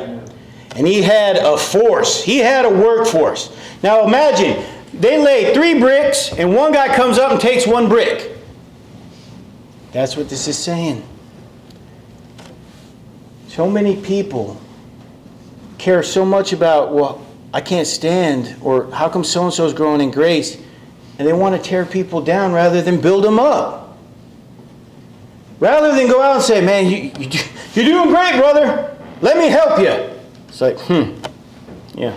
And 0.76 0.86
he 0.86 1.00
had 1.00 1.36
a 1.36 1.56
force, 1.56 2.22
he 2.22 2.38
had 2.38 2.66
a 2.66 2.70
workforce. 2.70 3.56
Now, 3.82 4.04
imagine 4.04 4.62
they 4.92 5.18
lay 5.18 5.54
three 5.54 5.78
bricks, 5.78 6.32
and 6.32 6.54
one 6.54 6.72
guy 6.72 6.94
comes 6.94 7.18
up 7.18 7.32
and 7.32 7.40
takes 7.40 7.66
one 7.66 7.88
brick. 7.88 8.32
That's 9.92 10.16
what 10.16 10.28
this 10.28 10.48
is 10.48 10.58
saying. 10.58 11.02
So 13.48 13.70
many 13.70 13.96
people 13.96 14.60
care 15.78 16.02
so 16.02 16.26
much 16.26 16.52
about, 16.52 16.92
well, 16.92 17.24
I 17.54 17.62
can't 17.62 17.86
stand, 17.86 18.54
or 18.60 18.90
how 18.90 19.08
come 19.08 19.24
so 19.24 19.44
and 19.44 19.52
so 19.52 19.64
is 19.64 19.72
growing 19.72 20.02
in 20.02 20.10
grace, 20.10 20.60
and 21.18 21.26
they 21.26 21.32
want 21.32 21.56
to 21.56 21.62
tear 21.62 21.86
people 21.86 22.20
down 22.20 22.52
rather 22.52 22.82
than 22.82 23.00
build 23.00 23.24
them 23.24 23.38
up. 23.38 23.86
Rather 25.59 25.94
than 25.94 26.07
go 26.09 26.20
out 26.20 26.36
and 26.36 26.44
say, 26.44 26.61
man, 26.61 26.86
you, 26.86 27.11
you, 27.18 27.40
you're 27.74 27.84
doing 27.84 28.09
great, 28.11 28.38
brother. 28.38 28.96
Let 29.22 29.38
me 29.38 29.48
help 29.48 29.78
you. 29.78 30.14
It's 30.48 30.61
like, 30.61 30.78
hmm, 30.80 31.14
yeah, 31.94 32.16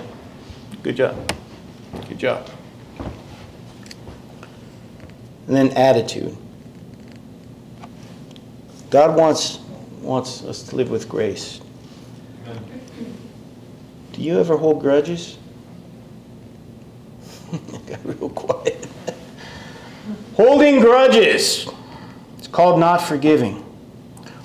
good 0.83 0.97
job. 0.97 1.31
Good 2.07 2.19
job. 2.19 2.49
And 5.47 5.55
then 5.55 5.69
attitude. 5.71 6.35
God 8.89 9.15
wants, 9.15 9.59
wants 10.01 10.43
us 10.43 10.63
to 10.63 10.75
live 10.75 10.89
with 10.89 11.07
grace. 11.07 11.61
Do 14.13 14.21
you 14.21 14.39
ever 14.39 14.57
hold 14.57 14.81
grudges? 14.81 15.37
Got 17.87 18.05
real 18.05 18.29
quiet. 18.29 18.87
Holding 20.35 20.81
grudges. 20.81 21.67
Called 22.51 22.79
not 22.79 23.01
forgiving. 23.01 23.65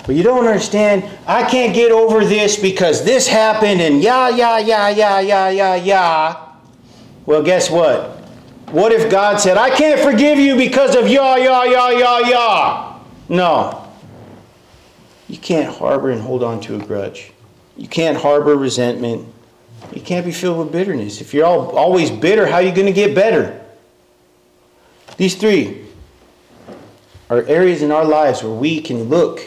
But 0.07 0.16
you 0.16 0.22
don't 0.22 0.46
understand, 0.46 1.05
I 1.26 1.48
can't 1.48 1.74
get 1.74 1.90
over 1.90 2.24
this 2.24 2.57
because 2.59 3.05
this 3.05 3.26
happened 3.26 3.80
and 3.80 4.02
yeah, 4.02 4.28
yeah, 4.28 4.59
yeah, 4.59 4.90
yeah, 4.90 5.20
yeah, 5.20 5.48
yeah, 5.48 5.74
yeah. 5.76 6.46
Well, 7.24 7.42
guess 7.42 7.70
what? 7.70 8.11
What 8.70 8.92
if 8.92 9.11
God 9.11 9.40
said, 9.40 9.57
I 9.57 9.70
can't 9.70 10.00
forgive 10.00 10.38
you 10.38 10.57
because 10.57 10.94
of 10.94 11.09
yah, 11.09 11.36
yah, 11.36 11.62
yah, 11.62 11.88
yah, 11.88 12.18
yah? 12.18 12.98
No. 13.30 13.88
You 15.28 15.38
can't 15.38 15.74
harbor 15.74 16.11
and 16.11 16.20
hold 16.20 16.42
on 16.42 16.61
to 16.62 16.76
a 16.76 16.78
grudge. 16.84 17.32
You 17.76 17.88
can't 17.88 18.18
harbor 18.18 18.57
resentment. 18.57 19.26
You 19.94 20.02
can't 20.02 20.26
be 20.26 20.32
filled 20.32 20.59
with 20.59 20.72
bitterness. 20.72 21.22
If 21.22 21.32
you're 21.32 21.46
all, 21.46 21.70
always 21.76 22.11
bitter, 22.11 22.46
how 22.46 22.57
are 22.57 22.62
you 22.62 22.72
going 22.72 22.86
to 22.86 22.92
get 22.92 23.14
better? 23.14 23.64
These 25.16 25.36
three 25.36 25.84
are 27.31 27.43
areas 27.45 27.83
in 27.83 27.91
our 27.91 28.05
lives 28.05 28.43
where 28.43 28.53
we 28.53 28.81
can 28.81 29.05
look. 29.05 29.41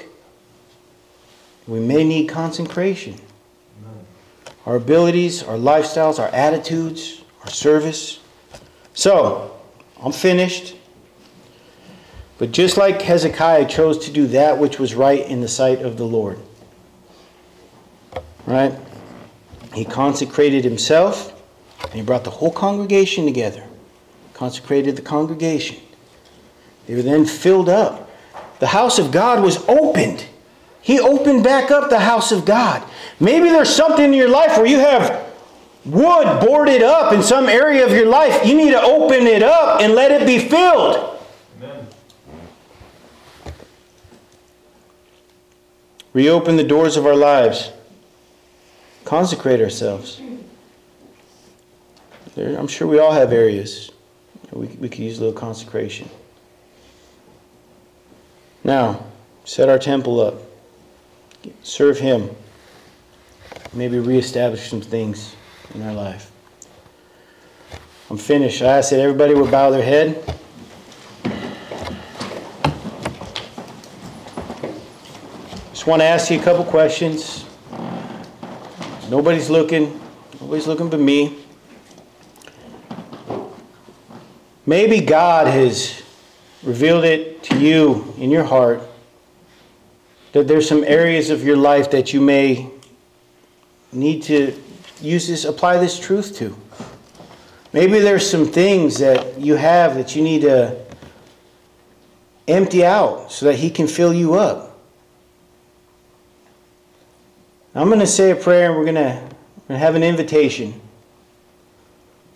We 1.67 1.79
may 1.79 2.03
need 2.03 2.27
consecration. 2.27 3.19
Our 4.65 4.75
abilities, 4.75 5.43
our 5.43 5.57
lifestyles, 5.57 6.19
our 6.19 6.29
attitudes, 6.29 7.23
our 7.41 7.49
service. 7.49 8.19
So, 8.93 9.57
I'm 10.01 10.11
finished. 10.11 10.75
But 12.37 12.51
just 12.51 12.77
like 12.77 13.01
Hezekiah 13.01 13.67
chose 13.67 13.97
to 14.05 14.11
do 14.11 14.27
that 14.27 14.57
which 14.57 14.79
was 14.79 14.93
right 14.93 15.25
in 15.25 15.41
the 15.41 15.47
sight 15.47 15.81
of 15.81 15.97
the 15.97 16.05
Lord, 16.05 16.37
right? 18.45 18.73
He 19.73 19.85
consecrated 19.85 20.63
himself 20.63 21.33
and 21.83 21.93
he 21.93 22.01
brought 22.01 22.23
the 22.23 22.29
whole 22.29 22.51
congregation 22.51 23.25
together. 23.25 23.63
Consecrated 24.33 24.95
the 24.95 25.01
congregation. 25.01 25.77
They 26.87 26.95
were 26.95 27.01
then 27.01 27.25
filled 27.25 27.69
up. 27.69 28.09
The 28.59 28.67
house 28.67 28.97
of 28.97 29.11
God 29.11 29.43
was 29.43 29.57
opened. 29.67 30.25
He 30.81 30.99
opened 30.99 31.43
back 31.43 31.69
up 31.69 31.89
the 31.89 31.99
house 31.99 32.31
of 32.31 32.45
God. 32.45 32.81
Maybe 33.19 33.49
there's 33.49 33.69
something 33.69 34.05
in 34.05 34.13
your 34.13 34.29
life 34.29 34.57
where 34.57 34.65
you 34.65 34.79
have 34.79 35.25
wood 35.85 36.39
boarded 36.39 36.81
up 36.81 37.13
in 37.13 37.21
some 37.21 37.47
area 37.47 37.85
of 37.85 37.91
your 37.91 38.07
life. 38.07 38.45
You 38.45 38.55
need 38.55 38.71
to 38.71 38.81
open 38.81 39.27
it 39.27 39.43
up 39.43 39.81
and 39.81 39.93
let 39.93 40.11
it 40.11 40.25
be 40.25 40.39
filled. 40.39 41.19
Amen. 41.61 41.87
Reopen 46.13 46.55
the 46.55 46.63
doors 46.63 46.97
of 46.97 47.05
our 47.05 47.15
lives. 47.15 47.71
Consecrate 49.03 49.61
ourselves. 49.61 50.21
I'm 52.37 52.67
sure 52.67 52.87
we 52.87 52.99
all 52.99 53.11
have 53.11 53.33
areas 53.33 53.91
we, 54.51 54.67
we 54.67 54.89
could 54.89 54.99
use 54.99 55.17
a 55.17 55.21
little 55.21 55.37
consecration. 55.37 56.09
Now, 58.63 59.05
set 59.45 59.69
our 59.69 59.79
temple 59.79 60.19
up. 60.19 60.35
Serve 61.63 61.99
Him. 61.99 62.29
Maybe 63.73 63.99
reestablish 63.99 64.69
some 64.69 64.81
things 64.81 65.35
in 65.73 65.81
our 65.81 65.93
life. 65.93 66.31
I'm 68.09 68.17
finished. 68.17 68.61
I 68.61 68.81
that 68.81 68.93
everybody 68.93 69.33
would 69.33 69.51
bow 69.51 69.69
their 69.69 69.83
head. 69.83 70.23
Just 75.71 75.85
want 75.85 76.01
to 76.01 76.05
ask 76.05 76.31
you 76.31 76.39
a 76.39 76.43
couple 76.43 76.63
questions. 76.63 77.45
Nobody's 79.09 79.49
looking. 79.49 79.99
Nobody's 80.39 80.67
looking 80.67 80.89
but 80.89 80.99
me. 80.99 81.37
Maybe 84.65 85.01
God 85.01 85.47
has 85.47 86.01
revealed 86.63 87.05
it 87.05 87.43
to 87.43 87.59
you 87.59 88.13
in 88.17 88.31
your 88.31 88.43
heart 88.43 88.81
that 90.33 90.47
there's 90.47 90.67
some 90.67 90.83
areas 90.83 91.29
of 91.29 91.43
your 91.43 91.57
life 91.57 91.91
that 91.91 92.13
you 92.13 92.21
may 92.21 92.69
need 93.91 94.23
to 94.23 94.53
use 95.01 95.27
this, 95.27 95.45
apply 95.45 95.77
this 95.77 95.99
truth 95.99 96.35
to. 96.37 96.55
Maybe 97.73 97.99
there's 97.99 98.29
some 98.29 98.45
things 98.45 98.99
that 98.99 99.39
you 99.39 99.55
have 99.55 99.95
that 99.95 100.15
you 100.15 100.23
need 100.23 100.41
to 100.41 100.77
empty 102.47 102.85
out 102.85 103.31
so 103.31 103.45
that 103.47 103.55
He 103.55 103.69
can 103.69 103.87
fill 103.87 104.13
you 104.13 104.35
up. 104.35 104.79
I'm 107.75 107.87
going 107.89 107.99
to 107.99 108.07
say 108.07 108.31
a 108.31 108.35
prayer 108.35 108.69
and 108.69 108.77
we're 108.77 108.91
going 108.91 108.95
to, 108.95 109.27
have 109.75 109.95
an 109.95 110.03
invitation. 110.03 110.79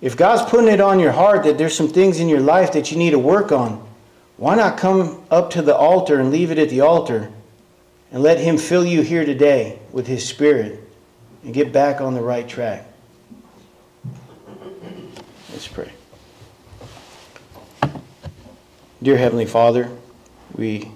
If 0.01 0.17
God's 0.17 0.47
putting 0.49 0.67
it 0.67 0.81
on 0.81 0.99
your 0.99 1.13
heart 1.13 1.43
that 1.45 1.57
there's 1.57 1.75
some 1.75 1.87
things 1.87 2.19
in 2.19 2.27
your 2.27 2.41
life 2.41 2.73
that 2.73 2.91
you 2.91 2.97
need 2.97 3.11
to 3.11 3.19
work 3.19 3.53
on, 3.53 3.87
why 4.41 4.55
not 4.55 4.75
come 4.75 5.23
up 5.29 5.51
to 5.51 5.61
the 5.61 5.75
altar 5.75 6.19
and 6.19 6.31
leave 6.31 6.49
it 6.49 6.57
at 6.57 6.67
the 6.67 6.81
altar 6.81 7.31
and 8.11 8.23
let 8.23 8.39
Him 8.39 8.57
fill 8.57 8.83
you 8.83 9.03
here 9.03 9.23
today 9.23 9.77
with 9.91 10.07
His 10.07 10.27
Spirit 10.27 10.79
and 11.43 11.53
get 11.53 11.71
back 11.71 12.01
on 12.01 12.15
the 12.15 12.23
right 12.23 12.49
track? 12.49 12.87
Let's 15.51 15.67
pray. 15.67 15.91
Dear 19.03 19.15
Heavenly 19.15 19.45
Father, 19.45 19.91
we 20.55 20.91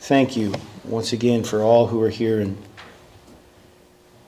thank 0.00 0.34
you 0.34 0.54
once 0.82 1.12
again 1.12 1.44
for 1.44 1.60
all 1.60 1.88
who 1.88 2.00
are 2.00 2.08
here 2.08 2.40
and 2.40 2.56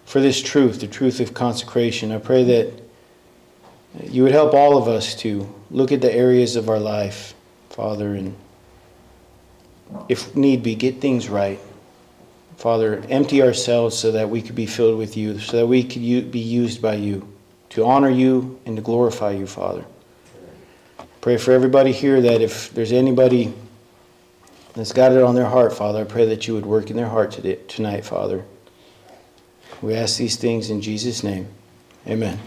for 0.05 0.21
this 0.21 0.43
truth, 0.43 0.81
the 0.81 0.87
truth 0.87 1.19
of 1.21 1.33
consecration. 1.33 2.13
I 2.13 2.19
pray 2.19 2.45
that 2.45 2.83
you 4.03 4.23
would 4.23 4.33
help 4.33 4.53
all 4.53 4.77
of 4.77 4.87
us 4.87 5.15
to 5.21 5.49
look 5.71 5.93
at 5.93 6.03
the 6.03 6.13
areas 6.13 6.57
of 6.57 6.69
our 6.69 6.79
life, 6.79 7.33
Father, 7.71 8.13
and 8.13 8.37
if 10.09 10.35
need 10.35 10.63
be, 10.63 10.75
get 10.75 11.01
things 11.01 11.29
right. 11.29 11.59
Father, 12.57 13.03
empty 13.09 13.43
ourselves 13.43 13.97
so 13.97 14.13
that 14.13 14.29
we 14.29 14.43
could 14.43 14.55
be 14.55 14.67
filled 14.67 14.99
with 14.99 15.17
you, 15.17 15.39
so 15.39 15.57
that 15.57 15.67
we 15.67 15.83
could 15.83 16.31
be 16.31 16.41
used 16.41 16.83
by 16.83 16.95
you 16.95 17.27
to 17.71 17.85
honor 17.85 18.11
you 18.11 18.61
and 18.67 18.77
to 18.77 18.83
glorify 18.83 19.31
you, 19.31 19.47
Father. 19.47 19.85
Pray 21.21 21.37
for 21.37 21.53
everybody 21.53 21.93
here 21.93 22.21
that 22.21 22.41
if 22.41 22.71
there's 22.71 22.93
anybody 22.93 23.53
that's 24.75 24.93
got 24.93 25.13
it 25.13 25.23
on 25.23 25.35
their 25.35 25.47
heart, 25.47 25.73
Father, 25.73 26.01
I 26.01 26.05
pray 26.05 26.27
that 26.27 26.47
you 26.47 26.55
would 26.55 26.67
work 26.67 26.91
in 26.91 26.97
their 26.97 27.09
heart 27.09 27.33
today, 27.33 27.59
tonight, 27.69 28.05
Father. 28.05 28.45
We 29.83 29.95
ask 29.95 30.19
these 30.19 30.37
things 30.37 30.71
in 30.71 30.83
Jesus' 30.83 31.23
name. 31.23 31.49
Amen. 32.07 32.39